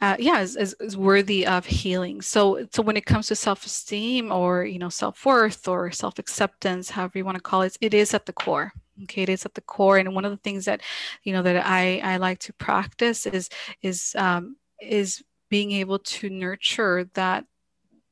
uh, 0.00 0.16
yeah 0.18 0.38
as, 0.38 0.56
as, 0.56 0.72
as, 0.74 0.96
worthy 0.96 1.46
of 1.46 1.66
healing. 1.66 2.20
So 2.20 2.66
so 2.72 2.82
when 2.82 2.96
it 2.96 3.06
comes 3.06 3.28
to 3.28 3.36
self-esteem 3.36 4.32
or 4.32 4.64
you 4.64 4.78
know 4.78 4.88
self-worth 4.88 5.68
or 5.68 5.90
self-acceptance 5.90 6.90
however 6.90 7.18
you 7.18 7.24
want 7.24 7.36
to 7.36 7.42
call 7.42 7.62
it 7.62 7.76
it 7.80 7.94
is 7.94 8.14
at 8.14 8.26
the 8.26 8.32
core 8.32 8.72
okay? 9.04 9.22
It 9.22 9.28
is 9.28 9.44
at 9.44 9.54
the 9.54 9.60
core. 9.60 9.98
And 9.98 10.14
one 10.14 10.24
of 10.24 10.30
the 10.30 10.36
things 10.38 10.64
that 10.64 10.80
you 11.22 11.32
know 11.32 11.42
that 11.42 11.66
i 11.66 11.98
i 11.98 12.16
like 12.16 12.38
to 12.40 12.52
practice 12.54 13.26
is 13.26 13.48
is 13.82 14.14
um 14.18 14.56
is 14.80 15.22
being 15.48 15.72
able 15.72 15.98
to 15.98 16.30
nurture 16.30 17.08
that 17.14 17.44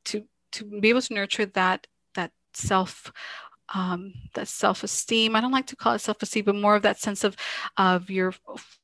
to 0.06 0.24
to 0.52 0.64
be 0.64 0.88
able 0.88 1.02
to 1.02 1.14
nurture 1.14 1.46
that 1.46 1.86
that 2.14 2.32
self 2.54 3.12
um, 3.74 4.14
that 4.34 4.48
self-esteem. 4.48 5.36
I 5.36 5.40
don't 5.40 5.52
like 5.52 5.66
to 5.66 5.76
call 5.76 5.94
it 5.94 6.00
self-esteem, 6.00 6.44
but 6.44 6.54
more 6.54 6.76
of 6.76 6.82
that 6.82 7.00
sense 7.00 7.24
of 7.24 7.36
of 7.76 8.10
your 8.10 8.32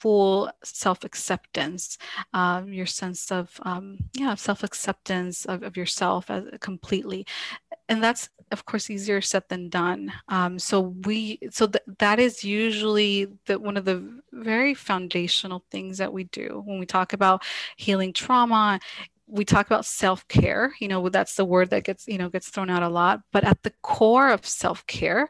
full 0.00 0.50
self-acceptance, 0.62 1.98
um, 2.32 2.72
your 2.72 2.86
sense 2.86 3.30
of 3.30 3.58
um, 3.62 3.98
yeah 4.14 4.34
self-acceptance 4.34 5.46
of, 5.46 5.62
of 5.62 5.76
yourself 5.76 6.30
as 6.30 6.44
completely, 6.60 7.26
and 7.88 8.02
that's 8.02 8.28
of 8.52 8.64
course 8.66 8.90
easier 8.90 9.20
said 9.20 9.42
than 9.48 9.68
done. 9.68 10.12
Um, 10.28 10.58
so 10.58 10.94
we 11.04 11.38
so 11.50 11.66
th- 11.66 11.84
that 11.98 12.18
is 12.18 12.44
usually 12.44 13.26
the 13.46 13.58
one 13.58 13.76
of 13.76 13.84
the 13.84 14.20
very 14.32 14.74
foundational 14.74 15.64
things 15.70 15.98
that 15.98 16.12
we 16.12 16.24
do 16.24 16.62
when 16.64 16.78
we 16.78 16.86
talk 16.86 17.12
about 17.12 17.42
healing 17.76 18.12
trauma 18.12 18.80
we 19.26 19.44
talk 19.44 19.66
about 19.66 19.84
self-care 19.84 20.72
you 20.80 20.88
know 20.88 21.08
that's 21.08 21.36
the 21.36 21.44
word 21.44 21.70
that 21.70 21.84
gets 21.84 22.06
you 22.06 22.18
know 22.18 22.28
gets 22.28 22.48
thrown 22.48 22.70
out 22.70 22.82
a 22.82 22.88
lot 22.88 23.20
but 23.32 23.44
at 23.44 23.62
the 23.62 23.72
core 23.82 24.30
of 24.30 24.46
self-care 24.46 25.28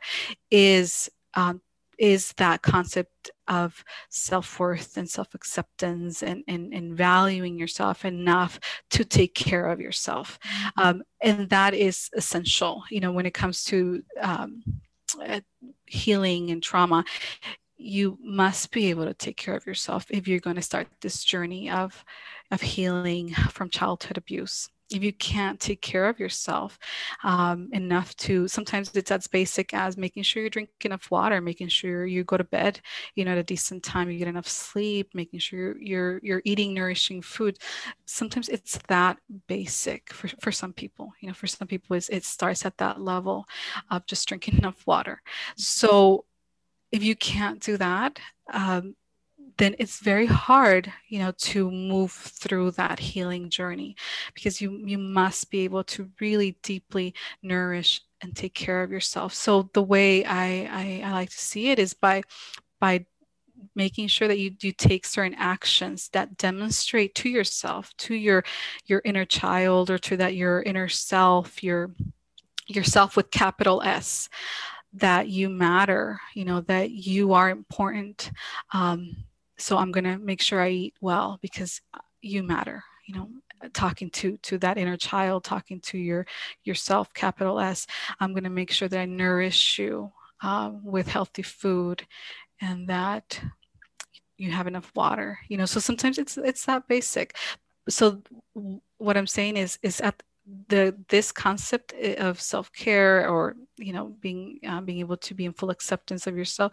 is 0.51 1.09
um, 1.35 1.61
is 1.99 2.33
that 2.39 2.63
concept 2.63 3.31
of 3.47 3.85
self-worth 4.09 4.97
and 4.97 5.09
self-acceptance 5.09 6.23
and, 6.25 6.43
and, 6.49 6.75
and 6.75 6.97
valuing 6.97 7.57
yourself 7.57 8.05
enough 8.05 8.59
to 8.91 9.05
take 9.05 9.35
care 9.35 9.67
of 9.67 9.81
yourself 9.81 10.39
mm-hmm. 10.45 10.81
um, 10.81 11.03
and 11.23 11.49
that 11.51 11.75
is 11.75 12.11
essential 12.15 12.83
you 12.91 13.01
know 13.01 13.13
when 13.13 13.27
it 13.27 13.35
comes 13.35 13.65
to 13.65 14.03
um, 14.21 14.63
uh, 15.21 15.41
healing 15.87 16.51
and 16.51 16.63
trauma 16.63 17.05
you 17.77 18.19
must 18.23 18.71
be 18.71 18.91
able 18.91 19.05
to 19.05 19.15
take 19.15 19.37
care 19.37 19.57
of 19.57 19.67
yourself 19.67 20.07
if 20.11 20.29
you're 20.29 20.41
going 20.41 20.57
to 20.57 20.63
start 20.63 20.89
this 21.01 21.25
journey 21.25 21.71
of 21.71 22.05
of 22.51 22.61
healing 22.61 23.31
from 23.51 23.71
childhood 23.71 24.17
abuse. 24.17 24.69
If 24.93 25.03
you 25.03 25.15
can't 25.15 25.59
take 25.59 25.81
care 25.81 26.09
of 26.09 26.21
yourself 26.21 26.79
um, 27.25 27.71
enough 27.73 28.15
to 28.17 28.47
sometimes 28.49 28.95
it's 28.95 29.11
as 29.11 29.27
basic 29.27 29.73
as 29.73 29.97
making 29.97 30.25
sure 30.25 30.43
you 30.43 30.51
drink 30.51 30.69
enough 30.85 31.11
water 31.11 31.41
making 31.41 31.69
sure 31.69 32.05
you 32.05 32.23
go 32.23 32.37
to 32.37 32.45
bed 32.45 32.81
you 33.15 33.25
know 33.25 33.33
at 33.33 33.39
a 33.39 33.43
decent 33.43 33.83
time 33.83 34.11
you 34.11 34.19
get 34.19 34.29
enough 34.29 34.47
sleep 34.47 35.09
making 35.15 35.41
sure 35.41 35.77
you're 35.81 36.21
you're 36.23 36.43
eating 36.45 36.75
nourishing 36.75 37.23
food. 37.23 37.59
Sometimes 38.05 38.49
it's 38.51 38.79
that 38.89 39.19
basic 39.49 40.13
for, 40.13 40.29
for 40.41 40.53
some 40.53 40.73
people. 40.73 41.13
You 41.21 41.29
know 41.29 41.35
for 41.35 41.47
some 41.47 41.67
people 41.67 41.97
it 41.97 42.25
starts 42.25 42.65
at 42.67 42.77
that 42.79 43.01
level 43.01 43.47
of 43.91 44.07
just 44.07 44.29
drinking 44.29 44.59
enough 44.59 44.87
water. 44.87 45.23
So 45.57 46.27
if 46.95 47.03
you 47.03 47.17
can't 47.17 47.59
do 47.61 47.77
that, 47.77 48.21
um, 48.53 48.95
then 49.59 49.75
it's 49.81 49.99
very 49.99 50.27
hard, 50.27 50.93
you 51.09 51.19
know, 51.19 51.33
to 51.39 51.69
move 51.69 52.13
through 52.13 52.71
that 52.73 53.01
healing 53.01 53.51
journey 53.51 53.97
because 54.33 54.61
you 54.61 54.81
you 54.87 54.97
must 54.99 55.51
be 55.51 55.61
able 55.65 55.83
to 55.85 56.09
really 56.21 56.57
deeply 56.63 57.13
nourish 57.43 58.01
and 58.23 58.37
take 58.37 58.55
care 58.55 58.83
of 58.85 58.93
yourself. 58.93 59.35
So 59.35 59.71
the 59.75 59.83
way 59.83 60.25
I, 60.25 60.69
I, 60.71 61.03
I 61.05 61.13
like 61.13 61.31
to 61.31 61.39
see 61.39 61.71
it 61.71 61.81
is 61.81 61.95
by 61.95 62.23
by 62.81 63.07
making 63.75 64.07
sure 64.07 64.29
that 64.29 64.39
you, 64.39 64.53
you 64.61 64.73
take 64.73 65.05
certain 65.05 65.35
actions 65.35 66.11
that 66.13 66.37
demonstrate 66.37 67.15
to 67.17 67.29
yourself 67.29 67.93
to 67.97 68.15
your 68.15 68.45
your 68.87 69.03
inner 69.05 69.25
child 69.25 69.91
or 69.91 69.99
to 69.99 70.17
that 70.17 70.37
your 70.37 70.63
inner 70.63 70.89
self 70.89 71.63
your 71.63 71.91
yourself 72.69 73.17
with 73.17 73.31
capital 73.33 73.83
s 73.83 74.29
that 74.95 75.29
you 75.29 75.49
matter, 75.49 76.21
you 76.35 76.45
know, 76.45 76.61
that 76.63 76.91
you 76.91 77.33
are 77.33 77.51
important. 77.51 78.31
Um, 78.73 79.17
so 79.57 79.77
I'm 79.77 79.93
going 79.93 80.05
to 80.05 80.19
make 80.19 80.41
sure 80.41 80.61
I 80.61 80.71
eat 80.71 80.95
well 81.01 81.39
because 81.43 81.81
you 82.23 82.43
matter, 82.43 82.85
you 83.07 83.15
know, 83.15 83.29
talking 83.73 84.11
to 84.11 84.37
to 84.39 84.59
that 84.59 84.77
inner 84.77 84.97
child 84.97 85.45
talking 85.45 85.81
to 85.81 85.97
your 85.97 86.27
yourself 86.65 87.13
capital 87.15 87.59
s 87.59 87.87
i'm 88.21 88.33
going 88.33 88.45
to 88.45 88.51
make 88.51 88.71
sure 88.71 88.89
that 88.89 89.01
i 89.01 89.05
nourish 89.05 89.79
you 89.79 90.13
um, 90.43 90.85
with 90.85 91.09
healthy 91.09 91.43
food 91.43 92.07
and 92.61 92.89
that 92.89 93.41
you 94.37 94.51
have 94.51 94.67
enough 94.67 94.91
water 94.95 95.39
you 95.49 95.57
know 95.57 95.65
so 95.65 95.81
sometimes 95.81 96.19
it's 96.19 96.37
it's 96.37 96.67
that 96.67 96.87
basic 96.89 97.37
so 97.89 98.21
what 98.99 99.17
i'm 99.17 99.27
saying 99.27 99.57
is 99.57 99.79
is 99.83 100.01
at 100.01 100.23
the 100.69 100.95
this 101.09 101.33
concept 101.33 101.95
eh, 101.99 102.15
of 102.15 102.41
self-care 102.41 103.29
or 103.29 103.57
you 103.77 103.93
know 103.93 104.15
being 104.21 104.59
uh, 104.67 104.81
being 104.81 104.99
able 104.99 105.17
to 105.17 105.35
be 105.35 105.45
in 105.45 105.53
full 105.53 105.71
acceptance 105.71 106.27
of 106.27 106.37
yourself 106.37 106.73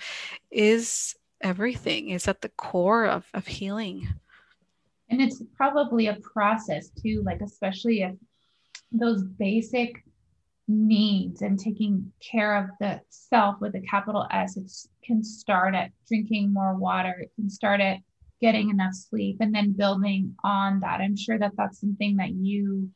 is 0.51 1.15
everything 1.41 2.09
is 2.09 2.27
at 2.27 2.41
the 2.41 2.49
core 2.49 3.05
of, 3.05 3.25
of 3.33 3.47
healing 3.47 4.07
and 5.09 5.21
it's 5.21 5.41
probably 5.55 6.07
a 6.07 6.17
process 6.21 6.89
too 7.01 7.23
like 7.25 7.41
especially 7.41 8.01
if 8.01 8.13
those 8.91 9.23
basic 9.23 10.03
needs 10.67 11.41
and 11.41 11.59
taking 11.59 12.11
care 12.19 12.55
of 12.55 12.69
the 12.79 13.01
self 13.09 13.59
with 13.59 13.75
a 13.75 13.81
capital 13.81 14.27
S, 14.31 14.57
it 14.57 14.71
can 15.03 15.23
start 15.23 15.75
at 15.75 15.91
drinking 16.07 16.53
more 16.53 16.75
water. 16.75 17.15
It 17.19 17.31
can 17.35 17.49
start 17.49 17.81
at 17.81 17.97
getting 18.39 18.69
enough 18.69 18.93
sleep 18.93 19.37
and 19.39 19.53
then 19.53 19.73
building 19.73 20.35
on 20.43 20.79
that. 20.79 21.01
I'm 21.01 21.17
sure 21.17 21.37
that 21.37 21.51
that's 21.57 21.79
something 21.79 22.17
that 22.17 22.31
you 22.31 22.89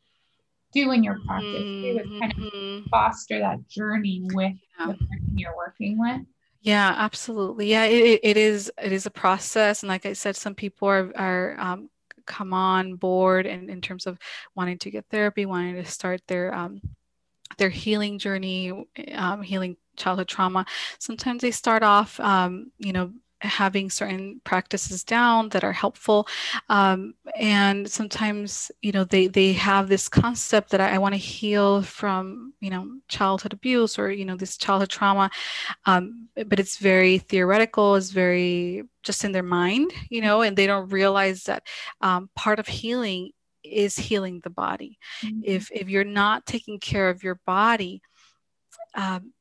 do 0.76 0.92
in 0.92 1.04
your 1.04 1.18
practice 1.26 1.64
too, 1.64 2.00
is 2.04 2.20
kind 2.20 2.32
of 2.32 2.38
mm-hmm. 2.38 2.88
foster 2.90 3.40
that 3.40 3.68
journey 3.68 4.22
with 4.34 4.54
yeah. 4.80 4.88
the 4.88 4.94
person 4.94 5.38
you're 5.38 5.56
working 5.56 6.00
with. 6.00 6.22
Yeah, 6.62 6.94
absolutely. 6.98 7.70
Yeah, 7.70 7.86
it, 7.86 8.20
it 8.22 8.38
is 8.38 8.72
it 8.82 8.92
is 8.92 9.06
a 9.06 9.12
process, 9.12 9.82
and 9.82 9.88
like 9.88 10.06
I 10.06 10.14
said, 10.14 10.36
some 10.36 10.56
people 10.56 10.88
are 10.88 11.12
are 11.16 11.56
um, 11.60 11.90
come 12.26 12.54
on 12.54 12.96
board 12.96 13.46
and 13.46 13.70
in 13.70 13.82
terms 13.82 14.08
of 14.08 14.18
wanting 14.56 14.80
to 14.80 14.92
get 14.92 15.06
therapy, 15.10 15.46
wanting 15.46 15.76
to 15.76 15.86
start 15.86 16.22
their 16.28 16.54
um, 16.54 16.82
their 17.58 17.70
healing 17.70 18.20
journey, 18.20 18.88
um, 19.14 19.42
healing 19.42 19.78
childhood 19.96 20.28
trauma. 20.28 20.66
Sometimes 21.00 21.42
they 21.42 21.52
start 21.52 21.84
off, 21.84 22.20
um, 22.20 22.72
you 22.80 22.94
know, 22.94 23.12
having 23.46 23.90
certain 23.90 24.42
practices 24.44 25.04
down 25.04 25.50
that 25.50 25.64
are 25.64 25.72
helpful. 25.72 26.28
Um, 26.70 27.16
and 27.38 27.90
sometimes 27.90 28.72
you 28.82 28.92
know 28.92 29.04
they 29.04 29.28
they 29.28 29.54
have 29.54 29.88
this 29.88 30.08
concept 30.10 30.72
that 30.72 30.82
i, 30.82 30.96
I 30.96 30.98
want 30.98 31.14
to 31.14 31.20
heal 31.20 31.82
from 31.82 32.54
you 32.60 32.70
know 32.70 33.00
childhood 33.08 33.54
abuse 33.54 33.98
or 34.00 34.12
you 34.12 34.26
know 34.26 34.36
this 34.36 34.58
childhood 34.58 34.90
trauma. 34.90 35.30
Um, 35.86 36.30
but 36.48 36.60
it's 36.60 36.78
very 36.78 37.20
theoretical 37.20 37.96
it's 37.96 38.12
very 38.12 38.84
just 39.04 39.24
in 39.24 39.32
their 39.32 39.44
mind 39.44 39.92
you 40.10 40.22
know 40.22 40.42
and 40.42 40.58
they 40.58 40.68
don't 40.68 40.90
realize 40.90 41.44
that 41.44 41.68
um, 42.02 42.30
part 42.36 42.60
of 42.60 42.68
healing 42.68 43.32
is 43.64 43.96
healing 43.98 44.42
the 44.44 44.50
body. 44.50 44.98
Mm-hmm. 45.24 45.42
if 45.44 45.72
if 45.72 45.90
you're 45.90 46.04
not 46.04 46.46
taking 46.46 46.80
care 46.80 47.10
of 47.10 47.24
your 47.24 47.40
body 47.46 48.02
um, 48.96 49.34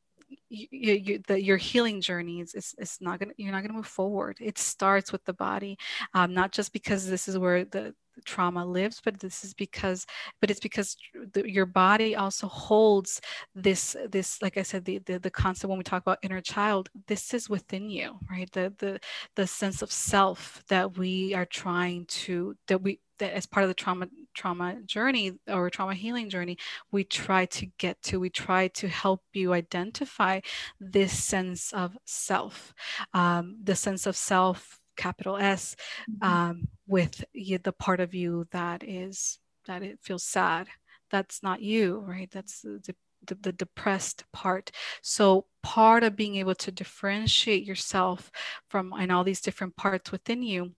you, 0.71 0.95
you, 0.95 1.23
the, 1.27 1.43
your 1.43 1.57
healing 1.57 2.01
journey 2.01 2.41
is, 2.41 2.55
is, 2.55 2.75
is 2.79 2.99
not 3.01 3.19
gonna 3.19 3.33
you're 3.37 3.53
not 3.53 3.63
gonna 3.63 3.75
move 3.75 3.87
forward. 3.87 4.39
It 4.41 4.59
starts 4.59 5.13
with 5.13 5.25
the 5.25 5.33
body, 5.33 5.79
um, 6.15 6.33
not 6.35 6.53
just 6.53 6.73
because 6.73 7.09
this 7.09 7.29
is 7.29 7.39
where 7.39 7.65
the, 7.65 7.95
the 8.15 8.23
trauma 8.23 8.65
lives, 8.65 9.01
but 9.05 9.19
this 9.19 9.45
is 9.45 9.55
because 9.55 10.07
but 10.41 10.51
it's 10.51 10.61
because 10.61 10.97
the, 11.33 11.51
your 11.51 11.67
body 11.67 12.15
also 12.17 12.47
holds 12.47 13.21
this 13.55 13.97
this 14.11 14.41
like 14.43 14.57
I 14.57 14.63
said 14.63 14.85
the, 14.85 14.99
the 14.99 15.19
the 15.19 15.31
concept 15.31 15.69
when 15.69 15.79
we 15.79 15.85
talk 15.85 16.03
about 16.03 16.19
inner 16.23 16.41
child. 16.41 16.89
This 17.07 17.35
is 17.35 17.51
within 17.51 17.91
you, 17.91 18.19
right? 18.31 18.51
The 18.53 18.73
the 18.79 19.01
the 19.37 19.47
sense 19.47 19.83
of 19.83 19.91
self 19.93 20.63
that 20.69 20.97
we 20.97 21.35
are 21.35 21.47
trying 21.47 22.07
to 22.07 22.55
that 22.69 22.83
we 22.83 23.01
that 23.19 23.33
as 23.33 23.47
part 23.47 23.65
of 23.65 23.69
the 23.69 23.75
trauma 23.75 24.07
trauma 24.35 24.77
journey 24.87 25.33
or 25.49 25.71
trauma 25.71 25.95
healing 25.95 26.29
journey 26.29 26.57
we 26.91 27.05
try 27.05 27.47
to 27.47 27.67
get 27.79 28.01
to 28.03 28.19
we 28.19 28.31
try 28.31 28.69
to 28.69 28.89
help 28.89 29.23
you 29.33 29.53
identify 29.53 30.41
this 30.81 31.13
sense 31.23 31.73
of 31.73 31.97
self 32.05 32.75
um, 33.13 33.57
the 33.63 33.75
sense 33.75 34.07
of 34.07 34.17
self 34.17 34.79
capital 34.97 35.37
s 35.37 35.77
mm-hmm. 36.11 36.29
um, 36.29 36.69
with 36.87 37.25
the 37.35 37.75
part 37.79 38.01
of 38.01 38.15
you 38.15 38.47
that 38.53 38.83
is 38.85 39.39
that 39.67 39.83
it 39.83 39.99
feels 40.03 40.25
sad. 40.25 40.69
That's 41.11 41.43
not 41.43 41.63
you 41.63 42.05
right? 42.07 42.31
That's 42.31 42.63
the, 42.63 42.95
the, 43.27 43.35
the 43.41 43.53
depressed 43.53 44.25
part. 44.33 44.71
So 45.03 45.47
part 45.63 46.05
of 46.05 46.17
being 46.17 46.37
able 46.37 46.55
to 46.57 46.73
differentiate 46.73 47.65
yourself 47.65 48.31
from 48.69 48.93
and 48.93 49.11
all 49.11 49.25
these 49.25 49.41
different 49.41 49.77
parts 49.77 50.13
within 50.13 50.43
you 50.43 50.73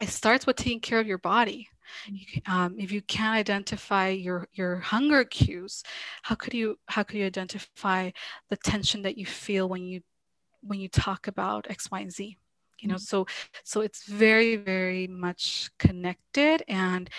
it 0.00 0.08
starts 0.08 0.46
with 0.46 0.56
taking 0.56 0.80
care 0.80 1.00
of 1.00 1.06
your 1.06 1.18
body. 1.18 1.68
Um, 2.46 2.76
if 2.78 2.90
you 2.90 3.00
can't 3.00 3.36
identify 3.36 4.08
your 4.08 4.48
your 4.52 4.76
hunger 4.76 5.24
cues 5.24 5.84
how 6.22 6.34
could 6.34 6.52
you 6.52 6.78
how 6.86 7.04
could 7.04 7.16
you 7.16 7.24
identify 7.24 8.10
the 8.50 8.56
tension 8.56 9.02
that 9.02 9.16
you 9.16 9.24
feel 9.24 9.68
when 9.68 9.84
you 9.84 10.00
when 10.62 10.80
you 10.80 10.88
talk 10.88 11.28
about 11.28 11.66
x 11.70 11.88
y 11.90 12.00
and 12.00 12.12
z 12.12 12.36
you 12.80 12.88
know 12.88 12.94
mm-hmm. 12.94 13.24
so 13.24 13.26
so 13.64 13.80
it's 13.80 14.04
very 14.06 14.56
very 14.56 15.06
much 15.06 15.70
connected 15.78 16.62
and 16.68 17.10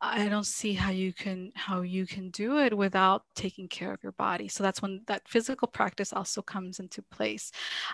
i 0.00 0.28
don't 0.28 0.46
see 0.46 0.72
how 0.72 0.90
you 0.90 1.12
can 1.12 1.50
how 1.54 1.80
you 1.80 2.06
can 2.06 2.30
do 2.30 2.58
it 2.58 2.76
without 2.76 3.24
taking 3.34 3.68
care 3.68 3.92
of 3.92 4.02
your 4.02 4.12
body 4.12 4.48
so 4.48 4.62
that's 4.62 4.82
when 4.82 5.00
that 5.06 5.26
physical 5.28 5.68
practice 5.68 6.12
also 6.12 6.40
comes 6.42 6.78
into 6.80 7.02
place 7.02 7.50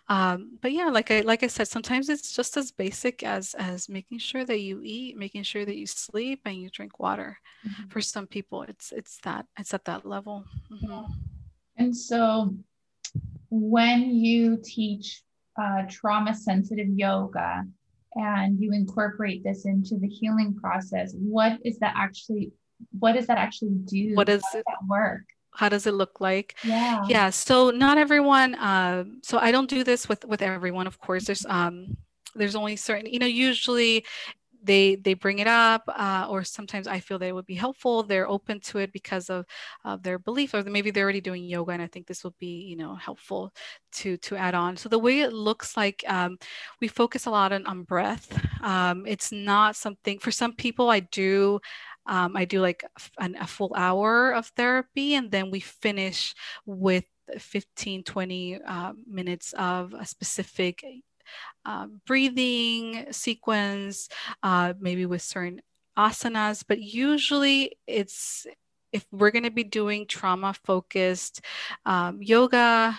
um, 0.09 0.59
but 0.61 0.73
yeah 0.73 0.89
like 0.89 1.11
i 1.11 1.21
like 1.21 1.43
i 1.43 1.47
said 1.47 1.69
sometimes 1.69 2.09
it's 2.09 2.35
just 2.35 2.57
as 2.57 2.71
basic 2.71 3.23
as 3.23 3.55
as 3.55 3.89
making 3.89 4.19
sure 4.19 4.45
that 4.45 4.61
you 4.61 4.81
eat 4.83 5.17
making 5.17 5.43
sure 5.43 5.65
that 5.65 5.77
you 5.77 5.87
sleep 5.87 6.41
and 6.45 6.57
you 6.57 6.69
drink 6.71 6.99
water 6.99 7.39
mm-hmm. 7.67 7.89
for 7.89 8.01
some 8.01 8.27
people 8.27 8.63
it's 8.63 8.93
it's 8.93 9.19
that 9.23 9.47
it's 9.59 9.73
at 9.75 9.85
that 9.85 10.05
level 10.05 10.45
mm-hmm. 10.71 11.13
and 11.77 11.97
so 11.97 12.55
when 13.51 14.15
you 14.15 14.59
teach 14.63 15.23
uh, 15.61 15.83
trauma 15.89 16.35
sensitive 16.35 16.89
yoga 16.89 17.65
and 18.15 18.61
you 18.61 18.73
incorporate 18.73 19.45
this 19.45 19.67
into 19.67 19.99
the 19.99 20.09
healing 20.09 20.55
process, 20.55 21.15
what 21.19 21.59
is 21.65 21.79
that 21.81 21.95
actually? 21.97 22.53
What 22.99 23.13
does 23.13 23.27
that 23.27 23.39
actually 23.39 23.77
do? 23.85 24.15
What 24.15 24.27
does, 24.27 24.43
it 24.55 24.65
that 24.67 24.87
work? 24.89 25.23
how 25.57 25.69
does 25.69 25.87
it 25.87 25.95
look 25.95 26.21
like 26.21 26.55
yeah 26.65 27.03
yeah 27.09 27.31
so 27.31 27.71
not 27.71 27.99
everyone 27.99 28.55
uh, 28.57 29.05
so 29.23 29.39
i 29.39 29.51
don't 29.51 29.71
do 29.71 29.83
this 29.83 30.09
with 30.09 30.25
with 30.27 30.43
everyone 30.43 30.87
of 30.87 30.99
course 30.99 31.25
there's 31.25 31.47
um 31.47 31.97
there's 32.35 32.55
only 32.55 32.77
certain 32.77 33.07
you 33.11 33.19
know 33.19 33.27
usually 33.27 34.05
they 34.67 34.97
they 34.97 35.15
bring 35.15 35.39
it 35.39 35.47
up 35.47 35.83
uh, 35.89 36.27
or 36.29 36.45
sometimes 36.45 36.87
i 36.87 37.01
feel 37.01 37.19
that 37.19 37.29
it 37.29 37.35
would 37.35 37.47
be 37.47 37.55
helpful 37.55 38.03
they're 38.03 38.29
open 38.29 38.61
to 38.61 38.79
it 38.79 38.93
because 38.93 39.31
of 39.31 39.45
uh, 39.85 39.97
their 39.97 40.19
belief 40.19 40.55
or 40.55 40.63
maybe 40.65 40.91
they're 40.91 41.05
already 41.05 41.21
doing 41.21 41.45
yoga 41.45 41.73
and 41.73 41.83
i 41.83 41.87
think 41.87 42.07
this 42.07 42.25
will 42.25 42.35
be 42.39 42.63
you 42.63 42.77
know 42.77 42.95
helpful 42.95 43.53
to 43.97 44.17
to 44.19 44.37
add 44.37 44.55
on. 44.55 44.77
So 44.77 44.89
the 44.89 44.99
way 44.99 45.21
it 45.21 45.33
looks 45.33 45.77
like 45.77 46.05
um, 46.07 46.39
we 46.81 46.89
focus 46.89 47.27
a 47.27 47.31
lot 47.31 47.53
on, 47.53 47.67
on 47.67 47.83
breath. 47.83 48.27
Um, 48.63 49.05
it's 49.07 49.33
not 49.33 49.77
something 49.77 50.19
for 50.19 50.31
some 50.31 50.53
people 50.53 50.91
i 50.91 51.01
do 51.01 51.61
um, 52.07 52.37
i 52.37 52.45
do 52.45 52.61
like 52.61 52.85
a, 53.19 53.31
a 53.41 53.47
full 53.47 53.73
hour 53.77 54.33
of 54.33 54.47
therapy 54.57 55.15
and 55.15 55.31
then 55.31 55.51
we 55.51 55.61
finish 55.61 56.35
with 56.65 57.05
15 57.39 58.03
20 58.05 58.61
uh, 58.67 58.93
minutes 59.09 59.53
of 59.55 59.95
a 59.95 60.07
specific 60.07 60.85
uh, 61.65 61.87
breathing 62.07 63.07
sequence, 63.11 64.09
uh, 64.43 64.75
maybe 64.81 65.07
with 65.07 65.23
certain 65.23 65.61
asanas, 65.99 66.65
but 66.67 66.81
usually 66.81 67.79
it's 67.87 68.47
if 68.93 69.05
we're 69.11 69.31
going 69.31 69.45
to 69.45 69.51
be 69.51 69.65
doing 69.65 70.07
trauma 70.07 70.55
focused 70.65 71.41
um, 71.85 72.23
yoga 72.23 72.97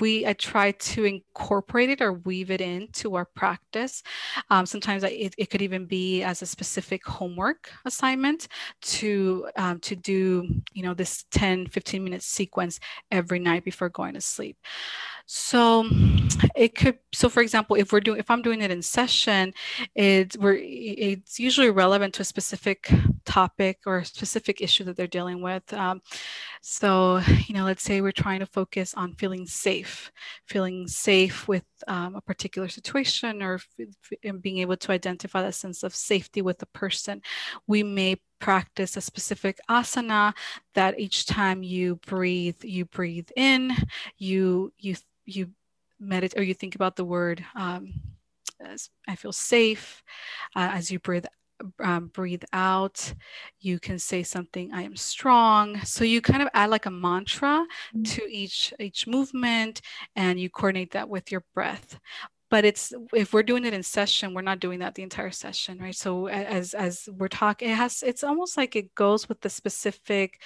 we 0.00 0.26
I 0.26 0.34
try 0.34 0.72
to 0.72 1.04
incorporate 1.04 1.90
it 1.90 2.00
or 2.00 2.12
weave 2.12 2.50
it 2.50 2.60
into 2.60 3.16
our 3.16 3.24
practice. 3.24 4.02
Um, 4.50 4.66
sometimes 4.66 5.02
I, 5.02 5.08
it, 5.08 5.34
it 5.36 5.50
could 5.50 5.62
even 5.62 5.86
be 5.86 6.22
as 6.22 6.42
a 6.42 6.46
specific 6.46 7.04
homework 7.04 7.70
assignment 7.84 8.48
to 8.82 9.48
um, 9.56 9.80
to 9.80 9.96
do 9.96 10.48
you 10.72 10.82
know 10.82 10.94
this 10.94 11.24
10 11.32 11.66
15 11.66 12.04
minute 12.04 12.22
sequence 12.22 12.78
every 13.10 13.38
night 13.38 13.64
before 13.64 13.88
going 13.88 14.14
to 14.14 14.20
sleep. 14.20 14.56
So 15.26 15.84
it 16.54 16.74
could 16.74 16.98
so 17.12 17.30
for 17.30 17.40
example 17.40 17.76
if 17.76 17.92
we're 17.92 18.00
doing 18.00 18.18
if 18.18 18.30
I'm 18.30 18.42
doing 18.42 18.60
it 18.60 18.70
in 18.70 18.82
session, 18.82 19.54
it's 19.94 20.36
we're 20.36 20.58
it's 20.60 21.40
usually 21.40 21.70
relevant 21.70 22.14
to 22.14 22.22
a 22.22 22.24
specific 22.24 22.90
topic 23.24 23.78
or 23.86 23.98
a 23.98 24.04
specific 24.04 24.60
issue 24.60 24.84
that 24.84 24.96
they're 24.96 25.06
dealing 25.06 25.40
with. 25.40 25.72
Um, 25.72 26.02
so 26.60 27.20
you 27.46 27.54
know 27.54 27.64
let's 27.64 27.82
say 27.82 28.00
we're 28.02 28.12
trying 28.12 28.40
to 28.40 28.46
focus 28.46 28.92
on 28.94 29.14
feeling 29.14 29.46
safe, 29.46 30.12
feeling 30.46 30.86
safe 30.88 31.48
with 31.48 31.64
um, 31.88 32.16
a 32.16 32.20
particular 32.20 32.68
situation 32.68 33.42
or 33.42 33.54
f- 33.54 34.40
being 34.42 34.58
able 34.58 34.76
to 34.76 34.92
identify 34.92 35.40
that 35.42 35.54
sense 35.54 35.82
of 35.82 35.94
safety 35.94 36.42
with 36.42 36.58
the 36.58 36.66
person. 36.66 37.22
We 37.66 37.82
may 37.82 38.16
practice 38.40 38.96
a 38.96 39.00
specific 39.00 39.58
asana 39.70 40.34
that 40.74 40.98
each 40.98 41.26
time 41.26 41.62
you 41.62 41.96
breathe, 42.06 42.62
you 42.62 42.84
breathe 42.84 43.28
in, 43.36 43.72
you 44.18 44.72
you 44.78 44.96
you 45.24 45.50
meditate 46.00 46.38
or 46.38 46.42
you 46.42 46.54
think 46.54 46.74
about 46.74 46.96
the 46.96 47.04
word 47.04 47.44
um, 47.54 47.94
I 49.08 49.16
feel 49.16 49.32
safe 49.32 50.02
uh, 50.56 50.70
as 50.72 50.90
you 50.90 50.98
breathe 50.98 51.26
um, 51.80 52.08
breathe 52.08 52.42
out. 52.52 53.14
You 53.60 53.78
can 53.78 53.98
say 53.98 54.22
something, 54.22 54.72
I 54.72 54.82
am 54.82 54.96
strong. 54.96 55.80
So 55.84 56.04
you 56.04 56.20
kind 56.20 56.42
of 56.42 56.48
add 56.52 56.70
like 56.70 56.86
a 56.86 56.90
mantra 56.90 57.64
mm-hmm. 57.94 58.02
to 58.02 58.22
each 58.28 58.74
each 58.80 59.06
movement 59.06 59.80
and 60.16 60.38
you 60.38 60.50
coordinate 60.50 60.92
that 60.92 61.08
with 61.08 61.30
your 61.30 61.44
breath. 61.54 61.98
But 62.54 62.64
it's 62.64 62.92
if 63.12 63.32
we're 63.32 63.42
doing 63.42 63.64
it 63.64 63.74
in 63.74 63.82
session, 63.82 64.32
we're 64.32 64.42
not 64.50 64.60
doing 64.60 64.78
that 64.78 64.94
the 64.94 65.02
entire 65.02 65.32
session, 65.32 65.80
right? 65.80 65.92
So 65.92 66.28
as 66.28 66.72
as 66.72 67.08
we're 67.18 67.26
talking, 67.26 67.68
it 67.68 67.74
has 67.74 68.04
it's 68.06 68.22
almost 68.22 68.56
like 68.56 68.76
it 68.76 68.94
goes 68.94 69.28
with 69.28 69.40
the 69.40 69.50
specific 69.50 70.40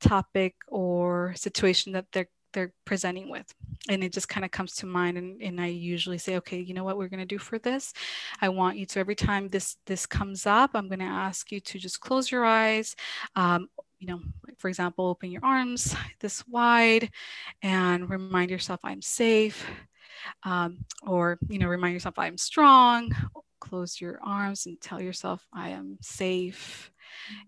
topic 0.00 0.54
or 0.68 1.34
situation 1.34 1.94
that 1.94 2.06
they're 2.12 2.28
they're 2.52 2.72
presenting 2.84 3.28
with 3.28 3.52
and 3.88 4.04
it 4.04 4.12
just 4.12 4.28
kind 4.28 4.44
of 4.44 4.52
comes 4.52 4.76
to 4.76 4.86
mind 4.86 5.18
and, 5.18 5.42
and 5.42 5.60
i 5.60 5.66
usually 5.66 6.16
say 6.16 6.36
okay 6.36 6.58
you 6.58 6.72
know 6.72 6.82
what 6.82 6.96
we're 6.96 7.08
going 7.08 7.20
to 7.20 7.26
do 7.26 7.36
for 7.36 7.58
this 7.58 7.92
i 8.40 8.48
want 8.48 8.78
you 8.78 8.86
to 8.86 8.98
every 8.98 9.14
time 9.14 9.48
this 9.48 9.76
this 9.84 10.06
comes 10.06 10.46
up 10.46 10.70
i'm 10.72 10.88
going 10.88 10.98
to 10.98 11.04
ask 11.04 11.52
you 11.52 11.60
to 11.60 11.78
just 11.78 12.00
close 12.00 12.30
your 12.30 12.46
eyes 12.46 12.96
um, 13.36 13.68
you 13.98 14.06
know, 14.06 14.20
for 14.58 14.68
example, 14.68 15.06
open 15.06 15.30
your 15.30 15.44
arms 15.44 15.94
this 16.20 16.46
wide 16.46 17.10
and 17.62 18.08
remind 18.08 18.50
yourself 18.50 18.80
I'm 18.84 19.02
safe. 19.02 19.66
Um, 20.44 20.78
or, 21.06 21.38
you 21.48 21.58
know, 21.58 21.68
remind 21.68 21.94
yourself 21.94 22.18
I'm 22.18 22.38
strong. 22.38 23.10
Close 23.60 24.00
your 24.00 24.18
arms 24.22 24.66
and 24.66 24.80
tell 24.80 25.00
yourself 25.00 25.46
I 25.52 25.70
am 25.70 25.98
safe. 26.00 26.90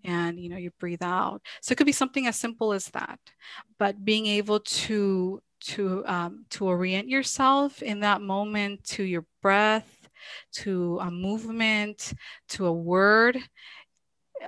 And, 0.04 0.40
you 0.40 0.48
know, 0.48 0.56
you 0.56 0.70
breathe 0.78 1.02
out. 1.02 1.42
So 1.62 1.72
it 1.72 1.76
could 1.76 1.86
be 1.86 1.92
something 1.92 2.26
as 2.26 2.36
simple 2.36 2.72
as 2.72 2.86
that. 2.86 3.18
But 3.78 4.04
being 4.04 4.26
able 4.26 4.60
to 4.60 5.42
to 5.60 6.02
um, 6.06 6.46
to 6.50 6.66
orient 6.66 7.08
yourself 7.08 7.82
in 7.82 8.00
that 8.00 8.22
moment 8.22 8.82
to 8.84 9.02
your 9.02 9.26
breath 9.42 10.08
to 10.52 10.98
a 11.00 11.10
movement 11.10 12.14
to 12.48 12.66
a 12.66 12.72
word 12.72 13.38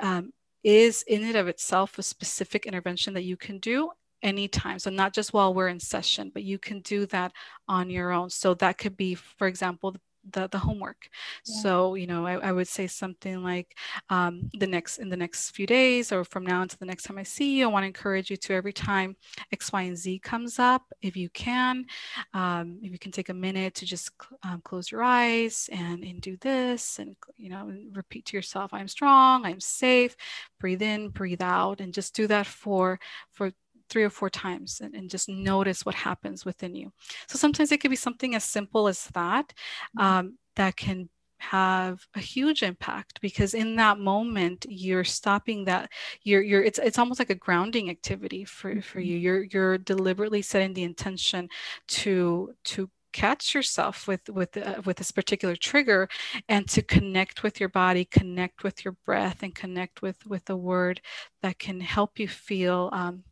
um, 0.00 0.32
is 0.64 1.02
in 1.02 1.24
and 1.24 1.36
of 1.36 1.48
itself 1.48 1.98
a 1.98 2.02
specific 2.02 2.66
intervention 2.66 3.14
that 3.14 3.24
you 3.24 3.36
can 3.36 3.58
do 3.58 3.90
anytime. 4.22 4.78
So 4.78 4.90
not 4.90 5.12
just 5.12 5.32
while 5.32 5.54
we're 5.54 5.68
in 5.68 5.80
session, 5.80 6.30
but 6.32 6.42
you 6.42 6.58
can 6.58 6.80
do 6.80 7.06
that 7.06 7.32
on 7.68 7.90
your 7.90 8.12
own. 8.12 8.30
So 8.30 8.54
that 8.54 8.78
could 8.78 8.96
be, 8.96 9.14
for 9.14 9.46
example, 9.46 9.96
the, 10.30 10.48
the 10.48 10.58
homework. 10.58 11.08
Yeah. 11.46 11.60
So, 11.62 11.94
you 11.94 12.06
know, 12.06 12.26
I, 12.26 12.34
I, 12.34 12.52
would 12.52 12.68
say 12.68 12.86
something 12.86 13.42
like 13.42 13.76
um, 14.08 14.50
the 14.58 14.66
next 14.66 14.98
in 14.98 15.08
the 15.08 15.16
next 15.16 15.50
few 15.50 15.66
days 15.66 16.12
or 16.12 16.24
from 16.24 16.44
now 16.46 16.62
until 16.62 16.78
the 16.78 16.86
next 16.86 17.04
time 17.04 17.18
I 17.18 17.22
see 17.22 17.58
you, 17.58 17.64
I 17.64 17.68
want 17.68 17.82
to 17.82 17.88
encourage 17.88 18.30
you 18.30 18.36
to 18.36 18.54
every 18.54 18.72
time 18.72 19.16
X, 19.52 19.72
Y, 19.72 19.82
and 19.82 19.96
Z 19.96 20.20
comes 20.20 20.58
up, 20.58 20.82
if 21.00 21.16
you 21.16 21.28
can, 21.30 21.86
um, 22.34 22.78
if 22.82 22.92
you 22.92 22.98
can 22.98 23.12
take 23.12 23.30
a 23.30 23.34
minute 23.34 23.74
to 23.76 23.86
just 23.86 24.10
um, 24.44 24.60
close 24.64 24.90
your 24.90 25.02
eyes 25.02 25.68
and, 25.72 26.04
and 26.04 26.20
do 26.20 26.36
this 26.36 26.98
and, 26.98 27.16
you 27.36 27.50
know, 27.50 27.72
repeat 27.92 28.26
to 28.26 28.36
yourself, 28.36 28.72
I'm 28.72 28.88
strong, 28.88 29.44
I'm 29.44 29.60
safe, 29.60 30.16
breathe 30.60 30.82
in, 30.82 31.08
breathe 31.08 31.42
out, 31.42 31.80
and 31.80 31.92
just 31.92 32.14
do 32.14 32.26
that 32.28 32.46
for, 32.46 33.00
for 33.32 33.52
three 33.92 34.02
or 34.02 34.10
four 34.10 34.30
times 34.30 34.80
and, 34.82 34.94
and, 34.94 35.10
just 35.10 35.28
notice 35.28 35.84
what 35.84 35.94
happens 35.94 36.46
within 36.46 36.74
you. 36.74 36.90
So 37.28 37.36
sometimes 37.36 37.70
it 37.70 37.78
could 37.78 37.90
be 37.90 37.96
something 37.96 38.34
as 38.34 38.42
simple 38.42 38.88
as 38.88 39.04
that 39.12 39.52
mm-hmm. 39.98 40.00
um, 40.00 40.38
that 40.56 40.76
can 40.76 41.10
have 41.38 42.06
a 42.14 42.20
huge 42.20 42.62
impact 42.62 43.20
because 43.20 43.52
in 43.52 43.74
that 43.76 43.98
moment 43.98 44.64
you're 44.68 45.02
stopping 45.02 45.64
that 45.64 45.90
you're 46.22 46.40
you're 46.40 46.62
it's 46.62 46.78
it's 46.78 46.98
almost 46.98 47.18
like 47.18 47.30
a 47.30 47.34
grounding 47.34 47.90
activity 47.90 48.44
for 48.44 48.80
for 48.80 49.00
mm-hmm. 49.00 49.08
you 49.08 49.16
you're 49.16 49.42
you're 49.52 49.76
deliberately 49.76 50.40
setting 50.40 50.72
the 50.72 50.84
intention 50.84 51.48
to 51.88 52.54
to 52.62 52.88
catch 53.12 53.54
yourself 53.54 54.06
with 54.06 54.28
with 54.28 54.56
uh, 54.56 54.80
with 54.84 54.96
this 54.98 55.10
particular 55.10 55.56
trigger 55.56 56.08
and 56.48 56.68
to 56.68 56.80
connect 56.80 57.42
with 57.42 57.58
your 57.58 57.68
body 57.68 58.04
connect 58.04 58.62
with 58.62 58.84
your 58.84 58.96
breath 59.04 59.42
and 59.42 59.54
connect 59.54 60.00
with 60.00 60.24
with 60.26 60.48
a 60.48 60.56
word 60.56 61.00
that 61.42 61.58
can 61.58 61.80
help 61.80 62.20
you 62.20 62.28
feel 62.28 62.88
um, 62.92 63.24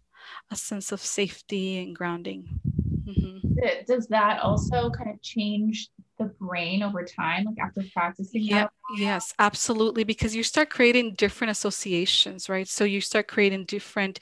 a 0.50 0.56
sense 0.56 0.92
of 0.92 1.00
safety 1.00 1.82
and 1.82 1.94
grounding. 1.94 2.60
Mm-hmm. 3.04 3.54
Does 3.86 4.06
that 4.08 4.40
also 4.40 4.90
kind 4.90 5.10
of 5.10 5.20
change 5.22 5.90
the 6.18 6.26
brain 6.26 6.82
over 6.82 7.02
time, 7.02 7.44
like 7.44 7.58
after 7.58 7.82
practicing? 7.92 8.42
Yeah, 8.42 8.64
that? 8.64 8.72
yes, 8.96 9.34
absolutely. 9.38 10.04
Because 10.04 10.36
you 10.36 10.42
start 10.42 10.70
creating 10.70 11.14
different 11.14 11.50
associations, 11.50 12.48
right? 12.48 12.68
So 12.68 12.84
you 12.84 13.00
start 13.00 13.26
creating 13.26 13.64
different, 13.64 14.20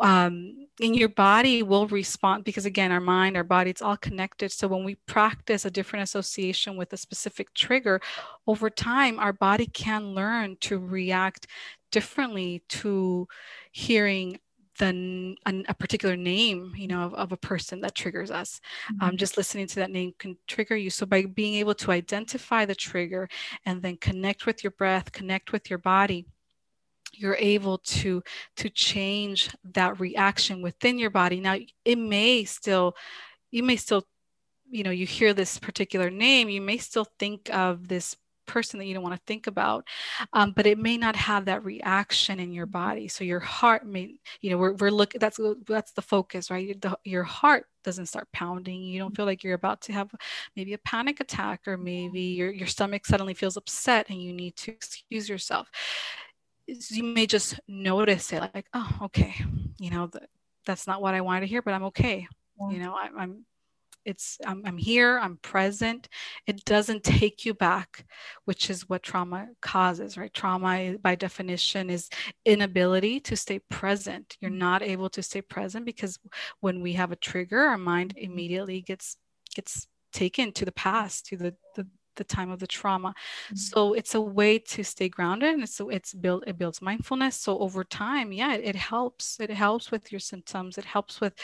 um, 0.00 0.66
and 0.80 0.96
your 0.96 1.10
body 1.10 1.62
will 1.62 1.86
respond 1.86 2.44
because 2.44 2.64
again, 2.66 2.90
our 2.90 3.00
mind, 3.00 3.36
our 3.36 3.44
body, 3.44 3.70
it's 3.70 3.82
all 3.82 3.96
connected. 3.96 4.50
So 4.52 4.66
when 4.66 4.84
we 4.84 4.96
practice 5.06 5.64
a 5.64 5.70
different 5.70 6.02
association 6.02 6.76
with 6.76 6.92
a 6.92 6.96
specific 6.96 7.52
trigger, 7.54 8.00
over 8.46 8.70
time, 8.70 9.18
our 9.18 9.32
body 9.32 9.66
can 9.66 10.14
learn 10.14 10.56
to 10.62 10.78
react 10.78 11.46
differently 11.92 12.64
to 12.68 13.28
hearing 13.70 14.40
than 14.78 15.36
a 15.46 15.74
particular 15.74 16.16
name 16.16 16.72
you 16.76 16.88
know 16.88 17.02
of, 17.02 17.14
of, 17.14 17.32
a 17.32 17.36
person 17.36 17.80
that 17.80 17.94
triggers 17.94 18.30
us. 18.30 18.60
Um, 18.88 18.96
mm-hmm. 18.96 19.08
um, 19.10 19.16
just 19.16 19.36
listening 19.36 19.66
to 19.68 19.76
that 19.76 19.90
name 19.90 20.12
can 20.18 20.36
trigger 20.46 20.76
you. 20.76 20.90
So 20.90 21.06
by 21.06 21.22
being 21.26 21.54
able 21.54 21.74
to 21.76 21.92
identify 21.92 22.64
the 22.64 22.74
trigger 22.74 23.28
and 23.66 23.82
then 23.82 23.96
connect 23.98 24.46
with 24.46 24.64
your 24.64 24.72
breath 24.72 25.12
connect 25.12 25.52
with 25.52 25.70
your 25.70 25.78
body 25.78 26.26
you're 27.18 27.36
able 27.38 27.78
to 27.78 28.22
to 28.56 28.68
change 28.70 29.50
that 29.72 30.00
reaction 30.00 30.62
within 30.62 30.98
your 30.98 31.10
body. 31.10 31.40
Now 31.40 31.56
it 31.84 31.96
may 31.96 32.44
still 32.44 32.96
you 33.50 33.62
may 33.62 33.76
still 33.76 34.04
you 34.70 34.82
know 34.82 34.90
you 34.90 35.06
hear 35.06 35.34
this 35.34 35.58
particular 35.58 36.10
name. 36.10 36.48
You 36.48 36.60
may 36.60 36.78
still 36.78 37.06
think 37.18 37.50
of 37.54 37.88
this 37.88 38.16
person 38.46 38.78
that 38.78 38.86
you 38.86 38.94
don't 38.94 39.02
want 39.02 39.14
to 39.14 39.22
think 39.26 39.46
about 39.46 39.84
um, 40.32 40.52
but 40.54 40.66
it 40.66 40.78
may 40.78 40.96
not 40.96 41.16
have 41.16 41.44
that 41.46 41.64
reaction 41.64 42.40
in 42.40 42.52
your 42.52 42.66
body. 42.66 43.08
So 43.08 43.24
your 43.24 43.40
heart 43.40 43.86
may 43.86 44.14
you 44.40 44.50
know 44.50 44.58
we're, 44.58 44.74
we're 44.74 44.90
looking 44.90 45.18
that's 45.18 45.40
that's 45.66 45.92
the 45.92 46.02
focus 46.02 46.50
right? 46.50 46.80
The, 46.80 46.98
your 47.04 47.22
heart 47.24 47.66
doesn't 47.82 48.06
start 48.06 48.28
pounding. 48.32 48.82
You 48.82 48.98
don't 48.98 49.14
feel 49.14 49.26
like 49.26 49.44
you're 49.44 49.54
about 49.54 49.82
to 49.82 49.92
have 49.92 50.10
maybe 50.56 50.72
a 50.72 50.78
panic 50.78 51.20
attack 51.20 51.66
or 51.66 51.76
maybe 51.76 52.20
your, 52.20 52.50
your 52.50 52.66
stomach 52.66 53.04
suddenly 53.04 53.34
feels 53.34 53.56
upset 53.56 54.08
and 54.08 54.22
you 54.22 54.32
need 54.32 54.56
to 54.56 54.72
excuse 54.72 55.28
yourself. 55.28 55.68
You 56.66 57.02
may 57.02 57.26
just 57.26 57.60
notice 57.68 58.32
it 58.32 58.40
like 58.54 58.66
oh 58.72 58.98
okay 59.02 59.34
you 59.78 59.90
know 59.90 60.06
the, 60.06 60.22
that's 60.66 60.86
not 60.86 61.02
what 61.02 61.14
i 61.14 61.20
wanted 61.20 61.40
to 61.40 61.46
hear 61.46 61.60
but 61.62 61.74
i'm 61.74 61.84
okay. 61.84 62.26
Yeah. 62.58 62.70
you 62.70 62.82
know 62.82 62.94
I, 62.94 63.10
i'm 63.18 63.44
it's 64.04 64.38
I'm, 64.44 64.62
I'm 64.64 64.76
here 64.76 65.18
i'm 65.18 65.38
present. 65.38 66.08
It 66.46 66.64
doesn't 66.64 67.04
take 67.04 67.44
you 67.44 67.54
back 67.54 68.04
which 68.44 68.70
is 68.70 68.88
what 68.88 69.02
trauma 69.02 69.48
causes 69.60 70.16
right? 70.16 70.32
Trauma 70.32 70.76
eh, 70.76 70.96
by 71.00 71.14
definition 71.14 71.90
is 71.90 72.08
inability 72.44 73.20
to 73.20 73.36
stay 73.36 73.60
present. 73.70 74.36
You're 74.40 74.50
mm-hmm. 74.50 74.58
not 74.58 74.82
able 74.82 75.10
to 75.10 75.22
stay 75.22 75.42
present 75.42 75.86
because 75.86 76.18
when 76.60 76.80
we 76.82 76.92
have 76.94 77.12
a 77.12 77.16
trigger 77.16 77.60
our 77.60 77.78
mind 77.78 78.14
mm-hmm. 78.14 78.32
immediately 78.32 78.80
gets 78.80 79.16
gets 79.54 79.86
taken 80.12 80.52
to 80.52 80.64
the 80.64 80.72
past 80.72 81.26
to 81.26 81.36
the, 81.36 81.54
the 81.74 81.86
the 82.16 82.24
time 82.24 82.50
of 82.50 82.58
the 82.58 82.66
trauma. 82.66 83.08
Mm-hmm. 83.08 83.56
So 83.56 83.94
it's 83.94 84.14
a 84.14 84.20
way 84.20 84.58
to 84.58 84.84
stay 84.84 85.08
grounded 85.08 85.54
and 85.54 85.68
so 85.68 85.88
it's 85.88 86.14
built 86.14 86.44
it 86.46 86.58
builds 86.58 86.82
mindfulness. 86.82 87.36
So 87.36 87.58
over 87.58 87.84
time, 87.84 88.32
yeah, 88.32 88.54
it, 88.54 88.64
it, 88.64 88.76
helps. 88.76 89.40
It 89.40 89.50
helps 89.50 89.90
with 89.90 90.12
your 90.12 90.20
symptoms. 90.20 90.78
It 90.78 90.84
helps 90.84 91.20
with 91.20 91.34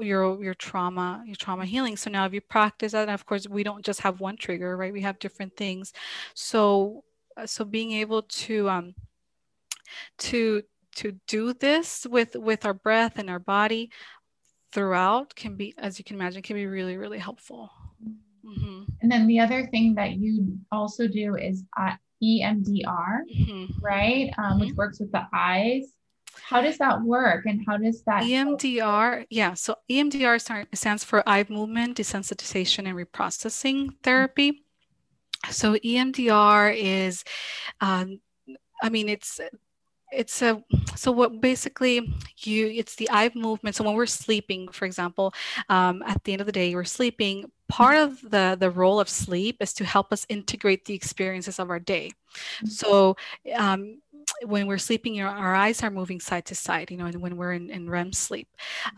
your 0.00 0.42
your 0.42 0.54
trauma, 0.54 1.22
your 1.26 1.36
trauma 1.36 1.64
healing. 1.64 1.96
So 1.96 2.10
now 2.10 2.26
if 2.26 2.34
you 2.34 2.40
practice 2.40 2.92
that, 2.92 3.02
and 3.02 3.10
of 3.10 3.26
course 3.26 3.48
we 3.48 3.62
don't 3.62 3.84
just 3.84 4.00
have 4.00 4.20
one 4.20 4.36
trigger, 4.36 4.76
right? 4.76 4.92
We 4.92 5.02
have 5.02 5.18
different 5.18 5.56
things. 5.56 5.92
So 6.34 7.04
uh, 7.36 7.46
so 7.46 7.64
being 7.64 7.92
able 7.92 8.22
to 8.22 8.68
um 8.68 8.94
to 10.18 10.62
to 10.96 11.12
do 11.26 11.52
this 11.52 12.06
with 12.08 12.34
with 12.36 12.64
our 12.64 12.74
breath 12.74 13.18
and 13.18 13.28
our 13.30 13.38
body 13.38 13.90
throughout 14.72 15.34
can 15.34 15.56
be 15.56 15.74
as 15.78 15.98
you 15.98 16.04
can 16.04 16.16
imagine 16.16 16.42
can 16.42 16.56
be 16.56 16.66
really 16.66 16.96
really 16.96 17.18
helpful 17.18 17.70
mm-hmm. 18.02 18.25
Mm-hmm. 18.46 18.82
And 19.02 19.12
then 19.12 19.26
the 19.26 19.40
other 19.40 19.66
thing 19.66 19.94
that 19.94 20.12
you 20.12 20.58
also 20.70 21.08
do 21.08 21.36
is 21.36 21.64
uh, 21.76 21.94
EMDR, 22.22 23.20
mm-hmm. 23.28 23.64
right? 23.82 24.30
Um, 24.38 24.60
which 24.60 24.70
mm-hmm. 24.70 24.76
works 24.76 25.00
with 25.00 25.12
the 25.12 25.26
eyes. 25.32 25.92
How 26.42 26.60
does 26.60 26.78
that 26.78 27.02
work 27.02 27.46
and 27.46 27.64
how 27.66 27.76
does 27.78 28.02
that 28.04 28.22
EMDR? 28.22 29.14
Help? 29.16 29.26
Yeah, 29.30 29.54
so 29.54 29.76
EMDR 29.90 30.66
stands 30.74 31.02
for 31.02 31.26
eye 31.28 31.46
movement 31.48 31.96
desensitization 31.96 32.86
and 32.88 32.96
reprocessing 32.96 33.90
therapy. 34.02 34.62
So 35.50 35.74
EMDR 35.74 36.76
is, 36.76 37.24
um, 37.80 38.20
I 38.82 38.90
mean, 38.90 39.08
it's 39.08 39.40
it's 40.12 40.40
a 40.42 40.62
so 40.94 41.10
what 41.10 41.40
basically 41.40 42.14
you 42.38 42.66
it's 42.68 42.94
the 42.94 43.08
eye 43.10 43.30
movement 43.34 43.74
so 43.74 43.84
when 43.84 43.94
we're 43.94 44.06
sleeping 44.06 44.68
for 44.68 44.84
example 44.84 45.34
um, 45.68 46.02
at 46.06 46.22
the 46.24 46.32
end 46.32 46.40
of 46.40 46.46
the 46.46 46.52
day 46.52 46.74
we're 46.74 46.84
sleeping 46.84 47.50
part 47.68 47.96
of 47.96 48.20
the 48.22 48.56
the 48.58 48.70
role 48.70 49.00
of 49.00 49.08
sleep 49.08 49.56
is 49.60 49.72
to 49.72 49.84
help 49.84 50.12
us 50.12 50.26
integrate 50.28 50.84
the 50.84 50.94
experiences 50.94 51.58
of 51.58 51.70
our 51.70 51.80
day 51.80 52.10
mm-hmm. 52.10 52.66
so 52.66 53.16
um, 53.56 54.00
when 54.44 54.66
we're 54.66 54.78
sleeping 54.78 55.14
you 55.14 55.22
know, 55.22 55.30
our 55.30 55.54
eyes 55.54 55.82
are 55.82 55.90
moving 55.90 56.20
side 56.20 56.44
to 56.44 56.54
side 56.54 56.90
you 56.90 56.96
know 56.96 57.06
and 57.06 57.20
when 57.20 57.36
we're 57.36 57.52
in, 57.52 57.70
in 57.70 57.88
rem 57.88 58.12
sleep 58.12 58.48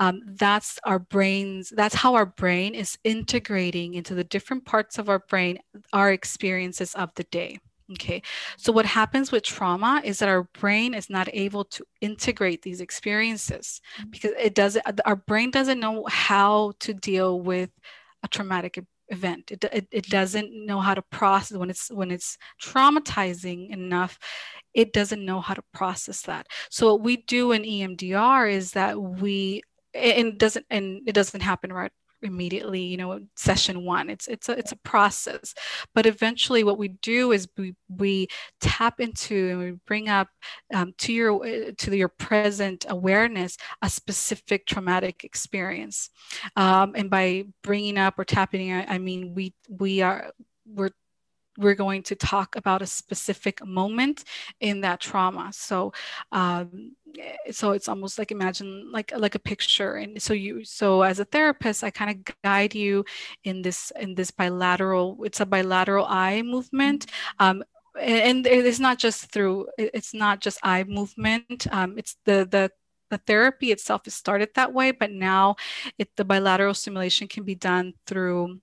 um, 0.00 0.20
that's 0.34 0.78
our 0.84 0.98
brains 0.98 1.72
that's 1.76 1.94
how 1.94 2.14
our 2.14 2.26
brain 2.26 2.74
is 2.74 2.98
integrating 3.04 3.94
into 3.94 4.14
the 4.14 4.24
different 4.24 4.64
parts 4.64 4.98
of 4.98 5.08
our 5.08 5.20
brain 5.20 5.58
our 5.92 6.12
experiences 6.12 6.94
of 6.94 7.10
the 7.14 7.24
day 7.24 7.58
Okay, 7.92 8.20
so 8.58 8.70
what 8.70 8.84
happens 8.84 9.32
with 9.32 9.44
trauma 9.44 10.02
is 10.04 10.18
that 10.18 10.28
our 10.28 10.42
brain 10.42 10.92
is 10.92 11.08
not 11.08 11.26
able 11.32 11.64
to 11.64 11.84
integrate 12.02 12.60
these 12.60 12.82
experiences 12.82 13.80
mm-hmm. 13.98 14.10
because 14.10 14.32
it 14.38 14.54
doesn't, 14.54 14.84
our 15.06 15.16
brain 15.16 15.50
doesn't 15.50 15.80
know 15.80 16.04
how 16.06 16.74
to 16.80 16.92
deal 16.92 17.40
with 17.40 17.70
a 18.22 18.28
traumatic 18.28 18.82
event. 19.08 19.50
It, 19.50 19.64
it, 19.72 19.88
it 19.90 20.06
doesn't 20.08 20.50
know 20.52 20.80
how 20.80 20.94
to 20.94 21.02
process 21.02 21.56
when 21.56 21.70
it's 21.70 21.90
when 21.90 22.10
it's 22.10 22.36
traumatizing 22.62 23.70
enough. 23.70 24.18
It 24.74 24.92
doesn't 24.92 25.24
know 25.24 25.40
how 25.40 25.54
to 25.54 25.62
process 25.72 26.22
that. 26.22 26.46
So 26.70 26.92
what 26.92 27.02
we 27.02 27.18
do 27.18 27.52
in 27.52 27.62
EMDR 27.62 28.52
is 28.52 28.72
that 28.72 29.00
we 29.00 29.62
and 29.94 30.38
doesn't 30.38 30.66
and 30.70 31.00
it 31.06 31.12
doesn't 31.14 31.40
happen 31.40 31.72
right 31.72 31.92
immediately 32.22 32.82
you 32.82 32.96
know 32.96 33.20
session 33.36 33.84
one. 33.84 34.10
It's 34.10 34.28
it's 34.28 34.48
a 34.48 34.58
it's 34.58 34.72
a 34.72 34.76
process. 34.76 35.54
But 35.94 36.06
eventually 36.06 36.64
what 36.64 36.78
we 36.78 36.88
do 36.88 37.32
is 37.32 37.48
we 37.56 37.74
we 37.88 38.28
tap 38.60 39.00
into 39.00 39.50
and 39.50 39.58
we 39.58 39.70
bring 39.86 40.08
up 40.08 40.28
um, 40.74 40.94
to 40.98 41.12
your 41.12 41.72
to 41.72 41.96
your 41.96 42.08
present 42.08 42.86
awareness 42.88 43.56
a 43.82 43.88
specific 43.90 44.66
traumatic 44.66 45.24
experience. 45.24 46.10
Um, 46.56 46.92
and 46.94 47.10
by 47.10 47.44
bringing 47.62 47.98
up 47.98 48.18
or 48.18 48.24
tapping 48.24 48.72
i 48.72 48.98
mean 48.98 49.34
we 49.34 49.54
we 49.68 50.02
are 50.02 50.32
we're 50.66 50.90
we're 51.58 51.74
going 51.74 52.02
to 52.04 52.14
talk 52.14 52.56
about 52.56 52.82
a 52.82 52.86
specific 52.86 53.64
moment 53.66 54.24
in 54.60 54.80
that 54.82 55.00
trauma. 55.00 55.50
So 55.52 55.92
um, 56.32 56.92
so 57.50 57.72
it's 57.72 57.88
almost 57.88 58.18
like 58.18 58.30
imagine 58.30 58.90
like 58.92 59.12
like 59.16 59.34
a 59.34 59.40
picture. 59.40 59.96
And 59.96 60.22
so 60.22 60.32
you 60.34 60.64
so 60.64 61.02
as 61.02 61.18
a 61.20 61.24
therapist 61.24 61.82
i 61.82 61.90
kind 61.90 62.10
of 62.10 62.34
guide 62.44 62.74
you 62.74 63.04
in 63.44 63.62
this 63.62 63.92
in 63.98 64.14
this 64.14 64.30
bilateral 64.30 65.18
it's 65.24 65.40
a 65.40 65.46
bilateral 65.46 66.06
eye 66.08 66.42
movement. 66.42 67.06
Um, 67.38 67.64
and 68.00 68.46
it's 68.46 68.78
not 68.78 68.98
just 68.98 69.32
through 69.32 69.66
it's 69.76 70.14
not 70.14 70.40
just 70.40 70.60
eye 70.62 70.84
movement. 70.84 71.66
Um, 71.72 71.98
it's 71.98 72.16
the 72.24 72.46
the 72.48 72.70
the 73.10 73.18
therapy 73.18 73.72
itself 73.72 74.06
is 74.06 74.12
started 74.12 74.50
that 74.54 74.72
way 74.74 74.90
but 74.90 75.10
now 75.10 75.56
it 75.96 76.14
the 76.16 76.24
bilateral 76.24 76.74
stimulation 76.74 77.26
can 77.26 77.42
be 77.42 77.54
done 77.54 77.94
through 78.06 78.60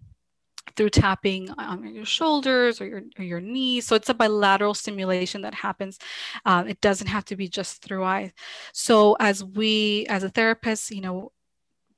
through 0.76 0.90
tapping 0.90 1.50
on 1.52 1.94
your 1.94 2.06
shoulders 2.06 2.82
or 2.82 2.88
your, 2.88 3.02
or 3.18 3.24
your 3.24 3.42
knees. 3.42 3.86
So 3.88 3.96
it's 3.96 4.10
a 4.10 4.14
bilateral 4.14 4.74
stimulation 4.74 5.42
that 5.42 5.54
happens. 5.54 6.00
Uh, 6.46 6.64
it 6.68 6.82
doesn't 6.82 7.08
have 7.08 7.26
to 7.26 7.36
be 7.36 7.48
just 7.48 7.82
through 7.82 8.04
eyes. 8.04 8.32
So 8.74 9.16
as 9.20 9.44
we, 9.44 10.06
as 10.08 10.24
a 10.24 10.30
therapist, 10.30 10.92
you 10.92 11.02
know, 11.02 11.32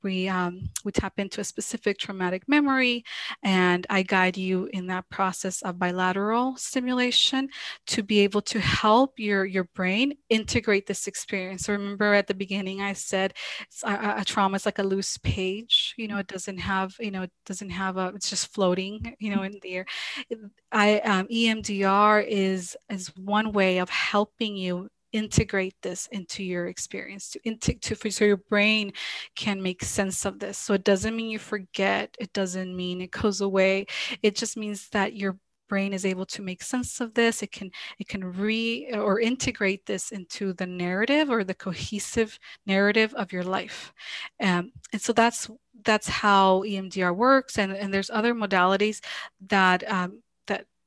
we 0.02 0.28
um, 0.28 0.68
we 0.84 0.92
tap 0.92 1.18
into 1.18 1.40
a 1.40 1.44
specific 1.44 1.98
traumatic 1.98 2.48
memory 2.48 3.04
and 3.42 3.86
i 3.90 4.02
guide 4.02 4.36
you 4.36 4.68
in 4.72 4.86
that 4.86 5.08
process 5.10 5.62
of 5.62 5.78
bilateral 5.78 6.56
stimulation 6.56 7.48
to 7.86 8.02
be 8.02 8.20
able 8.20 8.40
to 8.40 8.60
help 8.60 9.18
your 9.18 9.44
your 9.44 9.64
brain 9.74 10.14
integrate 10.28 10.86
this 10.86 11.06
experience. 11.06 11.62
So 11.62 11.72
remember 11.72 12.14
at 12.14 12.26
the 12.26 12.34
beginning 12.34 12.80
i 12.80 12.92
said 12.92 13.34
a, 13.84 14.20
a, 14.20 14.24
trauma 14.24 14.56
is 14.56 14.66
like 14.66 14.78
a 14.78 14.82
loose 14.82 15.18
page 15.18 15.94
you 15.96 16.08
know 16.08 16.18
it 16.18 16.26
doesn't 16.26 16.58
have 16.58 16.94
you 17.00 17.10
know 17.10 17.22
it 17.22 17.32
doesn't 17.46 17.70
have 17.70 17.96
a 17.96 18.12
it's 18.14 18.30
just 18.30 18.52
floating 18.52 19.14
you 19.18 19.34
know 19.34 19.42
in 19.42 19.58
the 19.62 19.74
air. 19.74 19.86
I 20.72 21.00
um, 21.00 21.26
emdr 21.28 22.24
is 22.26 22.76
is 22.90 23.08
one 23.16 23.52
way 23.52 23.78
of 23.78 23.88
helping 23.90 24.56
you 24.56 24.88
integrate 25.12 25.76
this 25.82 26.08
into 26.12 26.42
your 26.42 26.66
experience 26.66 27.30
to, 27.30 27.40
into, 27.44 27.74
to 27.74 28.10
so 28.10 28.24
your 28.24 28.36
brain 28.36 28.92
can 29.36 29.62
make 29.62 29.82
sense 29.82 30.24
of 30.24 30.38
this. 30.38 30.58
So 30.58 30.74
it 30.74 30.84
doesn't 30.84 31.16
mean 31.16 31.30
you 31.30 31.38
forget 31.38 32.16
it 32.18 32.32
doesn't 32.32 32.76
mean 32.76 33.00
it 33.00 33.10
goes 33.10 33.40
away. 33.40 33.86
It 34.22 34.36
just 34.36 34.56
means 34.56 34.88
that 34.90 35.14
your 35.14 35.38
brain 35.68 35.92
is 35.92 36.06
able 36.06 36.26
to 36.26 36.42
make 36.42 36.62
sense 36.62 37.00
of 37.00 37.14
this. 37.14 37.42
It 37.42 37.52
can 37.52 37.70
it 37.98 38.08
can 38.08 38.24
re 38.24 38.90
or 38.92 39.20
integrate 39.20 39.86
this 39.86 40.10
into 40.10 40.52
the 40.54 40.66
narrative 40.66 41.30
or 41.30 41.44
the 41.44 41.54
cohesive 41.54 42.38
narrative 42.66 43.14
of 43.14 43.32
your 43.32 43.44
life. 43.44 43.92
Um, 44.40 44.72
and 44.92 45.00
so 45.00 45.12
that's 45.12 45.50
that's 45.84 46.08
how 46.08 46.62
emdr 46.62 47.14
works. 47.14 47.58
And, 47.58 47.72
and 47.72 47.92
there's 47.94 48.10
other 48.10 48.34
modalities 48.34 49.00
that 49.48 49.88
um, 49.90 50.22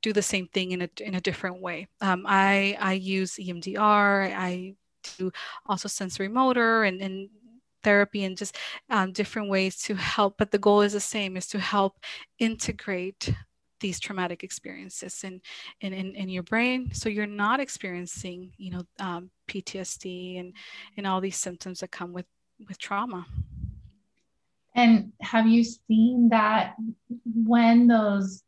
do 0.02 0.14
the 0.14 0.22
same 0.22 0.48
thing 0.48 0.72
in 0.72 0.82
a, 0.82 0.90
in 1.00 1.16
a 1.16 1.22
different 1.22 1.62
way. 1.62 1.88
Um, 2.02 2.26
I, 2.28 2.78
I 2.80 2.94
use 2.94 3.36
EMDR, 3.36 4.34
I 4.36 4.76
do 5.18 5.32
also 5.66 5.88
sensory 5.88 6.28
motor 6.28 6.84
and, 6.84 7.02
and 7.02 7.30
therapy 7.84 8.24
and 8.24 8.38
just 8.38 8.58
um, 8.90 9.12
different 9.12 9.50
ways 9.50 9.78
to 9.84 9.96
help. 9.96 10.36
But 10.38 10.52
the 10.52 10.60
goal 10.60 10.82
is 10.82 10.94
the 10.94 11.00
same, 11.00 11.38
is 11.38 11.48
to 11.48 11.60
help 11.60 12.00
integrate 12.40 13.34
these 13.80 14.00
traumatic 14.00 14.44
experiences 14.44 15.24
in, 15.24 15.42
in, 15.82 15.92
in, 15.92 16.16
in 16.16 16.30
your 16.30 16.44
brain 16.44 16.92
so 16.94 17.10
you're 17.10 17.26
not 17.26 17.60
experiencing, 17.60 18.52
you 18.58 18.72
know, 18.72 18.84
um, 19.00 19.32
PTSD 19.48 20.40
and, 20.40 20.54
and 20.98 21.08
all 21.08 21.20
these 21.20 21.38
symptoms 21.38 21.80
that 21.80 21.90
come 21.90 22.14
with, 22.14 22.28
with 22.68 22.78
trauma. 22.78 23.26
And 24.76 25.12
have 25.22 25.48
you 25.48 25.64
seen 25.64 26.30
that 26.30 26.76
when 27.26 27.88
those 27.88 28.44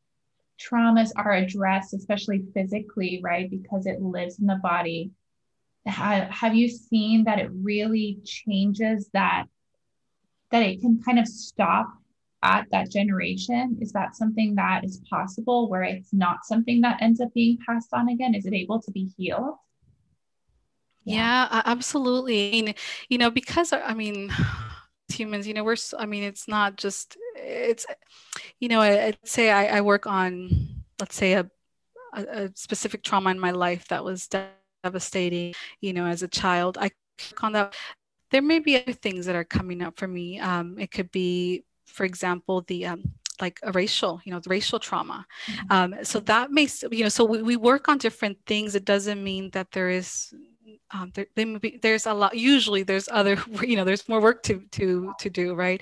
traumas 0.64 1.12
are 1.16 1.34
addressed, 1.34 1.94
especially 1.94 2.44
physically, 2.54 3.20
right? 3.24 3.50
Because 3.50 3.86
it 3.86 4.02
lives 4.02 4.40
in 4.40 4.48
the 4.48 4.60
body. 4.62 5.12
Have, 5.86 6.30
have 6.30 6.56
you 6.56 6.70
seen 6.70 7.26
that 7.26 7.40
it 7.40 7.52
really 7.54 8.20
changes 8.24 9.10
that, 9.14 9.46
that 10.52 10.64
it 10.64 10.82
can 10.82 11.02
kind 11.04 11.20
of 11.20 11.28
stop 11.28 11.88
at 12.42 12.68
that 12.72 12.92
generation? 12.92 13.78
Is 13.82 13.92
that 13.94 14.16
something 14.16 14.56
that 14.56 14.84
is 14.86 15.02
possible 15.10 15.70
where 15.70 15.84
it's 15.84 16.14
not 16.14 16.46
something 16.46 16.82
that 16.82 17.02
ends 17.02 17.20
up 17.20 17.34
being 17.34 17.58
passed 17.66 17.90
on 17.94 18.10
again? 18.10 18.36
Is 18.36 18.46
it 18.46 18.54
able 18.54 18.82
to 18.82 18.92
be 18.92 19.12
healed? 19.18 19.56
Yeah, 21.04 21.48
yeah 21.52 21.62
absolutely. 21.66 22.50
I 22.50 22.62
mean, 22.62 22.76
you 23.10 23.18
know, 23.18 23.32
because 23.32 23.74
I 23.74 23.94
mean, 23.94 24.32
humans, 25.10 25.48
you 25.48 25.54
know, 25.54 25.64
we're, 25.64 25.76
I 25.98 26.06
mean, 26.06 26.24
it's 26.24 26.48
not 26.48 26.78
just 26.78 27.18
it's 27.44 27.86
you 28.60 28.70
know 28.70 28.82
I, 28.82 29.08
would 29.08 29.18
say 29.24 29.52
I, 29.52 29.78
I, 29.78 29.82
work 29.82 30.08
on 30.08 30.50
let's 31.00 31.16
say 31.16 31.34
a, 31.34 31.50
a, 32.14 32.24
a, 32.24 32.52
specific 32.56 33.04
trauma 33.04 33.32
in 33.32 33.40
my 33.40 33.52
life 33.52 33.88
that 33.90 34.04
was 34.04 34.30
devastating 34.84 35.54
you 35.82 35.94
know 35.94 36.06
as 36.06 36.24
a 36.24 36.28
child. 36.28 36.78
I 36.78 36.92
work 37.32 37.44
on 37.44 37.54
that. 37.54 37.76
There 38.32 38.42
may 38.42 38.60
be 38.60 38.78
other 38.78 38.94
things 38.94 39.26
that 39.28 39.36
are 39.36 39.44
coming 39.44 39.82
up 39.82 39.98
for 40.00 40.08
me. 40.08 40.40
Um, 40.40 40.80
it 40.80 40.92
could 40.92 41.12
be 41.12 41.64
for 41.86 42.06
example 42.06 42.62
the 42.62 42.86
um, 42.88 43.04
like 43.42 43.60
a 43.64 43.72
racial 43.72 44.22
you 44.24 44.32
know 44.32 44.40
the 44.40 44.50
racial 44.50 44.80
trauma. 44.80 45.26
Mm-hmm. 45.48 45.72
um, 45.72 45.96
so 46.04 46.20
that 46.22 46.52
makes 46.52 46.84
you 46.92 47.04
know 47.04 47.10
so 47.10 47.26
we, 47.26 47.42
we 47.42 47.58
work 47.58 47.90
on 47.90 47.98
different 47.98 48.38
things. 48.46 48.76
It 48.76 48.86
doesn't 48.86 49.24
mean 49.24 49.50
that 49.52 49.72
there 49.72 49.90
is 49.90 50.34
um, 50.92 51.12
there, 51.14 51.26
be, 51.60 51.80
there's 51.82 52.06
a 52.06 52.14
lot 52.14 52.36
usually 52.36 52.84
there's 52.84 53.10
other 53.12 53.38
you 53.62 53.76
know 53.76 53.84
there's 53.84 54.08
more 54.08 54.22
work 54.22 54.44
to 54.44 54.64
to 54.72 55.14
to 55.20 55.30
do 55.30 55.56
right? 55.56 55.82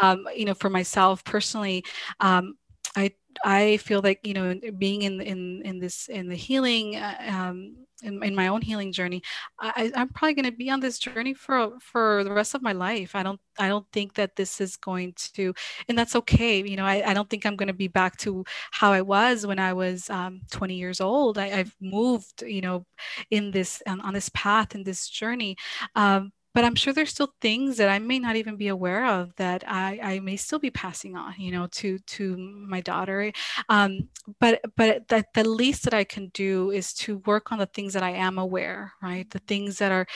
Um, 0.00 0.26
you 0.34 0.44
know 0.44 0.54
for 0.54 0.70
myself 0.70 1.24
personally 1.24 1.84
um, 2.20 2.54
i 2.96 3.10
i 3.44 3.76
feel 3.78 4.00
like 4.02 4.20
you 4.24 4.34
know 4.34 4.54
being 4.78 5.02
in 5.02 5.20
in 5.20 5.62
in 5.64 5.78
this 5.78 6.08
in 6.08 6.28
the 6.28 6.34
healing 6.34 6.96
uh, 6.96 7.16
um, 7.28 7.76
in, 8.02 8.22
in 8.22 8.34
my 8.34 8.48
own 8.48 8.62
healing 8.62 8.92
journey 8.92 9.22
I, 9.60 9.92
i'm 9.94 10.08
probably 10.08 10.34
going 10.34 10.50
to 10.50 10.56
be 10.56 10.70
on 10.70 10.80
this 10.80 10.98
journey 10.98 11.34
for 11.34 11.78
for 11.80 12.24
the 12.24 12.32
rest 12.32 12.54
of 12.54 12.62
my 12.62 12.72
life. 12.72 13.14
I 13.14 13.22
don't 13.22 13.40
i 13.58 13.68
don't 13.68 13.86
think 13.92 14.14
that 14.14 14.36
this 14.36 14.60
is 14.60 14.76
going 14.76 15.14
to 15.34 15.54
and 15.88 15.98
that's 15.98 16.16
okay. 16.16 16.62
You 16.62 16.76
know 16.76 16.84
i, 16.84 17.02
I 17.10 17.14
don't 17.14 17.28
think 17.28 17.44
i'm 17.46 17.56
going 17.56 17.68
to 17.68 17.74
be 17.74 17.88
back 17.88 18.16
to 18.18 18.44
how 18.70 18.92
i 18.92 19.02
was 19.02 19.46
when 19.46 19.58
i 19.58 19.72
was 19.72 20.08
um, 20.10 20.40
20 20.50 20.74
years 20.74 21.00
old. 21.00 21.38
I, 21.38 21.48
have 21.48 21.74
moved 21.80 22.42
you 22.42 22.60
know 22.60 22.86
in 23.30 23.50
this 23.50 23.82
um, 23.86 24.00
on 24.00 24.14
this 24.14 24.30
path 24.34 24.74
in 24.74 24.82
this 24.84 25.08
journey. 25.08 25.56
Um, 25.94 26.32
but 26.54 26.64
I'm 26.64 26.74
sure 26.74 26.92
there's 26.92 27.10
still 27.10 27.32
things 27.40 27.76
that 27.76 27.88
I 27.88 27.98
may 27.98 28.18
not 28.18 28.36
even 28.36 28.56
be 28.56 28.68
aware 28.68 29.06
of 29.06 29.34
that 29.36 29.64
I, 29.66 29.98
I 30.02 30.20
may 30.20 30.36
still 30.36 30.58
be 30.58 30.70
passing 30.70 31.16
on, 31.16 31.34
you 31.38 31.52
know, 31.52 31.68
to 31.72 31.98
to 31.98 32.36
my 32.36 32.80
daughter. 32.80 33.32
Um, 33.68 34.08
but 34.40 34.60
but 34.76 35.08
the, 35.08 35.24
the 35.34 35.48
least 35.48 35.84
that 35.84 35.94
I 35.94 36.04
can 36.04 36.28
do 36.34 36.70
is 36.70 36.92
to 36.94 37.18
work 37.18 37.52
on 37.52 37.58
the 37.58 37.66
things 37.66 37.92
that 37.94 38.02
I 38.02 38.10
am 38.10 38.38
aware, 38.38 38.92
right? 39.02 39.28
The 39.30 39.40
things 39.40 39.78
that 39.78 39.92
are 39.92 40.06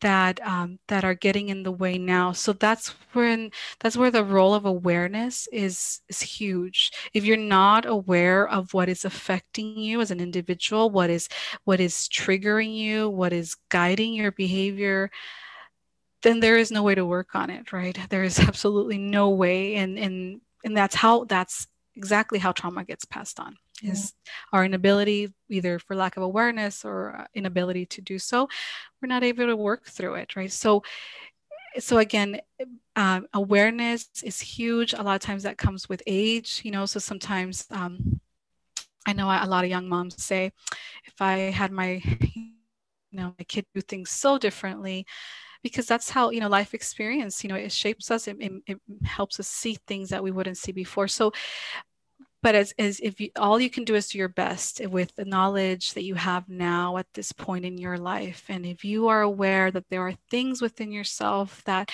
that 0.00 0.40
um, 0.46 0.78
that 0.88 1.04
are 1.04 1.14
getting 1.14 1.48
in 1.48 1.62
the 1.64 1.72
way 1.72 1.98
now. 1.98 2.32
So 2.32 2.52
that's 2.52 2.94
when 3.12 3.50
that's 3.80 3.96
where 3.96 4.10
the 4.10 4.24
role 4.24 4.54
of 4.54 4.64
awareness 4.64 5.48
is 5.52 6.00
is 6.08 6.20
huge. 6.22 6.92
If 7.14 7.24
you're 7.24 7.36
not 7.36 7.86
aware 7.86 8.48
of 8.48 8.74
what 8.74 8.88
is 8.88 9.04
affecting 9.04 9.78
you 9.78 10.00
as 10.00 10.10
an 10.10 10.20
individual, 10.20 10.90
what 10.90 11.10
is 11.10 11.28
what 11.64 11.80
is 11.80 12.08
triggering 12.12 12.74
you, 12.74 13.10
what 13.10 13.32
is 13.32 13.56
guiding 13.70 14.14
your 14.14 14.32
behavior 14.32 15.10
then 16.22 16.40
there 16.40 16.56
is 16.56 16.70
no 16.70 16.82
way 16.82 16.94
to 16.94 17.06
work 17.06 17.34
on 17.34 17.50
it 17.50 17.72
right? 17.72 17.98
There 18.08 18.24
is 18.24 18.38
absolutely 18.50 18.98
no 18.98 19.30
way 19.30 19.76
and 19.76 19.98
and 19.98 20.40
and 20.64 20.76
that's 20.76 20.94
how 20.94 21.24
that's 21.24 21.66
exactly 21.94 22.38
how 22.38 22.52
trauma 22.52 22.84
gets 22.84 23.04
passed 23.04 23.40
on 23.40 23.56
yeah. 23.82 23.92
is 23.92 24.12
our 24.52 24.64
inability 24.64 25.32
either 25.48 25.78
for 25.78 25.96
lack 25.96 26.16
of 26.16 26.22
awareness 26.22 26.84
or 26.84 27.16
uh, 27.16 27.24
inability 27.34 27.84
to 27.86 28.00
do 28.00 28.18
so 28.18 28.48
we're 29.02 29.08
not 29.08 29.24
able 29.24 29.46
to 29.46 29.56
work 29.56 29.86
through 29.86 30.14
it 30.14 30.36
right? 30.36 30.52
So 30.52 30.82
so 31.78 31.98
again 31.98 32.40
um, 32.96 33.28
awareness 33.32 34.08
is 34.24 34.40
huge. 34.40 34.92
A 34.92 35.02
lot 35.02 35.14
of 35.14 35.20
times 35.20 35.44
that 35.44 35.58
comes 35.58 35.88
with 35.88 36.02
age 36.06 36.60
you 36.64 36.70
know 36.70 36.86
so 36.86 36.98
sometimes 36.98 37.66
um, 37.70 38.20
i 39.06 39.12
know 39.12 39.26
a 39.28 39.46
lot 39.46 39.64
of 39.64 39.70
young 39.70 39.88
moms 39.88 40.22
say 40.22 40.52
if 41.04 41.14
i 41.20 41.36
had 41.60 41.70
my 41.72 42.02
you 42.34 42.52
know 43.12 43.34
my 43.38 43.44
kid 43.44 43.64
do 43.74 43.80
things 43.80 44.10
so 44.10 44.38
differently 44.38 45.06
because 45.62 45.86
that's 45.86 46.10
how 46.10 46.30
you 46.30 46.40
know 46.40 46.48
life 46.48 46.74
experience 46.74 47.42
you 47.42 47.48
know 47.48 47.56
it 47.56 47.72
shapes 47.72 48.10
us 48.10 48.28
it, 48.28 48.36
it, 48.40 48.52
it 48.66 48.78
helps 49.04 49.40
us 49.40 49.48
see 49.48 49.76
things 49.86 50.10
that 50.10 50.22
we 50.22 50.30
wouldn't 50.30 50.58
see 50.58 50.72
before. 50.72 51.08
So 51.08 51.32
but 52.42 52.54
as, 52.54 52.72
as 52.78 53.00
if 53.00 53.20
you, 53.20 53.30
all 53.36 53.60
you 53.60 53.68
can 53.68 53.84
do 53.84 53.96
is 53.96 54.08
do 54.08 54.18
your 54.18 54.28
best 54.28 54.80
with 54.86 55.14
the 55.16 55.24
knowledge 55.24 55.94
that 55.94 56.04
you 56.04 56.14
have 56.14 56.48
now 56.48 56.96
at 56.96 57.06
this 57.14 57.32
point 57.32 57.64
in 57.64 57.78
your 57.78 57.98
life. 57.98 58.44
And 58.48 58.64
if 58.64 58.84
you 58.84 59.08
are 59.08 59.22
aware 59.22 59.70
that 59.72 59.88
there 59.90 60.02
are 60.02 60.14
things 60.30 60.62
within 60.62 60.92
yourself 60.92 61.62
that 61.64 61.90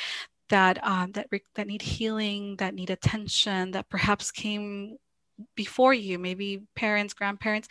that 0.51 0.85
um, 0.87 1.13
that 1.13 1.29
that 1.55 1.67
need 1.67 1.81
healing, 1.81 2.57
that 2.57 2.75
need 2.75 2.91
attention, 2.91 3.71
that 3.71 3.89
perhaps 3.89 4.31
came 4.31 4.97
before 5.57 5.95
you, 5.95 6.19
maybe 6.19 6.63
parents, 6.77 7.15
grandparents, 7.15 7.69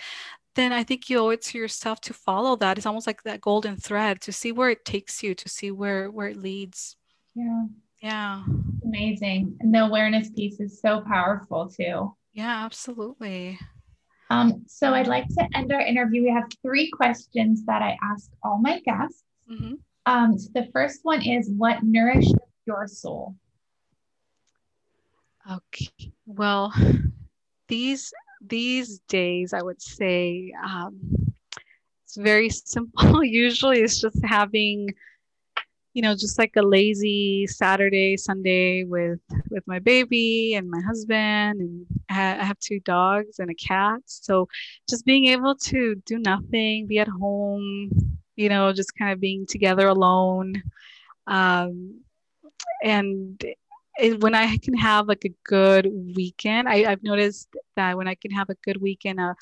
then 0.56 0.72
I 0.72 0.84
think 0.84 1.10
you 1.10 1.20
owe 1.20 1.30
it 1.30 1.42
to 1.44 1.58
yourself 1.58 2.02
to 2.02 2.14
follow 2.14 2.56
that. 2.58 2.78
It's 2.78 2.86
almost 2.86 3.08
like 3.08 3.24
that 3.24 3.42
golden 3.42 3.78
thread 3.78 4.22
to 4.22 4.32
see 4.32 4.52
where 4.52 4.70
it 4.70 4.86
takes 4.86 5.24
you, 5.24 5.34
to 5.36 5.50
see 5.50 5.72
where 5.72 6.12
where 6.12 6.28
it 6.28 6.38
leads. 6.38 6.96
Yeah. 7.36 7.66
Yeah. 8.02 8.44
Amazing. 8.84 9.58
And 9.62 9.74
the 9.74 9.86
awareness 9.86 10.30
piece 10.30 10.60
is 10.60 10.82
so 10.82 11.02
powerful 11.02 11.70
too. 11.70 12.14
Yeah, 12.34 12.66
absolutely. 12.66 13.58
Um, 14.30 14.64
so 14.68 14.94
I'd 14.94 15.08
like 15.08 15.28
to 15.28 15.48
end 15.56 15.72
our 15.72 15.80
interview. 15.80 16.24
We 16.24 16.32
have 16.32 16.50
three 16.62 16.90
questions 16.90 17.64
that 17.66 17.82
I 17.82 17.98
ask 18.02 18.30
all 18.44 18.60
my 18.60 18.80
guests. 18.80 19.24
Mm-hmm. 19.50 19.74
Um, 20.06 20.38
so 20.38 20.50
the 20.54 20.68
first 20.74 21.00
one 21.04 21.22
is 21.22 21.50
what 21.50 21.84
nourishes 21.84 22.34
your 22.66 22.88
soul? 22.88 23.36
Okay. 25.50 26.14
Well, 26.26 26.74
these 27.68 28.14
these 28.48 29.00
days, 29.08 29.54
I 29.54 29.62
would 29.62 29.82
say 29.82 30.54
um, 30.64 31.00
it's 32.04 32.16
very 32.18 32.50
simple. 32.50 33.24
Usually, 33.24 33.80
it's 33.82 34.00
just 34.00 34.20
having, 34.24 34.90
you 35.94 36.02
know, 36.02 36.14
just 36.16 36.38
like 36.38 36.54
a 36.56 36.62
lazy 36.62 37.48
Saturday, 37.48 38.18
Sunday 38.18 38.84
with 38.84 39.20
with 39.50 39.64
my 39.68 39.80
baby 39.80 40.56
and 40.56 40.70
my 40.70 40.82
husband, 40.82 41.60
and 41.62 41.86
I 42.10 42.44
have 42.44 42.60
two 42.60 42.80
dogs 42.82 43.40
and 43.40 43.50
a 43.50 43.56
cat. 43.56 44.02
So, 44.06 44.48
just 44.90 45.06
being 45.06 45.26
able 45.26 45.56
to 45.56 45.96
do 46.06 46.20
nothing, 46.20 46.88
be 46.88 47.00
at 47.00 47.08
home, 47.08 47.92
you 48.36 48.50
know, 48.50 48.74
just 48.74 48.96
kind 48.98 49.12
of 49.12 49.20
being 49.20 49.46
together 49.48 49.88
alone. 49.88 50.62
Um, 51.28 52.02
and 52.84 53.44
it, 54.00 54.22
when 54.22 54.36
I 54.36 54.58
can 54.58 54.76
have 54.76 55.08
like 55.08 55.26
a 55.26 55.36
good 55.44 55.88
weekend, 56.16 56.68
I, 56.68 56.90
have 56.90 57.04
noticed 57.04 57.50
that 57.76 57.98
when 57.98 58.08
I 58.08 58.16
can 58.16 58.32
have 58.32 58.50
a 58.50 58.56
good 58.56 58.82
weekend 58.82 59.20
of 59.20 59.36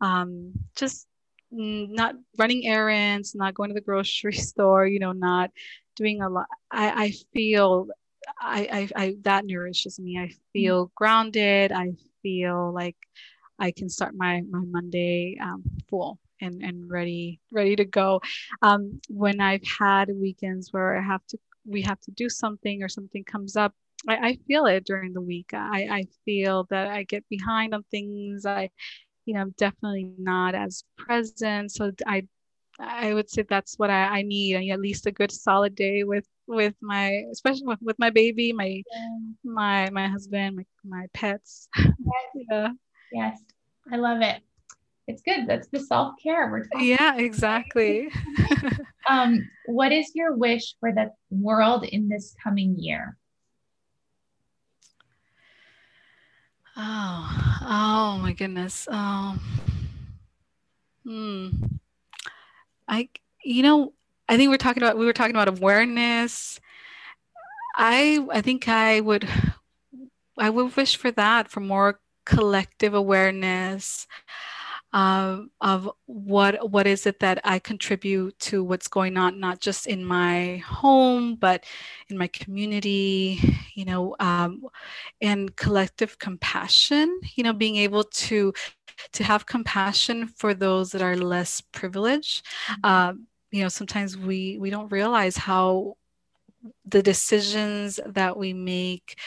um, 0.00 0.52
just 0.76 1.06
not 1.50 2.14
running 2.38 2.66
errands, 2.66 3.34
not 3.34 3.54
going 3.54 3.70
to 3.70 3.74
the 3.74 3.80
grocery 3.80 4.32
store, 4.50 4.86
you 4.86 5.00
know, 5.00 5.12
not 5.12 5.50
doing 5.96 6.22
a 6.22 6.28
lot, 6.28 6.46
I, 6.70 7.04
I 7.04 7.12
feel 7.32 7.88
I, 8.40 8.88
I, 8.96 9.02
I 9.02 9.16
that 9.22 9.44
nourishes 9.44 9.98
me. 9.98 10.18
I 10.18 10.30
feel 10.52 10.86
mm-hmm. 10.86 10.92
grounded. 10.94 11.72
I 11.72 11.92
feel 12.22 12.72
like 12.72 12.96
I 13.58 13.70
can 13.70 13.88
start 13.88 14.14
my 14.14 14.42
my 14.48 14.60
Monday 14.60 15.38
um, 15.42 15.62
full 15.88 16.18
and 16.40 16.62
and 16.62 16.90
ready 16.90 17.40
ready 17.50 17.76
to 17.76 17.84
go. 17.84 18.20
Um, 18.62 19.00
when 19.08 19.40
I've 19.40 19.66
had 19.66 20.10
weekends 20.14 20.72
where 20.72 20.96
I 20.96 21.02
have 21.02 21.26
to 21.28 21.38
we 21.66 21.82
have 21.82 22.00
to 22.00 22.10
do 22.10 22.28
something 22.28 22.82
or 22.82 22.88
something 22.88 23.24
comes 23.24 23.56
up 23.56 23.74
I, 24.08 24.28
I 24.28 24.38
feel 24.46 24.66
it 24.66 24.84
during 24.84 25.12
the 25.12 25.20
week. 25.20 25.50
I, 25.52 25.88
I 25.90 26.04
feel 26.24 26.66
that 26.70 26.88
I 26.88 27.02
get 27.04 27.24
behind 27.28 27.74
on 27.74 27.84
things. 27.90 28.46
I, 28.46 28.70
you 29.26 29.34
know, 29.34 29.40
I'm 29.40 29.54
definitely 29.58 30.10
not 30.18 30.54
as 30.54 30.84
present. 30.96 31.72
So 31.72 31.92
I, 32.06 32.26
I 32.78 33.12
would 33.12 33.30
say 33.30 33.42
that's 33.42 33.78
what 33.78 33.90
I, 33.90 34.18
I 34.18 34.22
need. 34.22 34.56
I 34.56 34.60
need 34.60 34.72
at 34.72 34.80
least 34.80 35.06
a 35.06 35.12
good 35.12 35.30
solid 35.30 35.74
day 35.74 36.04
with 36.04 36.26
with 36.46 36.74
my, 36.80 37.24
especially 37.30 37.66
with, 37.66 37.78
with 37.82 37.98
my 37.98 38.10
baby, 38.10 38.52
my 38.52 38.82
yeah. 38.92 39.08
my 39.44 39.90
my 39.90 40.08
husband, 40.08 40.56
my 40.56 40.64
my 40.84 41.06
pets. 41.12 41.68
Yes. 41.76 41.92
yeah. 42.50 42.68
Yes, 43.12 43.40
I 43.92 43.96
love 43.96 44.22
it. 44.22 44.40
It's 45.06 45.22
good. 45.22 45.46
That's 45.46 45.68
the 45.68 45.80
self 45.80 46.14
care 46.22 46.50
we're 46.50 46.64
talking. 46.64 46.88
Yeah, 46.88 47.16
exactly. 47.16 48.08
um, 49.08 49.48
what 49.66 49.92
is 49.92 50.12
your 50.14 50.36
wish 50.36 50.74
for 50.78 50.92
the 50.92 51.10
world 51.30 51.84
in 51.84 52.08
this 52.08 52.34
coming 52.42 52.76
year? 52.78 53.16
Oh, 56.82 57.58
oh 57.62 58.18
my 58.22 58.32
goodness. 58.32 58.88
Um, 58.88 59.38
hmm. 61.04 61.48
I, 62.88 63.08
you 63.44 63.62
know, 63.62 63.92
I 64.28 64.36
think 64.38 64.48
we're 64.50 64.56
talking 64.56 64.82
about 64.82 64.96
we 64.96 65.04
were 65.04 65.12
talking 65.12 65.34
about 65.36 65.48
awareness. 65.48 66.58
I 67.76 68.26
I 68.32 68.40
think 68.40 68.68
I 68.68 69.00
would 69.00 69.28
I 70.38 70.50
would 70.50 70.76
wish 70.76 70.96
for 70.96 71.10
that 71.12 71.50
for 71.50 71.60
more 71.60 72.00
collective 72.24 72.94
awareness 72.94 74.06
um, 74.92 75.50
of 75.60 75.90
what 76.06 76.70
what 76.70 76.86
is 76.86 77.06
it 77.06 77.20
that 77.20 77.40
I 77.44 77.58
contribute 77.58 78.38
to 78.40 78.64
what's 78.64 78.88
going 78.88 79.16
on, 79.16 79.38
not 79.38 79.60
just 79.60 79.86
in 79.86 80.04
my 80.04 80.56
home, 80.58 81.36
but 81.36 81.64
in 82.08 82.18
my 82.18 82.26
community, 82.28 83.40
you 83.74 83.84
know, 83.84 84.16
um, 84.18 84.64
and 85.20 85.54
collective 85.56 86.18
compassion. 86.18 87.20
You 87.34 87.44
know, 87.44 87.52
being 87.52 87.76
able 87.76 88.04
to 88.04 88.52
to 89.12 89.24
have 89.24 89.46
compassion 89.46 90.26
for 90.26 90.54
those 90.54 90.92
that 90.92 91.02
are 91.02 91.16
less 91.16 91.60
privileged. 91.60 92.44
Um, 92.84 93.26
you 93.50 93.62
know, 93.62 93.68
sometimes 93.68 94.16
we 94.16 94.58
we 94.58 94.70
don't 94.70 94.92
realize 94.92 95.36
how 95.36 95.96
the 96.84 97.02
decisions 97.02 97.98
that 98.06 98.36
we 98.36 98.52
make 98.52 99.18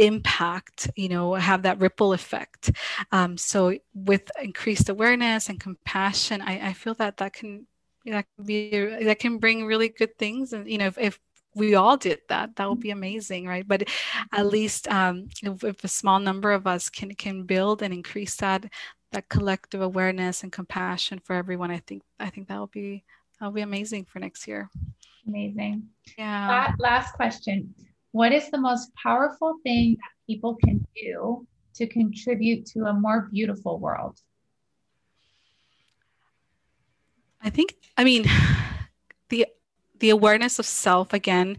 impact 0.00 0.90
you 0.96 1.08
know 1.08 1.34
have 1.34 1.62
that 1.62 1.80
ripple 1.80 2.12
effect. 2.12 2.70
Um, 3.12 3.36
so 3.36 3.76
with 3.94 4.30
increased 4.42 4.88
awareness 4.88 5.48
and 5.48 5.60
compassion 5.60 6.40
i, 6.40 6.68
I 6.68 6.72
feel 6.72 6.94
that 6.94 7.18
that 7.18 7.32
can 7.32 7.66
that 8.06 8.26
can 8.36 8.44
be 8.44 8.70
that 9.04 9.18
can 9.18 9.38
bring 9.38 9.66
really 9.66 9.88
good 9.88 10.16
things. 10.18 10.52
And 10.52 10.68
you 10.68 10.78
know 10.78 10.86
if, 10.86 10.98
if 10.98 11.20
we 11.54 11.74
all 11.74 11.96
did 11.96 12.20
that 12.28 12.56
that 12.56 12.68
would 12.68 12.80
be 12.80 12.90
amazing 12.90 13.46
right? 13.46 13.66
But 13.66 13.88
at 14.32 14.46
least 14.46 14.88
um, 14.88 15.28
if, 15.42 15.64
if, 15.64 15.84
a 15.84 15.88
small 15.88 16.18
number 16.18 16.52
of 16.52 16.66
us 16.66 16.88
can 16.88 17.14
can 17.14 17.44
build 17.44 17.82
and 17.82 17.92
increase 17.92 18.36
that 18.36 18.66
that 19.12 19.28
collective 19.28 19.82
awareness 19.82 20.44
and 20.44 20.52
compassion 20.52 21.18
for 21.18 21.34
everyone 21.34 21.68
i 21.68 21.78
think 21.78 22.00
i 22.20 22.30
think 22.30 22.46
that 22.46 22.60
will 22.60 22.68
be 22.68 23.02
that'll 23.40 23.52
be 23.52 23.62
amazing 23.62 24.04
for 24.04 24.20
next 24.20 24.46
year. 24.46 24.70
Amazing. 25.26 25.88
Yeah. 26.16 26.72
Last 26.78 27.14
question 27.14 27.74
what 28.12 28.32
is 28.32 28.50
the 28.50 28.58
most 28.58 28.92
powerful 28.94 29.56
thing 29.62 29.96
that 29.96 30.10
people 30.26 30.56
can 30.64 30.86
do 30.96 31.46
to 31.74 31.86
contribute 31.86 32.66
to 32.66 32.84
a 32.84 32.92
more 32.92 33.28
beautiful 33.32 33.78
world? 33.78 34.18
I 37.42 37.50
think, 37.50 37.76
I 37.96 38.04
mean, 38.04 38.26
the 39.28 39.46
the 40.00 40.10
awareness 40.10 40.58
of 40.58 40.66
self 40.66 41.12
again 41.12 41.58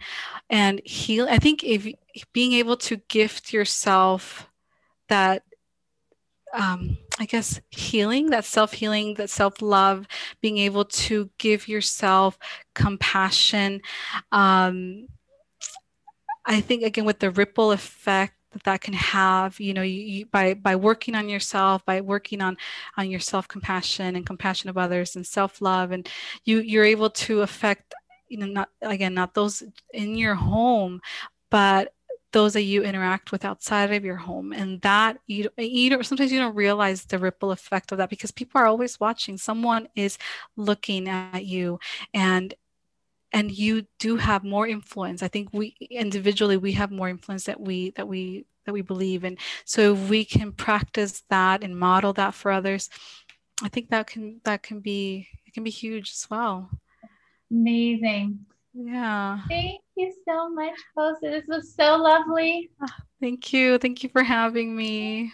and 0.50 0.82
heal 0.84 1.28
i 1.30 1.38
think 1.38 1.64
if 1.64 1.88
being 2.34 2.54
able 2.54 2.76
to 2.76 2.98
gift 3.08 3.54
yourself 3.54 4.50
that 5.10 5.44
um, 6.54 6.98
i 7.20 7.26
guess 7.26 7.62
healing 7.70 8.32
that 8.32 8.44
self-healing 8.44 9.14
that 9.14 9.30
self-love 9.30 10.08
being 10.42 10.58
able 10.58 10.84
to 10.84 11.30
give 11.38 11.68
yourself 11.68 12.38
compassion 12.74 13.80
um, 14.32 15.08
I 16.46 16.62
think 16.62 16.84
again 16.84 17.06
with 17.06 17.20
the 17.20 17.32
ripple 17.32 17.72
effect 17.72 18.34
that 18.52 18.64
that 18.64 18.82
can 18.82 18.94
have, 18.94 19.60
you 19.60 19.74
know, 19.74 19.82
you, 19.82 20.02
you, 20.02 20.26
by 20.26 20.54
by 20.54 20.76
working 20.76 21.16
on 21.16 21.30
yourself, 21.30 21.86
by 21.86 22.02
working 22.02 22.42
on 22.42 22.58
on 22.98 23.10
your 23.10 23.20
self 23.20 23.48
compassion 23.48 24.16
and 24.16 24.26
compassion 24.26 24.70
of 24.70 24.78
others 24.78 25.16
and 25.16 25.26
self 25.26 25.62
love, 25.62 25.92
and 25.92 26.10
you 26.46 26.60
you're 26.60 26.86
able 26.86 27.10
to 27.10 27.42
affect, 27.42 27.94
you 28.28 28.38
know, 28.38 28.48
not 28.48 28.70
again 28.82 29.14
not 29.14 29.34
those 29.34 29.64
in 29.94 30.16
your 30.16 30.36
home, 30.36 31.02
but 31.50 31.94
those 32.32 32.54
that 32.54 32.62
you 32.62 32.84
interact 32.84 33.32
with 33.32 33.46
outside 33.46 33.92
of 33.92 34.06
your 34.06 34.16
home. 34.16 34.54
And 34.54 34.82
that 34.82 35.18
you, 35.28 35.50
you 35.58 35.90
don't, 35.90 36.06
sometimes 36.06 36.32
you 36.32 36.40
don't 36.40 36.56
realize 36.56 37.06
the 37.06 37.20
ripple 37.20 37.52
effect 37.52 37.92
of 37.92 37.98
that 37.98 38.10
because 38.10 38.32
people 38.32 38.62
are 38.62 38.68
always 38.68 39.00
watching. 39.00 39.38
Someone 39.38 39.88
is 39.96 40.18
looking 40.56 41.10
at 41.10 41.46
you 41.46 41.80
and 42.14 42.54
and 43.32 43.52
you 43.52 43.86
do 44.00 44.18
have 44.18 44.44
more 44.44 44.68
influence. 44.68 45.24
I 45.24 45.28
think 45.28 45.50
we 45.54 45.76
individually 45.90 46.58
we 46.58 46.74
have 46.74 46.92
more 46.92 47.10
influence 47.10 47.46
that 47.46 47.60
we 47.60 47.92
that 47.92 48.08
we 48.08 48.46
that 48.66 48.74
we 48.74 48.82
believe 48.82 49.24
in. 49.24 49.38
So 49.66 49.94
if 49.94 50.10
we 50.10 50.26
can 50.26 50.52
practice 50.52 51.24
that 51.30 51.64
and 51.64 51.78
model 51.78 52.14
that 52.14 52.34
for 52.34 52.52
others 52.52 52.90
i 53.64 53.70
think 53.70 53.90
that 53.90 54.08
can 54.08 54.42
that 54.44 54.64
can 54.64 54.80
be 54.80 55.28
it 55.46 55.54
can 55.54 55.64
be 55.64 55.70
huge 55.70 56.12
as 56.12 56.28
well. 56.30 56.70
Amazing. 57.52 58.40
Yeah. 58.74 59.42
Thank 59.50 59.82
you 59.98 60.14
so 60.26 60.50
much 60.50 60.72
Rosa. 60.96 61.20
this 61.24 61.44
was 61.48 61.76
so 61.76 61.98
lovely. 61.98 62.70
Ah, 62.82 62.96
thank 63.20 63.52
you. 63.52 63.78
Thank 63.78 64.02
you 64.04 64.10
for 64.10 64.24
having 64.24 64.76
me 64.76 65.32